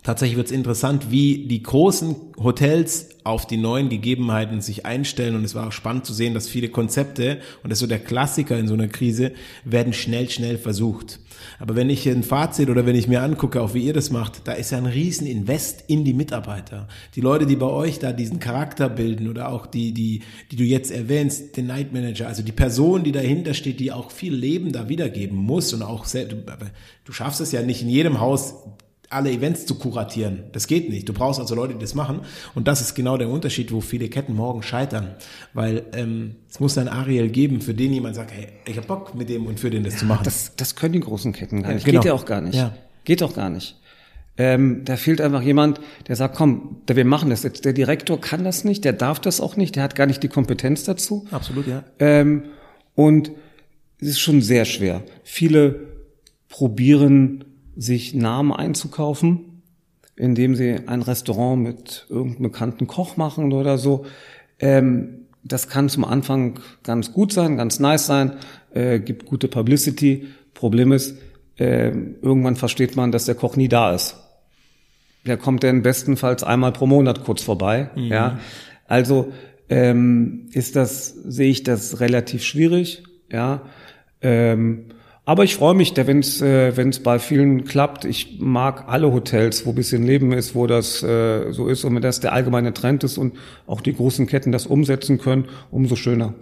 tatsächlich 0.05 0.37
wird 0.37 0.47
es 0.47 0.53
interessant, 0.53 1.09
wie 1.09 1.47
die 1.47 1.63
großen 1.63 2.15
Hotels 2.37 3.09
auf 3.23 3.47
die 3.47 3.57
neuen 3.57 3.89
Gegebenheiten 3.89 4.61
sich 4.61 4.85
einstellen. 4.85 5.35
Und 5.35 5.43
es 5.43 5.55
war 5.55 5.67
auch 5.67 5.71
spannend 5.71 6.05
zu 6.05 6.13
sehen, 6.13 6.35
dass 6.35 6.47
viele 6.47 6.69
Konzepte, 6.69 7.39
und 7.63 7.71
das 7.71 7.77
ist 7.77 7.81
so 7.81 7.87
der 7.87 7.99
Klassiker 7.99 8.57
in 8.57 8.67
so 8.67 8.75
einer 8.75 8.87
Krise, 8.87 9.31
werden 9.63 9.93
schnell, 9.93 10.29
schnell 10.29 10.59
versucht. 10.59 11.19
Aber 11.59 11.75
wenn 11.75 11.89
ich 11.89 12.07
ein 12.07 12.21
Fazit 12.21 12.69
oder 12.69 12.85
wenn 12.85 12.95
ich 12.95 13.07
mir 13.07 13.23
angucke, 13.23 13.61
auch 13.61 13.73
wie 13.73 13.83
ihr 13.83 13.93
das 13.93 14.11
macht, 14.11 14.47
da 14.47 14.53
ist 14.53 14.71
ja 14.71 14.77
ein 14.77 14.85
riesen 14.85 15.25
Invest 15.25 15.85
in 15.87 16.05
die 16.05 16.13
Mitarbeiter. 16.13 16.87
Die 17.15 17.21
Leute, 17.21 17.47
die 17.47 17.55
bei 17.55 17.65
euch 17.65 17.97
da 17.97 18.13
diesen 18.13 18.39
Charakter 18.39 18.89
bilden 18.89 19.27
oder 19.27 19.49
auch 19.49 19.65
die, 19.65 19.91
die, 19.91 20.21
die 20.51 20.55
du 20.55 20.63
jetzt 20.63 20.91
erwähnst, 20.91 21.57
den 21.57 21.65
Night 21.65 21.93
Manager, 21.93 22.27
also 22.27 22.43
die 22.43 22.51
Person, 22.51 23.03
die 23.03 23.11
dahinter 23.11 23.55
steht, 23.55 23.79
die 23.79 23.91
auch 23.91 24.11
viel 24.11 24.35
Leben 24.35 24.71
da 24.71 24.87
wiedergeben 24.87 25.37
muss 25.37 25.73
und 25.73 25.81
auch 25.81 26.05
du, 26.05 26.43
du 27.05 27.11
schaffst 27.11 27.41
es 27.41 27.51
ja 27.51 27.63
nicht 27.63 27.81
in 27.81 27.89
jedem 27.89 28.19
Haus 28.19 28.53
alle 29.09 29.31
Events 29.31 29.65
zu 29.65 29.75
kuratieren. 29.75 30.45
Das 30.51 30.67
geht 30.67 30.89
nicht. 30.89 31.07
Du 31.07 31.13
brauchst 31.13 31.39
also 31.39 31.55
Leute, 31.55 31.73
die 31.73 31.79
das 31.79 31.95
machen. 31.95 32.21
Und 32.53 32.67
das 32.67 32.81
ist 32.81 32.95
genau 32.95 33.17
der 33.17 33.29
Unterschied, 33.29 33.71
wo 33.71 33.81
viele 33.81 34.09
Ketten 34.09 34.35
morgen 34.35 34.63
scheitern. 34.63 35.15
Weil 35.53 35.83
ähm, 35.93 36.35
es 36.49 36.59
muss 36.59 36.77
ein 36.77 36.87
Ariel 36.87 37.29
geben, 37.29 37.61
für 37.61 37.73
den 37.73 37.93
jemand 37.93 38.15
sagt, 38.15 38.31
hey, 38.31 38.47
ich 38.65 38.77
hab 38.77 38.87
Bock 38.87 39.15
mit 39.15 39.29
dem 39.29 39.45
und 39.45 39.59
für 39.59 39.69
den 39.69 39.83
das 39.83 39.93
ja, 39.93 39.99
zu 39.99 40.05
machen. 40.05 40.23
Das, 40.23 40.53
das 40.55 40.75
können 40.75 40.93
die 40.93 40.99
großen 40.99 41.33
Ketten 41.33 41.63
gar 41.63 41.73
nicht. 41.73 41.85
Ja, 41.85 41.91
genau. 41.91 42.01
Geht 42.01 42.07
ja 42.07 42.13
auch 42.13 42.25
gar 42.25 42.41
nicht. 42.41 42.55
Ja. 42.55 42.75
Geht 43.03 43.23
auch 43.23 43.35
gar 43.35 43.49
nicht. 43.49 43.79
Ähm, 44.37 44.81
da 44.83 44.97
fehlt 44.97 45.21
einfach 45.21 45.41
jemand, 45.41 45.79
der 46.07 46.15
sagt, 46.15 46.35
komm, 46.35 46.81
wir 46.87 47.05
machen 47.05 47.29
das 47.29 47.43
jetzt. 47.43 47.63
Der 47.63 47.71
Direktor 47.71 48.19
kann 48.19 48.43
das 48.43 48.65
nicht, 48.65 48.83
der 48.83 48.93
darf 48.93 49.19
das 49.19 49.39
auch 49.39 49.55
nicht, 49.55 49.75
der 49.77 49.83
hat 49.83 49.95
gar 49.95 50.07
nicht 50.07 50.23
die 50.23 50.27
Kompetenz 50.27 50.83
dazu. 50.83 51.25
Absolut, 51.31 51.67
ja. 51.67 51.83
Ähm, 51.99 52.43
und 52.95 53.31
es 54.01 54.09
ist 54.09 54.19
schon 54.19 54.41
sehr 54.41 54.65
schwer. 54.65 55.03
Viele 55.23 55.79
probieren 56.49 57.45
sich 57.75 58.13
Namen 58.13 58.51
einzukaufen, 58.51 59.61
indem 60.15 60.55
sie 60.55 60.87
ein 60.87 61.01
Restaurant 61.01 61.61
mit 61.61 62.05
irgendeinem 62.09 62.43
bekannten 62.43 62.87
Koch 62.87 63.17
machen 63.17 63.51
oder 63.53 63.77
so. 63.77 64.05
Ähm, 64.59 65.25
das 65.43 65.69
kann 65.69 65.89
zum 65.89 66.05
Anfang 66.05 66.59
ganz 66.83 67.13
gut 67.13 67.31
sein, 67.31 67.57
ganz 67.57 67.79
nice 67.79 68.07
sein, 68.07 68.33
äh, 68.73 68.99
gibt 68.99 69.25
gute 69.25 69.47
Publicity. 69.47 70.27
Problem 70.53 70.91
ist, 70.91 71.17
äh, 71.57 71.89
irgendwann 71.89 72.55
versteht 72.55 72.95
man, 72.95 73.11
dass 73.11 73.25
der 73.25 73.35
Koch 73.35 73.55
nie 73.55 73.67
da 73.67 73.93
ist. 73.93 74.17
Der 75.25 75.37
kommt 75.37 75.63
dann 75.63 75.81
bestenfalls 75.81 76.43
einmal 76.43 76.71
pro 76.71 76.87
Monat 76.87 77.23
kurz 77.23 77.41
vorbei. 77.41 77.89
Mhm. 77.95 78.03
Ja, 78.05 78.39
also 78.87 79.31
ähm, 79.69 80.49
ist 80.51 80.75
das 80.75 81.07
sehe 81.07 81.49
ich 81.49 81.63
das 81.63 81.99
relativ 81.99 82.43
schwierig. 82.43 83.03
Ja, 83.31 83.63
ähm, 84.21 84.85
aber 85.25 85.43
ich 85.43 85.55
freue 85.55 85.73
mich, 85.73 85.93
wenn 85.95 86.19
es 86.19 86.41
äh, 86.41 86.77
wenn's 86.77 86.99
bei 86.99 87.17
vielen 87.19 87.65
klappt. 87.65 88.05
Ich 88.05 88.37
mag 88.39 88.85
alle 88.87 89.11
Hotels, 89.11 89.65
wo 89.65 89.73
bisschen 89.73 90.03
Leben 90.03 90.31
ist, 90.31 90.53
wo 90.53 90.67
das 90.67 91.01
äh, 91.01 91.51
so 91.51 91.67
ist 91.67 91.83
und 91.83 91.95
wenn 91.95 92.01
das 92.01 92.19
der 92.19 92.33
allgemeine 92.33 92.73
Trend 92.73 93.03
ist 93.03 93.17
und 93.17 93.33
auch 93.65 93.81
die 93.81 93.93
großen 93.93 94.27
Ketten 94.27 94.51
das 94.51 94.67
umsetzen 94.67 95.17
können, 95.17 95.45
umso 95.71 95.95
schöner. 95.95 96.35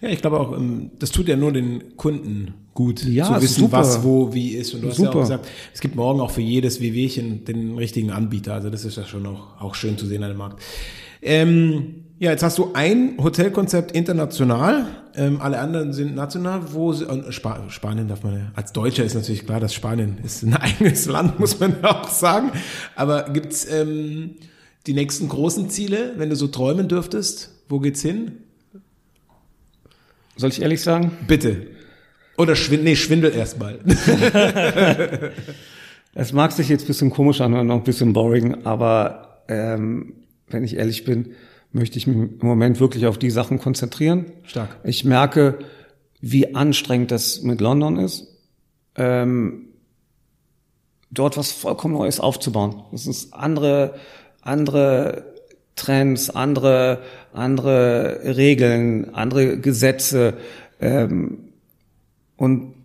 Ja, 0.00 0.10
ich 0.10 0.20
glaube 0.20 0.38
auch, 0.38 0.56
ähm, 0.56 0.90
das 0.98 1.10
tut 1.10 1.28
ja 1.28 1.36
nur 1.36 1.52
den 1.52 1.96
Kunden 1.96 2.54
gut, 2.74 3.02
ja, 3.04 3.24
zu 3.24 3.42
wissen, 3.42 3.60
super. 3.60 3.78
was 3.78 4.04
wo 4.04 4.34
wie 4.34 4.50
ist. 4.50 4.74
Und 4.74 4.82
du 4.82 4.88
hast 4.88 4.96
super. 4.96 5.10
ja 5.10 5.16
auch 5.16 5.20
gesagt, 5.22 5.48
es 5.72 5.80
gibt 5.80 5.96
morgen 5.96 6.20
auch 6.20 6.30
für 6.30 6.42
jedes 6.42 6.82
WWchen 6.82 7.44
den 7.46 7.76
richtigen 7.76 8.10
Anbieter. 8.10 8.54
Also 8.54 8.68
das 8.68 8.84
ist 8.84 8.98
ja 8.98 9.06
schon 9.06 9.26
auch, 9.26 9.60
auch 9.60 9.74
schön 9.74 9.96
zu 9.96 10.06
sehen 10.06 10.22
an 10.22 10.28
dem 10.28 10.38
Markt. 10.38 10.62
Ähm, 11.22 12.05
ja, 12.18 12.30
jetzt 12.30 12.42
hast 12.42 12.56
du 12.56 12.70
ein 12.72 13.18
Hotelkonzept 13.22 13.92
international, 13.92 14.86
ähm, 15.14 15.40
alle 15.40 15.58
anderen 15.58 15.92
sind 15.92 16.14
national. 16.14 16.72
Wo 16.72 16.92
äh, 16.92 17.28
Sp 17.28 17.68
Spanien 17.68 18.08
darf 18.08 18.22
man 18.22 18.34
ja, 18.34 18.52
als 18.54 18.72
Deutscher 18.72 19.04
ist 19.04 19.14
natürlich 19.14 19.44
klar, 19.44 19.60
dass 19.60 19.74
Spanien 19.74 20.18
ist 20.24 20.42
ein 20.42 20.54
eigenes 20.60 21.06
Land, 21.06 21.38
muss 21.38 21.60
man 21.60 21.84
auch 21.84 22.08
sagen. 22.08 22.52
Aber 22.94 23.30
gibt's 23.30 23.70
ähm, 23.70 24.36
die 24.86 24.94
nächsten 24.94 25.28
großen 25.28 25.68
Ziele, 25.68 26.14
wenn 26.16 26.30
du 26.30 26.36
so 26.36 26.46
träumen 26.46 26.88
dürftest? 26.88 27.50
Wo 27.68 27.80
geht's 27.80 28.00
hin? 28.00 28.38
Soll 30.36 30.50
ich 30.50 30.62
ehrlich 30.62 30.82
sagen? 30.82 31.12
Bitte. 31.26 31.66
Oder 32.38 32.54
schwindel, 32.54 32.84
nee, 32.84 32.96
schwindel 32.96 33.34
erstmal. 33.34 33.78
es 36.14 36.32
mag 36.32 36.52
sich 36.52 36.68
jetzt 36.68 36.86
bisschen 36.86 37.10
komisch 37.10 37.40
anhören, 37.40 37.66
noch 37.66 37.76
ein 37.76 37.84
bisschen 37.84 38.12
boring, 38.12 38.64
aber 38.64 39.42
ähm, 39.48 40.12
wenn 40.48 40.62
ich 40.62 40.76
ehrlich 40.76 41.04
bin, 41.04 41.34
möchte 41.72 41.98
ich 41.98 42.06
mich 42.06 42.16
im 42.16 42.46
Moment 42.46 42.80
wirklich 42.80 43.06
auf 43.06 43.18
die 43.18 43.30
Sachen 43.30 43.58
konzentrieren. 43.58 44.26
Stark. 44.44 44.78
Ich 44.84 45.04
merke, 45.04 45.58
wie 46.20 46.54
anstrengend 46.54 47.10
das 47.10 47.42
mit 47.42 47.60
London 47.60 47.98
ist, 47.98 48.26
ähm, 48.94 49.68
dort 51.10 51.36
was 51.36 51.52
vollkommen 51.52 51.94
Neues 51.94 52.20
aufzubauen. 52.20 52.82
Das 52.92 53.06
ist 53.06 53.34
andere, 53.34 53.94
andere 54.40 55.34
Trends, 55.76 56.30
andere, 56.30 57.02
andere 57.32 58.20
Regeln, 58.36 59.14
andere 59.14 59.58
Gesetze. 59.58 60.34
Ähm, 60.80 61.52
und 62.36 62.75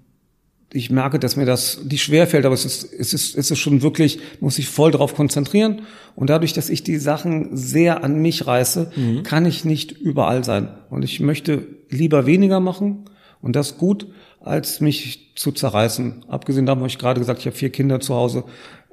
ich 0.73 0.89
merke, 0.89 1.19
dass 1.19 1.35
mir 1.35 1.45
das 1.45 1.79
die 1.83 1.97
schwer 1.97 2.27
fällt, 2.27 2.45
aber 2.45 2.53
es 2.53 2.65
ist, 2.65 2.91
es 2.93 3.13
ist, 3.13 3.37
es 3.37 3.51
ist 3.51 3.59
schon 3.59 3.81
wirklich, 3.81 4.19
muss 4.39 4.57
ich 4.57 4.69
voll 4.69 4.91
darauf 4.91 5.15
konzentrieren. 5.15 5.81
Und 6.15 6.29
dadurch, 6.29 6.53
dass 6.53 6.69
ich 6.69 6.83
die 6.83 6.97
Sachen 6.97 7.55
sehr 7.55 8.03
an 8.03 8.21
mich 8.21 8.47
reiße, 8.47 8.91
mhm. 8.95 9.23
kann 9.23 9.45
ich 9.45 9.65
nicht 9.65 9.91
überall 9.91 10.43
sein. 10.43 10.69
Und 10.89 11.03
ich 11.03 11.19
möchte 11.19 11.67
lieber 11.89 12.25
weniger 12.25 12.59
machen 12.59 13.05
und 13.41 13.55
das 13.55 13.77
gut, 13.77 14.07
als 14.39 14.79
mich 14.79 15.33
zu 15.35 15.51
zerreißen. 15.51 16.25
Abgesehen 16.27 16.65
davon 16.65 16.81
habe 16.81 16.89
ich 16.89 16.97
gerade 16.97 17.19
gesagt, 17.19 17.39
ich 17.39 17.45
habe 17.47 17.55
vier 17.55 17.69
Kinder 17.69 17.99
zu 17.99 18.15
Hause. 18.15 18.45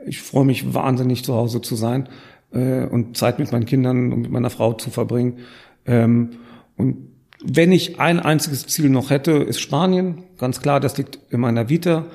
Ich 0.07 0.21
freue 0.21 0.45
mich 0.45 0.75
wahnsinnig 0.75 1.25
zu 1.25 1.35
Hause 1.35 1.61
zu 1.61 1.77
sein 1.77 2.09
äh, 2.53 2.85
und 2.85 3.17
Zeit 3.17 3.39
mit 3.39 3.53
meinen 3.53 3.67
Kindern 3.67 4.13
und 4.13 4.23
mit 4.23 4.31
meiner 4.31 4.51
Frau 4.51 4.73
zu 4.73 4.91
verbringen. 4.91 5.39
Ähm, 5.87 6.31
und 6.77 7.18
wenn 7.45 7.73
ich 7.73 8.01
ein 8.01 8.21
einziges 8.21 8.67
Ziel 8.67 8.91
noch 8.91 9.11
hätte, 9.11 9.33
ist 9.33 9.61
Spanien. 9.61 10.25
Ganz 10.39 10.61
klar, 10.61 10.81
das 10.81 10.97
liegt 10.99 11.19
in 11.31 11.41
meiner 11.41 11.69
Vita. 11.69 12.07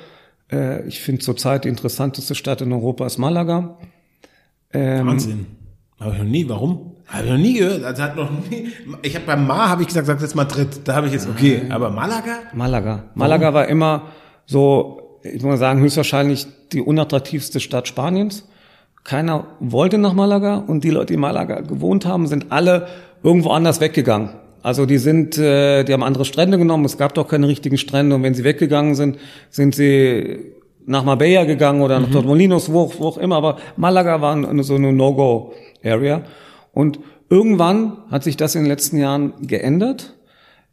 Äh, 0.52 0.86
ich 0.88 1.02
finde 1.02 1.22
zurzeit 1.22 1.64
die 1.66 1.70
interessanteste 1.70 2.36
Stadt 2.36 2.62
in 2.62 2.72
Europa 2.74 3.06
ist 3.06 3.18
Malaga. 3.18 3.78
Ähm, 4.74 5.08
Wahnsinn. 5.08 5.46
Habe 6.00 6.14
ich 6.14 6.18
noch 6.18 6.26
nie. 6.26 6.50
Warum? 6.50 6.96
Habe 7.08 7.26
ich 7.26 7.32
noch 7.32 7.38
nie 7.38 7.54
gehört. 7.54 7.84
Also 7.84 8.04
hat 8.04 8.16
noch 8.16 8.30
nie. 8.50 8.70
Ich 9.02 9.16
habe 9.16 9.26
beim 9.26 9.48
Mar 9.48 9.70
habe 9.70 9.84
ich 9.84 9.88
gesagt, 9.88 10.08
sag 10.08 10.20
jetzt 10.22 10.36
Madrid. 10.36 10.82
Da 10.84 10.96
habe 10.96 11.08
ich 11.08 11.14
jetzt 11.14 11.28
okay. 11.30 11.64
Aber 11.70 11.90
Malaga? 11.90 12.40
Malaga. 12.54 13.04
Malaga 13.16 13.46
Warum? 13.46 13.56
war 13.56 13.68
immer 13.68 14.04
so, 14.46 15.20
ich 15.24 15.36
muss 15.36 15.44
mal 15.44 15.58
sagen, 15.58 15.80
höchstwahrscheinlich 15.80 16.48
die 16.74 16.82
unattraktivste 16.82 17.60
Stadt 17.60 17.88
Spaniens. 17.88 18.48
Keiner 19.04 19.48
wollte 19.60 19.98
nach 19.98 20.14
Malaga 20.14 20.58
und 20.58 20.84
die 20.84 20.90
Leute, 20.90 21.08
die 21.08 21.14
in 21.16 21.20
Malaga 21.20 21.62
gewohnt 21.62 22.06
haben, 22.06 22.28
sind 22.28 22.52
alle 22.52 22.88
irgendwo 23.22 23.52
anders 23.52 23.80
weggegangen. 23.80 24.30
Also 24.63 24.86
die 24.86 24.97
sind, 24.97 25.38
äh, 25.38 25.84
die 25.84 25.93
haben 25.93 26.04
andere 26.04 26.23
Strände 26.26 26.58
genommen. 26.58 26.86
Es 26.86 26.97
gab 26.97 27.13
doch 27.13 27.28
keine 27.28 27.47
richtigen 27.47 27.78
Strände. 27.78 28.15
Und 28.15 28.23
wenn 28.23 28.34
sie 28.34 28.45
weggegangen 28.45 28.95
sind, 28.95 29.19
sind 29.49 29.76
sie 29.76 30.54
nach 30.86 31.04
Marbella 31.04 31.43
gegangen 31.43 31.82
oder 31.82 31.99
nach 31.99 32.08
mhm. 32.08 32.13
Torremolinos, 32.13 32.71
wo, 32.71 32.91
wo 32.97 33.08
auch 33.08 33.17
immer. 33.17 33.36
Aber 33.36 33.58
Malaga 33.76 34.21
war 34.21 34.63
so 34.63 34.76
eine 34.76 34.93
No-Go-Area. 34.93 36.23
Und 36.71 36.99
irgendwann 37.30 37.97
hat 38.10 38.23
sich 38.23 38.38
das 38.38 38.56
in 38.56 38.63
den 38.63 38.69
letzten 38.69 38.97
Jahren 38.97 39.34
geändert. 39.41 40.13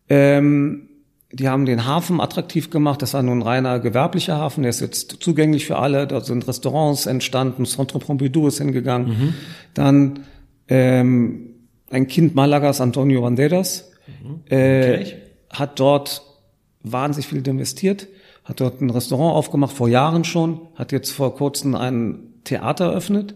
Ähm, 0.09 0.89
die 1.33 1.49
haben 1.49 1.67
den 1.67 1.87
Hafen 1.87 2.21
attraktiv 2.21 2.71
gemacht. 2.71 3.03
Das 3.03 3.15
war 3.15 3.23
nun 3.23 3.39
ein 3.39 3.43
reiner 3.43 3.81
gewerblicher 3.81 4.37
Hafen. 4.37 4.63
Der 4.63 4.71
ist 4.71 4.81
jetzt 4.81 5.17
zugänglich 5.21 5.67
für 5.67 5.79
alle. 5.79 6.07
Da 6.07 6.21
sind 6.21 6.47
Restaurants 6.47 7.07
entstanden. 7.07 7.67
Centre 7.67 7.99
Pompidou 7.99 8.47
ist 8.47 8.59
hingegangen. 8.59 9.09
Mhm. 9.09 9.35
Dann 9.75 10.21
ähm, 10.69 11.51
ein 11.91 12.07
Kind 12.07 12.35
Malagas, 12.35 12.81
Antonio 12.81 13.23
Banderas, 13.23 13.91
mhm. 14.07 14.41
äh, 14.49 15.05
hat 15.51 15.79
dort 15.81 16.23
wahnsinnig 16.83 17.27
viel 17.27 17.47
investiert, 17.47 18.09
hat 18.45 18.61
dort 18.61 18.81
ein 18.81 18.91
Restaurant 18.91 19.37
aufgemacht, 19.37 19.77
vor 19.77 19.89
Jahren 19.89 20.25
schon, 20.25 20.61
hat 20.77 20.93
jetzt 20.93 21.11
vor 21.11 21.35
kurzem 21.35 21.75
ein 21.75 22.35
Theater 22.45 22.87
eröffnet. 22.87 23.35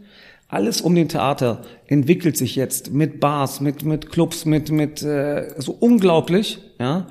Alles 0.49 0.81
um 0.81 0.95
den 0.95 1.09
Theater 1.09 1.63
entwickelt 1.87 2.37
sich 2.37 2.55
jetzt 2.55 2.93
mit 2.93 3.19
Bars, 3.19 3.61
mit 3.61 3.85
mit 3.85 4.11
Clubs, 4.11 4.45
mit 4.45 4.71
mit 4.71 5.03
äh, 5.03 5.55
so 5.59 5.73
unglaublich, 5.73 6.61
ja. 6.79 7.09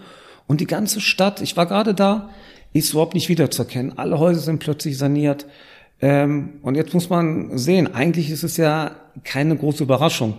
Und 0.48 0.62
die 0.62 0.68
ganze 0.68 1.02
Stadt, 1.02 1.42
ich 1.42 1.56
war 1.58 1.66
gerade 1.66 1.94
da, 1.94 2.30
ist 2.74 2.92
überhaupt 2.92 3.14
nicht 3.14 3.30
wiederzuerkennen. 3.30 3.98
Alle 3.98 4.20
Häuser 4.20 4.42
sind 4.42 4.60
plötzlich 4.60 4.98
saniert. 4.98 5.46
Ähm, 6.02 6.60
und 6.62 6.76
jetzt 6.76 6.94
muss 6.94 7.10
man 7.10 7.58
sehen, 7.58 7.94
eigentlich 7.94 8.30
ist 8.30 8.44
es 8.44 8.58
ja 8.58 8.92
keine 9.24 9.56
große 9.56 9.84
Überraschung. 9.84 10.36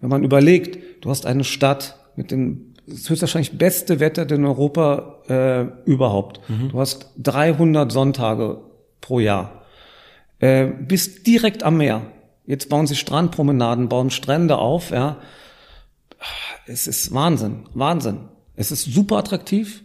Wenn 0.00 0.10
man 0.10 0.24
überlegt, 0.24 1.04
du 1.04 1.10
hast 1.10 1.26
eine 1.26 1.44
Stadt 1.44 1.98
mit 2.16 2.30
dem 2.30 2.74
das 2.86 3.10
höchstwahrscheinlich 3.10 3.58
beste 3.58 4.00
Wetter 4.00 4.30
in 4.30 4.44
Europa 4.44 5.22
äh, 5.28 5.90
überhaupt. 5.90 6.40
Mhm. 6.48 6.70
Du 6.70 6.78
hast 6.78 7.10
300 7.18 7.90
Sonntage 7.90 8.60
pro 9.00 9.18
Jahr. 9.18 9.64
Äh, 10.38 10.66
bist 10.66 11.26
direkt 11.26 11.62
am 11.62 11.78
Meer. 11.78 12.02
Jetzt 12.46 12.68
bauen 12.68 12.86
sie 12.86 12.94
Strandpromenaden, 12.94 13.88
bauen 13.88 14.10
Strände 14.10 14.58
auf, 14.58 14.90
ja. 14.90 15.18
Es 16.66 16.86
ist 16.86 17.12
Wahnsinn, 17.12 17.64
Wahnsinn. 17.74 18.28
Es 18.54 18.70
ist 18.70 18.84
super 18.84 19.16
attraktiv. 19.16 19.82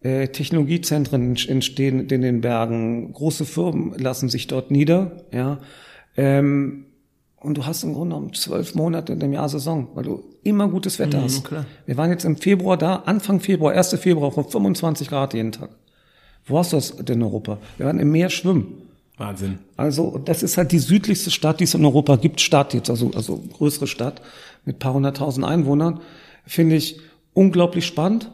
Äh, 0.00 0.28
Technologiezentren 0.28 1.36
entstehen 1.36 2.08
in 2.08 2.22
den 2.22 2.40
Bergen, 2.40 3.12
große 3.12 3.44
Firmen 3.44 3.98
lassen 3.98 4.28
sich 4.28 4.46
dort 4.46 4.70
nieder, 4.70 5.24
ja. 5.32 5.58
Ähm, 6.16 6.86
und 7.44 7.58
du 7.58 7.66
hast 7.66 7.82
im 7.84 7.92
Grunde 7.92 8.14
genommen 8.14 8.32
zwölf 8.32 8.74
Monate 8.74 9.12
in 9.12 9.20
dem 9.20 9.32
Jahr 9.32 9.48
Saison, 9.50 9.88
weil 9.94 10.04
du 10.04 10.24
immer 10.42 10.66
gutes 10.66 10.98
Wetter 10.98 11.18
mhm, 11.18 11.24
hast. 11.24 11.44
Klar. 11.44 11.66
Wir 11.84 11.96
waren 11.98 12.10
jetzt 12.10 12.24
im 12.24 12.36
Februar 12.36 12.78
da, 12.78 13.02
Anfang 13.04 13.38
Februar, 13.40 13.74
1. 13.74 13.94
Februar, 14.00 14.32
von 14.32 14.48
25 14.48 15.08
Grad 15.08 15.34
jeden 15.34 15.52
Tag. 15.52 15.68
Wo 16.46 16.58
hast 16.58 16.72
du 16.72 16.76
das 16.76 16.96
denn 16.96 17.18
in 17.18 17.22
Europa? 17.22 17.58
Wir 17.76 17.86
waren 17.86 17.98
im 17.98 18.10
Meer 18.10 18.30
schwimmen. 18.30 18.82
Wahnsinn. 19.18 19.58
Also 19.76 20.18
das 20.24 20.42
ist 20.42 20.56
halt 20.56 20.72
die 20.72 20.78
südlichste 20.78 21.30
Stadt, 21.30 21.60
die 21.60 21.64
es 21.64 21.74
in 21.74 21.84
Europa 21.84 22.16
gibt, 22.16 22.40
Stadt 22.40 22.72
jetzt, 22.74 22.88
also, 22.88 23.10
also 23.14 23.36
größere 23.36 23.86
Stadt 23.86 24.22
mit 24.64 24.78
paar 24.78 24.94
hunderttausend 24.94 25.46
Einwohnern. 25.46 26.00
Finde 26.46 26.76
ich 26.76 26.98
unglaublich 27.34 27.86
spannend 27.86 28.30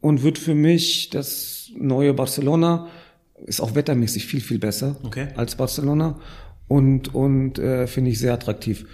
und 0.00 0.22
wird 0.22 0.38
für 0.38 0.54
mich 0.54 1.10
das 1.10 1.70
neue 1.76 2.14
Barcelona, 2.14 2.88
ist 3.46 3.60
auch 3.60 3.74
wettermäßig 3.74 4.26
viel, 4.26 4.40
viel 4.40 4.58
besser 4.58 4.96
okay. 5.04 5.28
als 5.36 5.54
Barcelona 5.54 6.16
und, 6.68 7.14
und 7.14 7.58
äh, 7.58 7.86
finde 7.86 8.10
ich 8.10 8.18
sehr 8.18 8.34
attraktiv. 8.34 8.86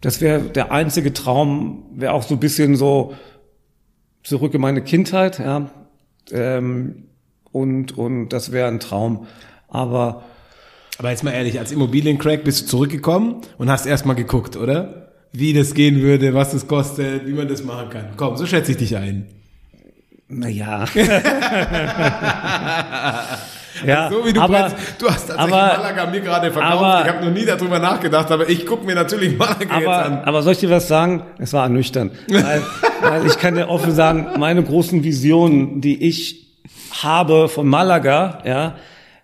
Das 0.00 0.20
wäre 0.20 0.40
der 0.40 0.72
einzige 0.72 1.12
Traum, 1.12 1.84
wäre 1.94 2.12
auch 2.12 2.22
so 2.22 2.34
ein 2.34 2.40
bisschen 2.40 2.76
so 2.76 3.14
zurück 4.22 4.54
in 4.54 4.60
meine 4.60 4.82
Kindheit, 4.82 5.38
ja. 5.38 5.70
Ähm, 6.30 7.04
und, 7.52 7.98
und 7.98 8.30
das 8.30 8.52
wäre 8.52 8.68
ein 8.68 8.80
Traum. 8.80 9.26
Aber 9.68 10.24
aber 10.98 11.10
jetzt 11.10 11.24
mal 11.24 11.32
ehrlich, 11.32 11.58
als 11.58 11.72
Immobiliencrack 11.72 12.44
bist 12.44 12.62
du 12.62 12.66
zurückgekommen 12.66 13.40
und 13.58 13.70
hast 13.70 13.86
erstmal 13.86 14.14
geguckt, 14.14 14.56
oder? 14.56 15.12
Wie 15.32 15.52
das 15.52 15.74
gehen 15.74 16.02
würde, 16.02 16.34
was 16.34 16.52
es 16.52 16.68
kostet, 16.68 17.26
wie 17.26 17.32
man 17.32 17.48
das 17.48 17.64
machen 17.64 17.88
kann. 17.88 18.08
Komm, 18.16 18.36
so 18.36 18.46
schätze 18.46 18.72
ich 18.72 18.78
dich 18.78 18.96
ein. 18.96 19.26
Naja. 20.28 20.84
ja, 23.86 24.10
so 24.10 24.24
wie 24.24 24.32
du 24.32 24.40
aber, 24.40 24.60
meinst, 24.60 24.76
du 24.98 25.08
hast 25.08 25.28
tatsächlich 25.28 25.54
aber, 25.54 25.78
Malaga 25.78 26.06
mir 26.06 26.20
gerade 26.20 26.50
verkauft. 26.50 26.74
Aber, 26.74 27.02
ich 27.02 27.12
habe 27.12 27.24
noch 27.26 27.32
nie 27.32 27.44
darüber 27.44 27.78
nachgedacht, 27.78 28.30
aber 28.30 28.48
ich 28.48 28.66
gucke 28.66 28.84
mir 28.84 28.94
natürlich 28.94 29.36
Malaga 29.36 29.66
aber, 29.70 29.80
jetzt 29.80 29.88
an. 29.88 30.24
Aber 30.24 30.42
soll 30.42 30.52
ich 30.52 30.58
dir 30.58 30.70
was 30.70 30.88
sagen? 30.88 31.22
Es 31.38 31.52
war 31.52 31.64
ernüchternd. 31.64 32.12
weil, 32.28 32.62
weil 33.02 33.26
ich 33.26 33.38
kann 33.38 33.54
dir 33.54 33.68
offen 33.68 33.92
sagen, 33.92 34.28
meine 34.38 34.62
großen 34.62 35.02
Visionen, 35.04 35.80
die 35.80 36.02
ich 36.06 36.46
habe 37.02 37.48
von 37.48 37.66
Malaga, 37.66 38.38
ja, 38.44 38.74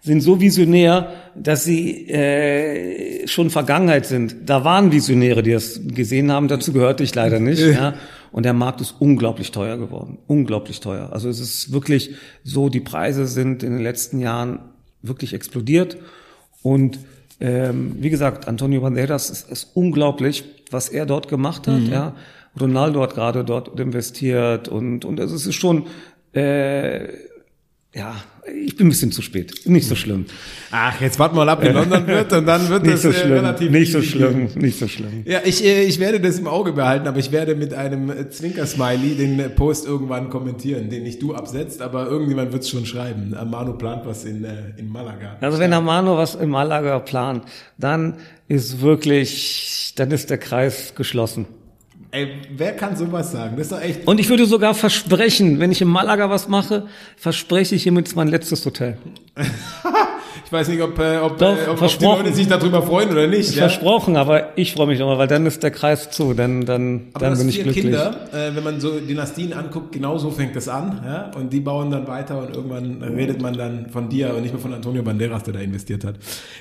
sind 0.01 0.20
so 0.20 0.40
visionär, 0.40 1.12
dass 1.34 1.64
sie 1.64 2.09
äh, 2.09 3.26
schon 3.26 3.51
Vergangenheit 3.51 4.07
sind. 4.07 4.36
Da 4.46 4.64
waren 4.64 4.92
Visionäre, 4.92 5.42
die 5.42 5.53
das 5.53 5.80
gesehen 5.84 6.32
haben. 6.32 6.49
Dazu 6.49 6.72
gehörte 6.72 7.03
ich 7.03 7.14
leider 7.14 7.40
nicht. 7.40 7.61
ja. 7.61 7.94
Und 8.32 8.44
der 8.44 8.52
Markt 8.52 8.80
ist 8.80 8.94
unglaublich 8.98 9.50
teuer 9.50 9.76
geworden. 9.76 10.18
Unglaublich 10.26 10.80
teuer. 10.80 11.10
Also 11.12 11.28
es 11.28 11.40
ist 11.40 11.72
wirklich 11.72 12.14
so, 12.44 12.68
die 12.68 12.80
Preise 12.80 13.26
sind 13.26 13.62
in 13.62 13.72
den 13.72 13.82
letzten 13.82 14.20
Jahren 14.20 14.60
wirklich 15.02 15.34
explodiert. 15.34 15.96
Und 16.62 16.98
ähm, 17.40 17.96
wie 18.00 18.10
gesagt, 18.10 18.48
Antonio 18.48 18.80
Banderas 18.80 19.30
ist, 19.30 19.50
ist 19.50 19.70
unglaublich, 19.74 20.44
was 20.70 20.88
er 20.88 21.06
dort 21.06 21.28
gemacht 21.28 21.66
hat. 21.66 21.80
Mhm. 21.80 21.90
Ja. 21.90 22.14
Ronaldo 22.60 23.02
hat 23.02 23.14
gerade 23.14 23.44
dort 23.44 23.78
investiert 23.78 24.68
und 24.68 25.04
und 25.04 25.20
es 25.20 25.30
ist 25.32 25.54
schon 25.54 25.86
äh, 26.32 27.08
ja, 27.95 28.16
ich 28.47 28.76
bin 28.76 28.86
ein 28.86 28.91
bisschen 28.91 29.12
zu 29.12 29.22
spät. 29.22 29.62
Nicht 29.64 29.89
so 29.89 29.95
schlimm. 29.95 30.26
Ach, 30.70 31.01
jetzt 31.01 31.18
warten 31.18 31.34
wir 31.34 31.47
mal 31.47 31.49
ab, 31.49 31.62
wie 31.62 31.68
London 31.68 32.07
wird 32.07 32.30
und 32.34 32.45
dann 32.45 32.68
wird 32.68 32.82
nicht 32.82 32.95
das 32.95 33.03
so 33.03 33.12
schlimm, 33.12 33.32
relativ 33.32 33.70
Nicht 33.70 33.93
so 33.93 34.03
schlimm, 34.03 34.51
nicht 34.57 34.78
so 34.78 34.86
schlimm. 34.86 35.22
Ja, 35.24 35.41
ich, 35.43 35.64
äh, 35.64 35.84
ich 35.84 35.99
werde 35.99 36.20
das 36.20 36.39
im 36.39 36.47
Auge 36.49 36.72
behalten, 36.72 37.09
aber 37.09 37.18
ich 37.18 37.32
werde 37.32 37.55
mit 37.55 37.72
einem 37.72 38.12
Zwinker-Smiley 38.30 39.14
den 39.14 39.55
Post 39.55 39.86
irgendwann 39.86 40.28
kommentieren, 40.28 40.91
den 40.91 41.05
nicht 41.05 41.22
du 41.22 41.34
absetzt, 41.34 41.80
aber 41.80 42.07
irgendjemand 42.07 42.53
wird 42.53 42.62
es 42.62 42.68
schon 42.68 42.84
schreiben. 42.84 43.34
Amano 43.34 43.72
plant 43.72 44.05
was 44.05 44.26
in, 44.26 44.45
äh, 44.45 44.51
in 44.76 44.91
Malaga. 44.91 45.39
Also 45.41 45.59
wenn 45.59 45.72
Amano 45.72 46.18
was 46.18 46.34
in 46.34 46.51
Malaga 46.51 46.99
plant, 46.99 47.45
dann 47.78 48.18
ist 48.49 48.82
wirklich, 48.82 49.95
dann 49.97 50.11
ist 50.11 50.28
der 50.28 50.39
Kreis 50.39 50.95
geschlossen. 50.95 51.47
Ey, 52.11 52.40
wer 52.50 52.74
kann 52.74 52.96
sowas 52.96 53.32
sagen? 53.32 53.56
Das 53.56 53.66
ist 53.66 53.72
doch 53.72 53.80
echt. 53.80 54.06
Und 54.06 54.18
ich 54.18 54.28
würde 54.30 54.46
sogar 54.46 54.74
versprechen, 54.74 55.59
wenn 55.59 55.70
ich 55.70 55.82
in 55.82 55.88
Malaga 55.88 56.30
was 56.30 56.48
mache, 56.48 56.86
verspreche 57.16 57.74
ich 57.74 57.82
hiermit 57.82 58.16
mein 58.16 58.28
letztes 58.28 58.64
Hotel. 58.64 58.96
Ich 60.49 60.53
weiß 60.53 60.68
nicht, 60.68 60.80
ob, 60.80 60.99
äh, 60.99 61.18
ob, 61.18 61.36
Doch, 61.36 61.59
äh, 61.59 61.68
ob, 61.68 61.82
ob 61.82 61.99
die 61.99 62.05
Leute 62.07 62.32
sich 62.32 62.49
darüber 62.49 62.80
freuen 62.80 63.11
oder 63.11 63.26
nicht. 63.26 63.55
Ja? 63.55 63.68
Versprochen, 63.68 64.16
aber 64.16 64.57
ich 64.57 64.72
freue 64.72 64.86
mich 64.86 64.99
nochmal, 64.99 65.18
weil 65.18 65.28
dann 65.28 65.44
ist 65.44 65.62
der 65.62 65.70
Kreis 65.70 66.11
zu, 66.11 66.32
dann, 66.32 66.64
dann, 66.64 67.09
aber 67.12 67.26
dann 67.26 67.36
bin 67.36 67.51
ich 67.51 67.62
glücklich. 67.62 67.84
Kinder, 67.84 68.16
äh, 68.32 68.57
wenn 68.57 68.64
man 68.64 68.80
so 68.80 68.99
Dynastien 68.99 69.53
anguckt, 69.53 69.92
genau 69.92 70.16
so 70.16 70.30
fängt 70.30 70.57
das 70.57 70.66
an, 70.68 71.03
ja? 71.05 71.30
und 71.36 71.53
die 71.53 71.61
bauen 71.61 71.90
dann 71.90 72.09
weiter 72.09 72.40
und 72.40 72.57
irgendwann 72.57 73.03
redet 73.03 73.42
man 73.42 73.59
dann 73.59 73.90
von 73.90 74.09
dir 74.09 74.34
und 74.34 74.40
nicht 74.40 74.55
mehr 74.55 74.62
von 74.62 74.72
Antonio 74.72 75.03
Banderas, 75.03 75.42
der 75.42 75.53
da 75.53 75.61
investiert 75.61 76.03
hat. 76.05 76.14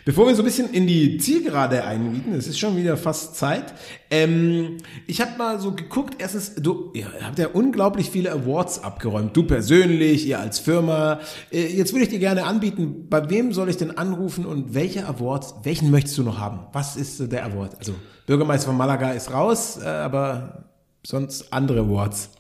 Bevor 0.04 0.28
wir 0.28 0.36
so 0.36 0.42
ein 0.42 0.46
bisschen 0.46 0.70
in 0.72 0.86
die 0.86 1.18
Zielgerade 1.18 1.86
einmieten, 1.86 2.34
es 2.34 2.46
ist 2.46 2.60
schon 2.60 2.76
wieder 2.76 2.98
fast 2.98 3.38
Zeit, 3.38 3.74
ähm, 4.10 4.78
ich 5.06 5.22
habe 5.22 5.38
mal 5.38 5.62
so 5.62 5.72
geguckt, 5.72 6.16
erstens, 6.20 6.56
du 6.56 6.92
ihr 6.94 7.08
habt 7.24 7.40
ja 7.40 7.48
unglaublich 7.48 8.10
viele 8.10 8.34
Awards 8.34 8.84
abgeräumt, 8.84 9.36
du 9.36 9.44
persönlich, 9.44 10.28
ihr 10.28 10.40
als 10.40 10.60
Firma. 10.60 11.22
Äh, 11.52 11.68
jetzt 11.68 11.94
würde 11.94 12.04
ich 12.04 12.10
dir 12.10 12.20
gerne 12.20 12.44
anbieten, 12.44 13.06
bei 13.10 13.30
wem 13.30 13.54
soll 13.54 13.70
ich 13.70 13.77
ich 13.78 13.88
denn 13.88 13.98
anrufen 13.98 14.46
und 14.46 14.74
welche 14.74 15.08
Awards, 15.08 15.56
welchen 15.64 15.92
möchtest 15.92 16.18
du 16.18 16.24
noch 16.24 16.40
haben? 16.40 16.60
Was 16.74 16.96
ist 16.96 17.32
der 17.32 17.46
Award? 17.46 17.78
Also 17.80 17.94
Bürgermeister 18.26 18.68
von 18.68 18.78
Malaga 18.78 19.12
ist 19.12 19.32
raus, 19.32 19.78
äh, 19.82 19.88
aber 19.88 20.66
sonst 21.06 21.54
andere 21.54 21.82
Awards. 21.82 22.32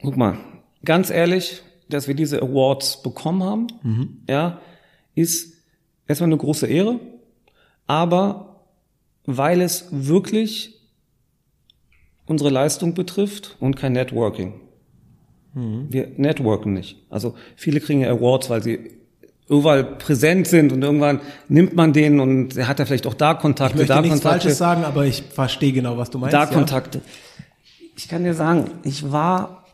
Guck 0.00 0.16
mal, 0.16 0.38
ganz 0.84 1.10
ehrlich, 1.10 1.62
dass 1.88 2.08
wir 2.08 2.14
diese 2.14 2.42
Awards 2.42 3.02
bekommen 3.02 3.42
haben, 3.42 3.66
mhm. 3.82 4.22
ja, 4.28 4.60
ist 5.14 5.54
erstmal 6.06 6.28
eine 6.28 6.36
große 6.36 6.66
Ehre, 6.66 7.00
aber 7.86 8.64
weil 9.24 9.60
es 9.60 9.88
wirklich 9.90 10.80
unsere 12.26 12.50
Leistung 12.50 12.94
betrifft 12.94 13.56
und 13.60 13.76
kein 13.76 13.92
Networking. 13.92 14.60
Mhm. 15.54 15.86
Wir 15.90 16.08
networken 16.16 16.72
nicht. 16.72 16.96
Also 17.10 17.34
viele 17.56 17.80
kriegen 17.80 18.04
Awards, 18.04 18.48
weil 18.48 18.62
sie 18.62 19.01
überall 19.48 19.84
präsent 19.84 20.46
sind 20.46 20.72
und 20.72 20.82
irgendwann 20.82 21.20
nimmt 21.48 21.74
man 21.74 21.92
den 21.92 22.20
und 22.20 22.56
er 22.56 22.68
hat 22.68 22.78
ja 22.78 22.86
vielleicht 22.86 23.06
auch 23.06 23.14
da 23.14 23.34
Kontakte, 23.34 23.74
ich 23.74 23.78
möchte 23.80 23.94
da 23.94 24.00
nichts 24.00 24.20
Kontakte. 24.20 24.40
Falsches 24.44 24.58
sagen, 24.58 24.84
aber 24.84 25.04
ich 25.04 25.22
verstehe 25.22 25.72
genau, 25.72 25.98
was 25.98 26.10
du 26.10 26.18
meinst. 26.18 26.34
Da 26.34 26.44
ja. 26.44 26.46
Kontakte. 26.46 27.00
Ich 27.96 28.08
kann 28.08 28.24
dir 28.24 28.34
sagen, 28.34 28.70
ich 28.84 29.12
war 29.12 29.66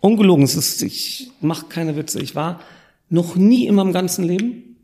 ungelogen, 0.00 0.44
es 0.44 0.54
ist, 0.54 0.82
ich 0.82 1.30
mache 1.40 1.66
keine 1.66 1.96
Witze, 1.96 2.20
ich 2.20 2.34
war 2.34 2.60
noch 3.08 3.36
nie 3.36 3.66
in 3.66 3.74
meinem 3.74 3.92
ganzen 3.92 4.24
Leben 4.24 4.76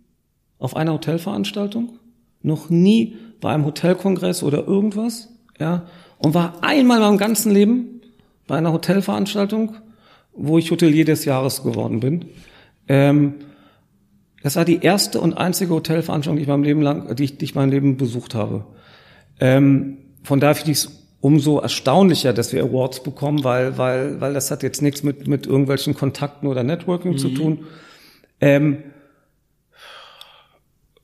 auf 0.58 0.76
einer 0.76 0.92
Hotelveranstaltung, 0.92 1.98
noch 2.42 2.70
nie 2.70 3.16
bei 3.40 3.50
einem 3.50 3.64
Hotelkongress 3.64 4.42
oder 4.42 4.66
irgendwas, 4.66 5.28
ja, 5.58 5.86
und 6.18 6.34
war 6.34 6.62
einmal 6.62 6.98
in 6.98 7.04
meinem 7.04 7.18
ganzen 7.18 7.52
Leben 7.52 8.00
bei 8.46 8.56
einer 8.56 8.72
Hotelveranstaltung, 8.72 9.76
wo 10.32 10.58
ich 10.58 10.70
Hotelier 10.70 11.04
des 11.04 11.24
Jahres 11.24 11.62
geworden 11.62 12.00
bin. 12.00 12.26
Ähm, 12.88 13.34
das 14.42 14.56
war 14.56 14.64
die 14.64 14.82
erste 14.82 15.20
und 15.20 15.34
einzige 15.34 15.74
Hotelveranstaltung, 15.74 16.36
die 16.36 16.42
ich 16.42 16.48
mein 16.48 16.62
Leben 16.62 16.82
lang, 16.82 17.14
die 17.16 17.24
ich, 17.24 17.38
die 17.38 17.44
ich 17.44 17.54
mein 17.54 17.70
Leben 17.70 17.96
besucht 17.96 18.34
habe. 18.34 18.64
Ähm, 19.40 19.98
von 20.22 20.40
daher 20.40 20.54
finde 20.54 20.72
ich 20.72 20.78
es 20.78 20.98
umso 21.20 21.58
erstaunlicher, 21.58 22.32
dass 22.32 22.52
wir 22.52 22.62
Awards 22.62 23.02
bekommen, 23.02 23.42
weil, 23.42 23.76
weil, 23.78 24.20
weil 24.20 24.34
das 24.34 24.50
hat 24.50 24.62
jetzt 24.62 24.82
nichts 24.82 25.02
mit, 25.02 25.26
mit 25.26 25.46
irgendwelchen 25.46 25.94
Kontakten 25.94 26.46
oder 26.46 26.62
Networking 26.62 27.12
mhm. 27.12 27.18
zu 27.18 27.30
tun. 27.30 27.66
Ähm, 28.40 28.84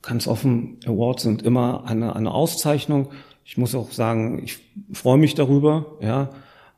ganz 0.01 0.27
offen, 0.27 0.79
Awards 0.85 1.23
sind 1.23 1.41
immer 1.41 1.83
eine, 1.85 2.15
eine 2.15 2.31
Auszeichnung. 2.31 3.09
Ich 3.43 3.57
muss 3.57 3.75
auch 3.75 3.91
sagen, 3.91 4.41
ich 4.43 4.59
freue 4.93 5.17
mich 5.17 5.35
darüber, 5.35 5.97
ja. 5.99 6.29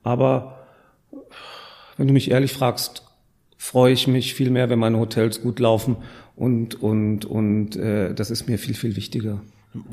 Aber 0.02 0.66
wenn 1.98 2.08
du 2.08 2.14
mich 2.14 2.32
ehrlich 2.32 2.54
fragst, 2.54 3.04
freue 3.58 3.94
ich 3.94 4.08
mich 4.08 4.34
viel 4.34 4.50
mehr, 4.50 4.70
wenn 4.70 4.80
meine 4.80 4.98
Hotels 4.98 5.42
gut 5.42 5.60
laufen 5.60 5.98
und 6.38 6.82
und 6.82 7.26
und 7.26 7.76
äh, 7.76 8.14
das 8.14 8.32
ist 8.32 8.48
mir 8.48 8.58
viel 8.58 8.76
viel 8.76 8.96
wichtiger. 8.96 9.42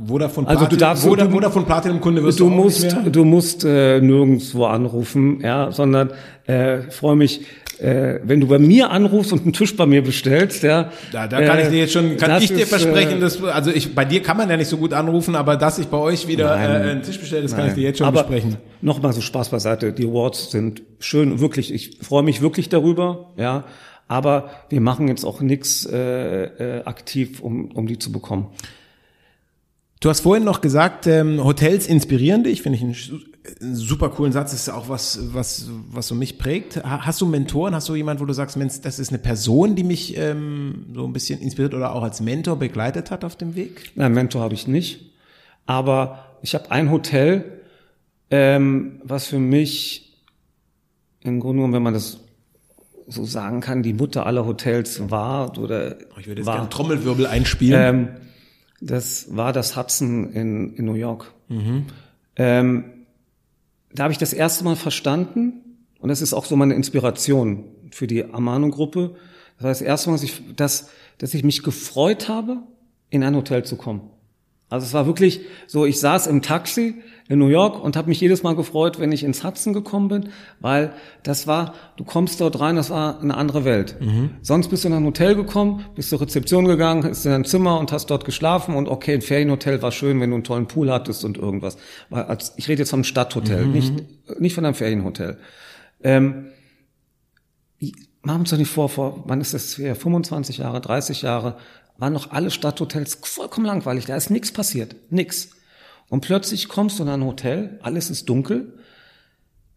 Vodafone 0.07 0.47
Also 0.47 0.67
du 0.67 0.77
darfst- 0.77 1.03
Vodafone, 1.05 1.29
du- 1.31 1.35
Vodafone 1.35 1.67
Platinum 1.67 2.01
Kunde 2.01 2.23
wirst 2.23 2.39
Du 2.41 2.45
du, 2.49 2.51
musst, 2.51 2.97
du 3.11 3.25
musst 3.25 3.65
äh, 3.65 4.01
nirgendwo 4.01 4.65
anrufen, 4.67 5.41
ja, 5.43 5.73
sondern 5.73 6.11
äh, 6.47 6.83
freue 6.91 7.17
mich, 7.17 7.43
äh, 7.81 8.21
wenn 8.23 8.41
du 8.41 8.47
bei 8.47 8.59
mir 8.59 8.91
anrufst 8.91 9.33
und 9.33 9.43
einen 9.43 9.53
Tisch 9.53 9.77
bei 9.77 9.85
mir 9.85 10.03
bestellst, 10.03 10.63
ja. 10.63 10.91
Da, 11.13 11.27
da 11.27 11.43
kann 11.43 11.59
äh, 11.59 11.63
ich 11.65 11.69
dir 11.69 11.79
jetzt 11.81 11.93
schon, 11.93 12.17
kann 12.17 12.41
ich 12.41 12.49
dir 12.49 12.61
ist, 12.63 12.69
versprechen, 12.69 13.19
äh, 13.19 13.21
dass, 13.21 13.43
also 13.43 13.71
ich, 13.73 13.95
bei 13.95 14.05
dir 14.07 14.23
kann 14.23 14.37
man 14.39 14.49
ja 14.49 14.57
nicht 14.57 14.69
so 14.69 14.79
gut 14.79 14.93
anrufen, 14.95 15.35
aber 15.35 15.57
dass 15.57 15.79
ich 15.79 15.89
bei 15.89 15.99
euch 15.99 16.29
wieder 16.29 16.57
Nein. 16.57 16.71
äh, 16.71 16.91
einen 16.91 17.03
Tisch 17.03 17.19
bestelle, 17.19 17.43
das 17.43 17.55
kann 17.55 17.67
ich 17.69 17.75
dir 17.75 17.83
jetzt 17.83 17.99
schon 17.99 18.07
aber 18.07 18.23
besprechen. 18.23 18.57
Nochmal 18.81 19.13
so 19.13 19.21
Spaß 19.21 19.49
beiseite. 19.51 19.93
Die 19.93 20.07
Awards 20.07 20.51
sind 20.53 20.83
schön, 21.01 21.41
wirklich. 21.41 21.75
Ich 21.75 21.99
freue 22.01 22.23
mich 22.23 22.41
wirklich 22.41 22.69
darüber, 22.71 23.33
ja. 23.37 23.65
Aber 24.07 24.51
wir 24.69 24.81
machen 24.81 25.09
jetzt 25.09 25.25
auch 25.25 25.41
nichts 25.41 25.87
äh, 25.87 26.45
äh, 26.79 26.85
aktiv, 26.85 27.41
um, 27.41 27.71
um 27.73 27.87
die 27.87 27.99
zu 27.99 28.13
bekommen. 28.13 28.49
Du 30.01 30.11
hast 30.11 30.21
vorhin 30.21 30.45
noch 30.45 30.61
gesagt, 30.61 31.07
ähm, 31.07 31.43
Hotels 31.43 31.87
inspirieren 31.87 32.45
dich, 32.45 32.61
finde 32.61 32.77
ich 32.77 32.85
einen, 32.85 32.93
su- 32.95 33.21
einen 33.63 33.75
super 33.75 34.11
coolen 34.11 34.33
Satz, 34.33 34.51
das 34.51 34.61
ist 34.61 34.69
auch 34.69 34.91
was, 34.91 35.33
was, 35.33 35.69
was 35.91 36.09
so 36.09 36.15
mich 36.15 36.37
prägt. 36.37 36.77
Ha- 36.85 37.07
Hast 37.07 37.23
du 37.23 37.27
Mentoren, 37.27 37.75
hast 37.75 37.89
du 37.89 37.95
jemand, 37.95 38.21
wo 38.21 38.27
du 38.27 38.35
sagst, 38.35 38.59
Mensch, 38.59 38.83
das 38.83 38.99
ist 38.99 39.09
eine 39.09 39.19
Person, 39.19 39.75
die 39.77 39.85
mich 39.85 40.15
ähm, 40.19 40.87
so 40.95 41.07
ein 41.07 41.15
bisschen 41.15 41.41
inspiriert 41.41 41.73
oder 41.73 41.95
auch 41.95 42.03
als 42.03 42.21
Mentor 42.21 42.59
begleitet 42.59 43.11
hat 43.11 43.25
auf 43.25 43.37
dem 43.37 43.55
Weg? 43.55 43.93
Nein, 43.95 44.13
Mentor 44.13 44.43
habe 44.43 44.53
ich 44.53 44.67
nicht. 44.69 45.13
Aber 45.65 46.27
ich 46.43 46.55
habe 46.55 46.71
ein 46.71 46.91
Hotel, 46.91 47.63
ähm, 48.31 49.01
was 49.05 49.27
für 49.27 49.39
mich 49.39 50.19
im 51.23 51.41
Grunde 51.41 51.57
genommen, 51.57 51.73
wenn 51.73 51.83
man 51.83 51.95
das 51.95 52.21
so 53.07 53.25
sagen 53.25 53.61
kann, 53.61 53.83
die 53.83 53.93
Mutter 53.93 54.27
aller 54.27 54.47
Hotels 54.47 55.11
war 55.11 55.59
oder 55.59 55.97
Oh, 56.15 56.21
Ich 56.21 56.27
würde 56.27 56.41
jetzt 56.41 56.47
war. 56.47 56.69
Trommelwirbel 56.71 57.27
einspielen. 57.27 57.81
Ähm, 57.81 58.09
das 58.81 59.35
war 59.37 59.53
das 59.53 59.77
Hudson 59.77 60.33
in, 60.33 60.75
in 60.75 60.85
New 60.85 60.95
York. 60.95 61.33
Ähm, 62.37 62.85
da 63.93 64.05
habe 64.05 64.13
ich 64.13 64.19
das 64.19 64.33
erste 64.33 64.65
Mal 64.65 64.77
verstanden, 64.77 65.55
und 66.01 66.09
das 66.09 66.21
ist 66.21 66.35
auch 66.35 66.45
so 66.45 66.57
meine 66.57 66.75
Inspiration 66.75 67.65
für 67.91 68.07
die 68.07 68.25
Amano-Gruppe. 68.25 69.15
Das 69.57 69.63
war 69.65 69.71
das 69.71 69.81
erste 69.83 70.11
Mal, 70.11 70.17
dass 70.17 70.25
ich, 70.25 70.43
dass, 70.57 70.91
dass 71.19 71.33
ich 71.35 71.45
mich 71.45 71.63
gefreut 71.63 72.29
habe, 72.29 72.59
in 73.11 73.23
ein 73.23 73.37
Hotel 73.37 73.65
zu 73.65 73.77
kommen. 73.77 74.11
Also 74.75 74.87
es 74.87 74.93
war 74.93 75.07
wirklich 75.07 75.41
so, 75.69 75.87
ich 75.87 76.01
saß 76.01 76.27
im 76.27 76.43
Taxi 76.43 76.97
in 77.29 77.39
New 77.39 77.47
York 77.47 77.83
und 77.83 77.97
habe 77.97 78.09
mich 78.09 78.21
jedes 78.21 78.43
Mal 78.43 78.57
gefreut, 78.57 78.99
wenn 78.99 79.13
ich 79.13 79.23
ins 79.23 79.45
Hudson 79.45 79.73
gekommen 79.73 80.09
bin, 80.09 80.29
weil 80.61 80.93
das 81.23 81.47
war, 81.47 81.75
du 81.97 82.03
kommst 82.03 82.41
dort 82.41 82.59
rein, 82.59 82.75
das 82.75 82.91
war 82.91 83.21
eine 83.21 83.37
andere 83.37 83.65
Welt. 83.65 83.97
Sonst 84.43 84.69
bist 84.69 84.83
du 84.83 84.89
in 84.89 84.95
ein 84.95 85.05
Hotel 85.05 85.37
gekommen, 85.37 85.85
bist 85.95 86.11
zur 86.11 86.21
Rezeption 86.21 86.65
gegangen, 86.65 87.03
bist 87.03 87.25
in 87.25 87.31
dein 87.31 87.45
Zimmer 87.45 87.79
und 87.79 87.93
hast 87.93 88.07
dort 88.11 88.25
geschlafen 88.25 88.75
und 88.75 88.89
okay, 88.89 89.15
ein 89.15 89.23
Ferienhotel 89.23 89.81
war 89.81 89.93
schön, 89.93 90.21
wenn 90.21 90.31
du 90.31 90.37
einen 90.37 90.45
tollen 90.45 90.67
Pool 90.67 90.91
hattest 90.91 91.25
und 91.25 91.39
irgendwas. 91.39 91.77
Weil 92.11 92.25
als, 92.25 92.53
ich 92.57 92.67
rede 92.67 92.81
jetzt 92.81 92.91
vom 92.91 93.05
Stadthotel, 93.05 93.67
nicht, 93.67 93.95
nicht 94.41 94.55
von 94.55 94.65
einem 94.65 94.75
Ferienhotel. 94.75 95.39
Ähm, 96.03 96.47
machen 98.25 98.39
wir 98.39 98.41
uns 98.41 98.51
doch 98.51 98.59
nicht 98.59 98.71
vor, 98.71 98.89
vor, 98.89 99.23
wann 99.27 99.41
ist 99.41 99.55
das 99.55 99.77
hier, 99.77 99.95
25 99.95 100.59
Jahre, 100.59 100.81
30 100.81 101.23
Jahre, 101.23 101.57
waren 101.99 102.13
noch 102.13 102.31
alle 102.31 102.51
Stadthotels 102.51 103.19
vollkommen 103.23 103.67
langweilig, 103.67 104.07
da 104.07 104.17
ist 104.17 104.31
nichts 104.31 104.53
passiert, 104.53 104.97
nix. 105.11 105.51
Und 106.09 106.21
plötzlich 106.21 106.69
kommst 106.69 106.99
du 106.99 107.03
in 107.05 107.09
ein 107.09 107.25
Hotel, 107.25 107.79
alles 107.83 108.11
ist 108.11 108.29
dunkel, 108.29 108.79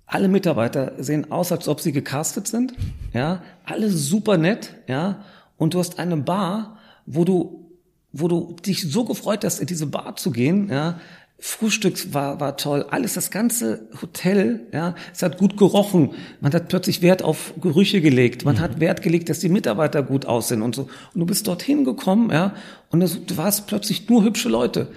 alle 0.05 0.27
Mitarbeiter 0.27 0.93
sehen 0.97 1.31
aus, 1.31 1.51
als 1.51 1.67
ob 1.67 1.81
sie 1.81 1.91
gecastet 1.91 2.47
sind, 2.47 2.73
ja, 3.13 3.43
alle 3.65 3.89
super 3.89 4.37
nett, 4.37 4.75
ja, 4.87 5.23
und 5.57 5.73
du 5.73 5.79
hast 5.79 5.99
eine 5.99 6.17
Bar, 6.17 6.77
wo 7.05 7.25
du, 7.25 7.71
wo 8.13 8.27
du 8.27 8.55
dich 8.65 8.89
so 8.89 9.05
gefreut 9.05 9.43
hast, 9.43 9.59
in 9.59 9.67
diese 9.67 9.87
Bar 9.87 10.15
zu 10.15 10.31
gehen, 10.31 10.69
ja, 10.69 10.99
Frühstück 11.39 12.13
war, 12.15 12.39
war 12.39 12.57
toll, 12.57 12.85
alles, 12.89 13.13
das 13.13 13.29
ganze 13.29 13.87
Hotel, 14.01 14.61
ja, 14.73 14.95
es 15.13 15.21
hat 15.21 15.37
gut 15.37 15.55
gerochen, 15.55 16.11
man 16.41 16.51
hat 16.51 16.67
plötzlich 16.67 17.03
Wert 17.03 17.21
auf 17.21 17.53
Gerüche 17.61 18.01
gelegt, 18.01 18.43
man 18.43 18.59
hat 18.59 18.79
Wert 18.79 19.03
gelegt, 19.03 19.29
dass 19.29 19.39
die 19.39 19.49
Mitarbeiter 19.49 20.01
gut 20.01 20.25
aussehen 20.25 20.63
und 20.63 20.73
so. 20.73 20.89
Und 21.13 21.19
du 21.19 21.25
bist 21.27 21.47
dorthin 21.47 21.83
gekommen, 21.83 22.31
ja, 22.31 22.55
und 22.89 23.03
es, 23.03 23.23
du 23.23 23.37
warst 23.37 23.67
plötzlich 23.67 24.09
nur 24.09 24.23
hübsche 24.23 24.49
Leute. 24.49 24.87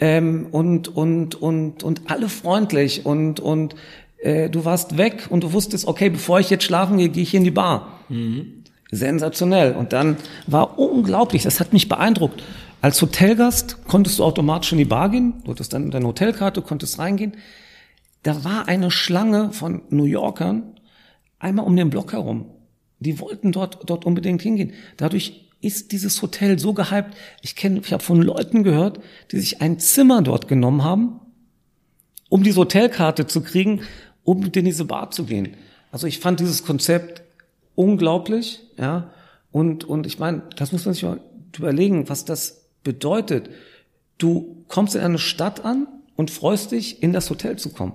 Ähm, 0.00 0.46
und, 0.50 0.88
und, 0.88 1.34
und, 1.40 1.82
und 1.82 2.02
alle 2.10 2.28
freundlich 2.28 3.04
und, 3.04 3.38
und 3.38 3.76
äh, 4.18 4.48
du 4.48 4.64
warst 4.64 4.96
weg 4.96 5.26
und 5.28 5.44
du 5.44 5.52
wusstest, 5.52 5.86
okay, 5.86 6.08
bevor 6.08 6.40
ich 6.40 6.48
jetzt 6.48 6.64
schlafen 6.64 6.96
gehe, 6.96 7.10
gehe 7.10 7.22
ich 7.22 7.34
in 7.34 7.44
die 7.44 7.50
Bar. 7.50 8.00
Sensationell. 8.90 9.74
Und 9.74 9.92
dann 9.92 10.16
war 10.46 10.78
unglaublich, 10.78 11.42
das 11.42 11.60
hat 11.60 11.72
mich 11.72 11.88
beeindruckt. 11.88 12.42
Als 12.84 13.00
Hotelgast 13.00 13.86
konntest 13.86 14.18
du 14.18 14.24
automatisch 14.24 14.72
in 14.72 14.76
die 14.76 14.84
Bar 14.84 15.08
gehen, 15.08 15.42
du 15.42 15.52
hattest 15.52 15.72
dann 15.72 15.90
deine 15.90 16.06
Hotelkarte, 16.06 16.60
konntest 16.60 16.98
reingehen. 16.98 17.38
Da 18.22 18.44
war 18.44 18.68
eine 18.68 18.90
Schlange 18.90 19.54
von 19.54 19.80
New 19.88 20.04
Yorkern 20.04 20.78
einmal 21.38 21.64
um 21.64 21.76
den 21.76 21.88
Block 21.88 22.12
herum. 22.12 22.44
Die 22.98 23.20
wollten 23.20 23.52
dort, 23.52 23.88
dort 23.88 24.04
unbedingt 24.04 24.42
hingehen. 24.42 24.74
Dadurch 24.98 25.48
ist 25.62 25.92
dieses 25.92 26.20
Hotel 26.20 26.58
so 26.58 26.74
gehypt. 26.74 27.14
Ich 27.40 27.56
kenne, 27.56 27.80
ich 27.82 27.90
habe 27.90 28.02
von 28.02 28.20
Leuten 28.20 28.64
gehört, 28.64 29.00
die 29.32 29.40
sich 29.40 29.62
ein 29.62 29.78
Zimmer 29.78 30.20
dort 30.20 30.46
genommen 30.46 30.84
haben, 30.84 31.20
um 32.28 32.42
diese 32.42 32.60
Hotelkarte 32.60 33.26
zu 33.26 33.40
kriegen, 33.40 33.80
um 34.24 34.44
in 34.44 34.64
diese 34.66 34.84
Bar 34.84 35.10
zu 35.10 35.24
gehen. 35.24 35.56
Also 35.90 36.06
ich 36.06 36.18
fand 36.18 36.38
dieses 36.38 36.66
Konzept 36.66 37.22
unglaublich, 37.76 38.60
ja. 38.76 39.10
Und, 39.52 39.84
und 39.84 40.04
ich 40.04 40.18
meine, 40.18 40.42
das 40.56 40.72
muss 40.72 40.84
man 40.84 40.92
sich 40.92 41.04
mal 41.04 41.20
überlegen, 41.56 42.10
was 42.10 42.26
das 42.26 42.63
bedeutet. 42.84 43.50
Du 44.18 44.64
kommst 44.68 44.94
in 44.94 45.00
eine 45.00 45.18
Stadt 45.18 45.64
an 45.64 45.88
und 46.16 46.30
freust 46.30 46.70
dich, 46.72 47.02
in 47.02 47.12
das 47.12 47.28
Hotel 47.30 47.56
zu 47.56 47.70
kommen. 47.72 47.94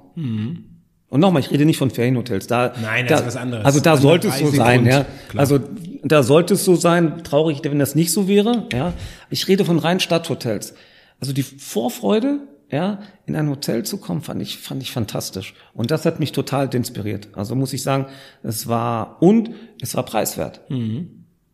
Und 1.10 1.20
nochmal, 1.22 1.42
ich 1.42 1.50
rede 1.52 1.66
nicht 1.66 1.78
von 1.78 1.90
Ferienhotels. 1.90 2.48
Da, 2.48 2.74
Mhm. 2.76 2.82
Nein, 2.84 3.08
das 3.08 3.22
da, 3.22 3.28
ist 3.28 3.36
was 3.36 3.42
anderes. 3.42 3.66
Also 3.66 3.80
da 3.80 3.98
sollte 3.98 4.28
es 4.28 4.40
so 4.40 4.48
sein, 4.52 4.82
Grund, 4.84 4.94
ja. 4.94 5.06
klar. 5.30 5.42
Also 5.42 5.60
da 6.04 6.24
sollte 6.24 6.54
es 6.56 6.66
so 6.66 6.76
sein. 6.76 7.24
Traurig, 7.24 7.62
wenn 7.64 7.80
das 7.80 7.96
nicht 7.96 8.12
so 8.12 8.28
wäre, 8.28 8.68
ja. 8.74 8.94
Ich 9.30 9.48
rede 9.48 9.66
von 9.66 9.80
rein 9.80 10.00
Stadthotels. 10.00 10.74
Also 11.20 11.34
die 11.34 11.44
Vorfreude, 11.44 12.42
ja, 12.72 13.00
in 13.26 13.36
ein 13.36 13.50
Hotel 13.50 13.84
zu 13.84 13.98
kommen, 13.98 14.22
fand 14.22 14.42
ich, 14.42 14.58
fand 14.60 14.84
ich 14.84 14.92
fantastisch. 14.92 15.56
Und 15.74 15.90
das 15.90 16.06
hat 16.06 16.20
mich 16.20 16.32
total 16.32 16.74
inspiriert. 16.76 17.30
Also 17.34 17.56
muss 17.56 17.74
ich 17.74 17.82
sagen, 17.82 18.06
es 18.44 18.68
war, 18.68 19.18
und 19.22 19.50
es 19.82 19.96
war 19.96 20.04
preiswert. 20.04 20.62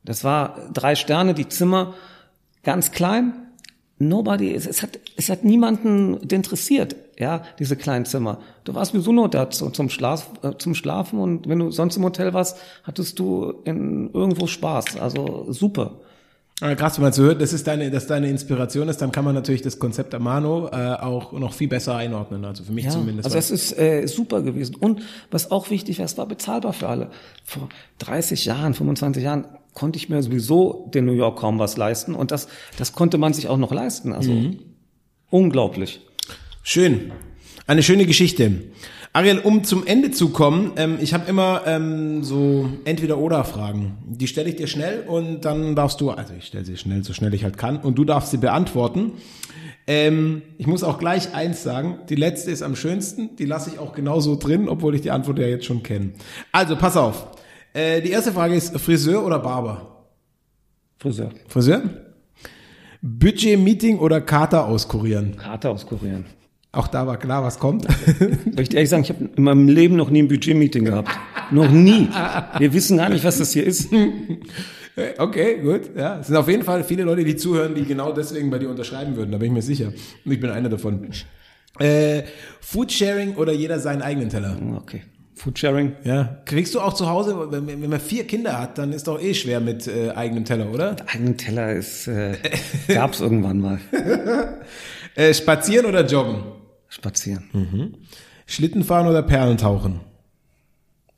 Das 0.04 0.24
war 0.24 0.70
drei 0.74 0.96
Sterne, 0.96 1.34
die 1.34 1.48
Zimmer 1.48 1.94
ganz 2.66 2.92
klein. 2.92 3.34
Nobody, 3.98 4.54
es, 4.54 4.68
es 4.68 4.84
hat, 4.84 5.00
es 5.16 5.30
hat 5.30 5.46
niemanden 5.46 6.18
interessiert, 6.30 6.98
ja, 7.18 7.44
diese 7.60 7.78
kleinen 7.78 8.04
Zimmer. 8.04 8.40
Du 8.66 8.76
warst 8.76 8.92
sowieso 8.92 9.14
nur 9.14 9.30
da 9.30 9.50
zu, 9.50 9.70
zum, 9.70 9.90
Schlaf, 9.90 10.28
äh, 10.44 10.52
zum 10.58 10.76
Schlafen 10.76 11.18
und 11.18 11.48
wenn 11.48 11.60
du 11.60 11.72
sonst 11.72 11.96
im 11.96 12.04
Hotel 12.04 12.34
warst, 12.34 12.58
hattest 12.84 13.18
du 13.20 13.54
in 13.64 14.10
irgendwo 14.14 14.48
Spaß. 14.48 14.98
Also 14.98 15.46
super. 15.50 15.94
Aber 16.60 16.76
krass, 16.76 16.98
wenn 16.98 17.04
man 17.04 17.14
so 17.14 17.24
hört, 17.24 17.42
das 17.42 17.54
ist 17.54 17.68
deine, 17.68 17.90
dass 17.90 18.08
deine 18.08 18.30
Inspiration 18.30 18.90
ist, 18.90 19.02
dann 19.02 19.14
kann 19.14 19.24
man 19.24 19.34
natürlich 19.36 19.62
das 19.62 19.80
Konzept 19.80 20.14
Amano 20.14 20.68
äh, 20.70 20.94
auch 20.96 21.32
noch 21.34 21.54
viel 21.54 21.68
besser 21.70 21.96
einordnen. 21.96 22.44
Also 22.44 22.64
für 22.66 22.74
mich 22.74 22.86
Ja, 22.86 22.92
zumindest. 22.92 23.26
also 23.26 23.38
es 23.38 23.52
ist 23.52 23.78
äh, 23.78 24.08
super 24.08 24.42
gewesen. 24.42 24.76
Und 24.76 25.02
was 25.32 25.52
auch 25.52 25.70
wichtig 25.70 26.00
war, 26.00 26.06
es 26.06 26.18
war 26.18 26.26
bezahlbar 26.26 26.74
für 26.74 26.88
alle. 26.90 27.10
Vor 27.46 27.70
30 28.00 28.44
Jahren, 28.46 28.74
25 28.74 29.24
Jahren 29.24 29.46
konnte 29.76 29.98
ich 29.98 30.10
mir 30.10 30.24
sowieso 30.24 30.90
in 30.96 31.06
New 31.06 31.12
York 31.12 31.38
kaum 31.38 31.60
was 31.60 31.78
leisten. 31.78 32.16
Und 32.16 32.32
das, 32.32 32.48
das 32.78 32.94
konnte 32.94 33.20
man 33.20 33.34
sich 33.34 33.48
auch 33.48 33.58
noch 33.58 33.72
leisten. 33.72 34.14
Also 34.14 34.32
unglaublich. 35.30 36.02
Schön. 36.64 37.12
Eine 37.68 37.84
schöne 37.84 38.08
Geschichte. 38.08 38.64
Ariel, 39.14 39.40
um 39.40 39.64
zum 39.64 39.86
Ende 39.88 40.12
zu 40.12 40.30
kommen, 40.30 40.74
ähm, 40.76 40.98
ich 41.00 41.14
habe 41.14 41.30
immer 41.30 41.62
ähm, 41.66 42.24
so 42.24 42.70
Entweder-Oder-Fragen. 42.84 43.98
Die 44.08 44.28
stelle 44.28 44.50
ich 44.50 44.58
dir 44.58 44.68
schnell 44.68 45.06
und 45.08 45.46
dann 45.46 45.74
darfst 45.76 46.02
du, 46.02 46.12
also 46.12 46.34
ich 46.38 46.46
stelle 46.48 46.66
sie 46.66 46.76
schnell, 46.76 47.04
so 47.04 47.14
schnell 47.14 47.34
ich 47.34 47.46
halt 47.46 47.58
kann, 47.58 47.78
und 47.78 47.98
du 47.98 48.04
darfst 48.04 48.32
sie 48.32 48.38
beantworten. 48.38 49.14
Ähm, 49.88 50.42
ich 50.58 50.68
muss 50.68 50.84
auch 50.84 51.00
gleich 51.00 51.34
eins 51.34 51.64
sagen, 51.64 52.00
die 52.10 52.16
letzte 52.16 52.52
ist 52.52 52.62
am 52.62 52.76
schönsten, 52.76 53.36
die 53.38 53.46
lasse 53.46 53.70
ich 53.70 53.80
auch 53.80 53.94
genauso 53.94 54.36
drin, 54.36 54.68
obwohl 54.68 54.96
ich 54.96 55.02
die 55.02 55.12
Antwort 55.12 55.40
ja 55.40 55.48
jetzt 55.48 55.66
schon 55.66 55.82
kenne. 55.82 56.12
Also, 56.52 56.76
pass 56.76 56.98
auf. 56.98 57.28
Äh, 57.76 58.02
die 58.02 58.12
erste 58.12 58.32
Frage 58.32 58.56
ist 58.56 58.80
Friseur 58.80 59.26
oder 59.26 59.38
Barber? 59.38 60.08
Friseur. 60.98 61.32
Friseur? 61.50 61.82
Budget-Meeting 63.02 64.00
oder 64.00 64.22
Kater 64.22 64.66
auskurieren? 64.66 65.36
Karte 65.36 65.70
auskurieren. 65.70 66.26
Auch 66.72 66.88
da 66.88 67.06
war 67.06 67.18
klar, 67.18 67.44
was 67.44 67.60
kommt. 67.60 67.86
Soll 68.18 68.60
ich 68.60 68.70
dir 68.70 68.78
ehrlich 68.78 68.90
sagen, 68.90 69.04
ich 69.04 69.10
habe 69.10 69.30
in 69.36 69.44
meinem 69.44 69.68
Leben 69.68 69.98
noch 69.98 70.10
nie 70.10 70.24
ein 70.24 70.30
Budget-Meeting 70.30 70.86
gehabt. 70.86 71.10
Noch 71.52 71.70
nie. 71.70 72.08
Wir 72.58 72.74
wissen 72.74 72.98
gar 72.98 73.10
nicht, 73.10 73.26
was 73.26 73.40
das 73.40 73.52
hier 73.52 73.66
ist. 73.66 73.92
Okay, 75.18 75.60
gut. 75.62 75.96
Ja, 75.98 76.20
es 76.20 76.28
sind 76.28 76.38
auf 76.38 76.48
jeden 76.48 76.64
Fall 76.64 76.86
viele 76.86 77.04
Leute, 77.04 77.26
die 77.26 77.36
zuhören, 77.36 77.76
die 77.76 77.84
genau 77.84 78.14
deswegen 78.14 78.50
bei 78.50 78.58
dir 78.58 78.70
unterschreiben 78.70 79.18
würden. 79.18 79.34
Da 79.34 79.38
bin 79.38 79.48
ich 79.48 79.54
mir 79.54 79.62
sicher. 79.62 79.88
Und 80.24 80.32
ich 80.32 80.40
bin 80.40 80.50
einer 80.50 80.70
davon. 80.70 81.10
Äh, 81.80 82.24
Foodsharing 82.62 83.36
oder 83.36 83.52
jeder 83.52 83.80
seinen 83.80 84.02
eigenen 84.02 84.30
Teller? 84.30 84.58
Okay. 84.78 85.04
Foodsharing. 85.36 85.94
Ja. 86.04 86.38
Kriegst 86.46 86.74
du 86.76 86.80
auch 86.80 86.94
zu 86.94 87.10
Hause, 87.10 87.52
wenn, 87.52 87.68
wenn 87.68 87.90
man 87.90 88.00
vier 88.00 88.26
Kinder 88.26 88.60
hat, 88.60 88.78
dann 88.78 88.94
ist 88.94 89.08
doch 89.08 89.22
eh 89.22 89.34
schwer 89.34 89.60
mit 89.60 89.88
äh, 89.88 90.12
eigenem 90.12 90.46
Teller, 90.46 90.72
oder? 90.72 90.96
Eigenen 91.08 91.38
Teller 91.38 91.74
ist, 91.74 92.08
äh, 92.08 92.38
gab's 92.88 93.20
irgendwann 93.20 93.60
mal. 93.60 93.80
Äh, 95.18 95.34
spazieren 95.34 95.86
oder 95.86 96.06
joggen? 96.06 96.44
Spazieren. 96.90 97.96
Schlitten 98.48 98.84
fahren 98.84 99.08
oder 99.08 99.22
Perlentauchen? 99.22 100.02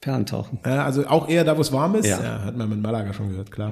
Perlentauchen. 0.02 0.60
Ja, 0.64 0.86
also 0.86 1.08
auch 1.08 1.28
eher 1.28 1.44
da, 1.44 1.58
wo 1.58 1.62
es 1.62 1.72
warm 1.72 1.96
ist? 1.96 2.08
Ja. 2.08 2.44
hat 2.44 2.56
man 2.56 2.70
mit 2.70 2.80
Malaga 2.80 3.12
schon 3.14 3.30
gehört, 3.30 3.50
klar. 3.50 3.72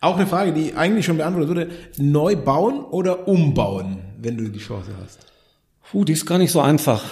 Auch 0.00 0.16
eine 0.16 0.26
Frage, 0.26 0.52
die 0.52 0.74
eigentlich 0.74 1.06
schon 1.06 1.18
beantwortet 1.18 1.50
wurde. 1.50 1.70
Neu 1.98 2.34
bauen 2.34 2.84
oder 2.84 3.28
umbauen, 3.28 3.98
wenn 4.18 4.36
du 4.36 4.48
die 4.48 4.58
Chance 4.58 4.90
hast? 5.00 5.20
Puh, 5.88 6.04
die 6.04 6.14
ist 6.14 6.26
gar 6.26 6.38
nicht 6.38 6.50
so 6.50 6.60
einfach. 6.60 7.04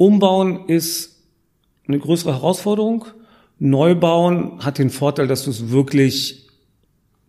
Umbauen 0.00 0.66
ist 0.66 1.26
eine 1.86 1.98
größere 1.98 2.32
Herausforderung. 2.32 3.04
Neubauen 3.58 4.64
hat 4.64 4.78
den 4.78 4.88
Vorteil, 4.88 5.28
dass 5.28 5.44
du 5.44 5.50
es 5.50 5.68
wirklich 5.68 6.48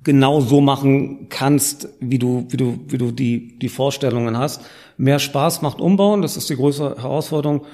genau 0.06 0.40
so 0.40 0.62
machen 0.62 1.28
kannst, 1.28 1.90
wie 2.00 2.18
du, 2.18 2.46
wie 2.48 2.56
du, 2.56 2.80
wie 2.88 2.98
du 2.98 3.12
die, 3.12 3.60
die 3.60 3.68
Vorstellungen 3.68 4.38
hast. 4.38 4.62
Mehr 4.96 5.20
Spaß 5.20 5.62
macht 5.62 5.82
Umbauen, 5.82 6.22
das 6.22 6.38
ist 6.38 6.50
die 6.50 6.56
größere 6.56 7.02
Herausforderung. 7.02 7.66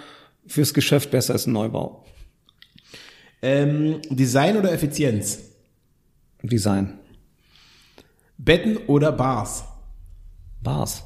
Fürs 0.48 0.74
Geschäft 0.74 1.12
besser 1.12 1.36
ist 1.36 1.45
ein 1.45 1.54
Neubau. 1.54 2.04
Ähm, 3.43 4.02
Design 4.10 4.58
oder 4.58 4.74
Effizienz? 4.74 5.43
Design. 6.41 6.98
Betten 8.39 8.78
oder 8.88 9.12
Bars? 9.12 9.64
Bars. 10.64 11.04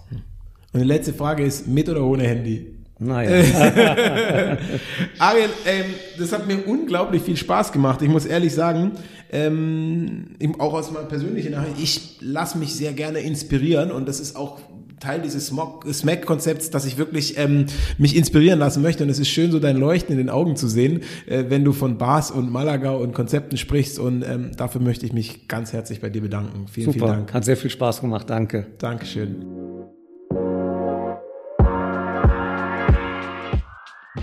Und 0.72 0.80
die 0.80 0.88
letzte 0.88 1.14
Frage 1.14 1.44
ist, 1.44 1.68
mit 1.68 1.90
oder 1.90 2.06
ohne 2.06 2.24
Handy? 2.24 2.81
Naja. 3.04 3.32
Ariel, 5.18 5.50
ähm, 5.66 5.86
das 6.20 6.32
hat 6.32 6.48
mir 6.48 6.60
unglaublich 6.68 7.24
viel 7.24 7.36
Spaß 7.36 7.72
gemacht. 7.72 8.02
Ich 8.04 8.10
muss 8.10 8.28
ehrlich 8.28 8.54
sagen, 8.54 8.92
ähm, 9.32 10.36
auch 10.60 10.74
aus 10.74 10.92
meiner 10.92 11.08
persönlichen 11.08 11.54
Nachricht, 11.54 11.76
ich 11.82 12.18
lasse 12.22 12.60
mich 12.60 12.76
sehr 12.76 12.94
gerne 12.94 13.20
inspirieren 13.20 13.92
und 13.92 14.08
das 14.08 14.20
ist 14.20 14.36
auch 14.36 14.60
Teil 15.00 15.20
dieses 15.20 15.48
Smack-Konzepts, 15.48 16.70
dass 16.70 16.86
ich 16.86 17.00
wirklich 17.00 17.40
ähm, 17.40 17.66
mich 17.98 18.16
inspirieren 18.16 18.60
lassen 18.60 18.84
möchte. 18.84 19.04
Und 19.04 19.10
es 19.10 19.18
ist 19.18 19.30
schön, 19.30 19.52
so 19.52 19.60
dein 19.60 19.78
Leuchten 19.78 20.12
in 20.12 20.20
den 20.20 20.30
Augen 20.30 20.56
zu 20.56 20.68
sehen, 20.68 21.02
äh, 21.26 21.46
wenn 21.48 21.66
du 21.66 21.74
von 21.74 21.98
Bars 21.98 22.30
und 22.30 22.52
Malaga 22.52 22.92
und 22.92 23.14
Konzepten 23.16 23.58
sprichst. 23.58 23.98
Und 23.98 24.22
ähm, 24.22 24.52
dafür 24.56 24.80
möchte 24.80 25.08
ich 25.08 25.14
mich 25.14 25.48
ganz 25.48 25.74
herzlich 25.74 26.02
bei 26.02 26.12
dir 26.12 26.22
bedanken. 26.22 26.68
Vielen, 26.68 26.92
vielen 26.92 27.00
Super. 27.00 27.14
Dank. 27.14 27.34
Hat 27.34 27.46
sehr 27.46 27.58
viel 27.58 27.72
Spaß 27.72 28.02
gemacht. 28.02 28.30
Danke. 28.30 28.68
Dankeschön. 28.78 29.71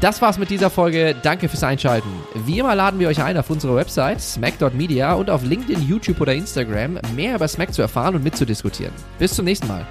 Das 0.01 0.23
war's 0.23 0.39
mit 0.39 0.51
dieser 0.51 0.71
Folge. 0.71 1.17
Danke 1.23 1.49
fürs 1.49 1.65
Einschalten. 1.65 2.09
Wie 2.47 2.61
immer 2.61 2.77
laden 2.77 3.01
wir 3.01 3.09
euch 3.09 3.21
ein, 3.21 3.37
auf 3.37 3.51
unsere 3.51 3.75
Website 3.75 4.21
smack.media 4.21 5.15
und 5.15 5.29
auf 5.29 5.43
LinkedIn, 5.43 5.89
YouTube 5.89 6.21
oder 6.21 6.35
Instagram 6.35 7.01
mehr 7.17 7.35
über 7.35 7.49
Smack 7.49 7.75
zu 7.75 7.83
erfahren 7.83 8.15
und 8.15 8.23
mitzudiskutieren. 8.23 8.93
Bis 9.19 9.35
zum 9.35 9.45
nächsten 9.45 9.67
Mal. 9.67 9.85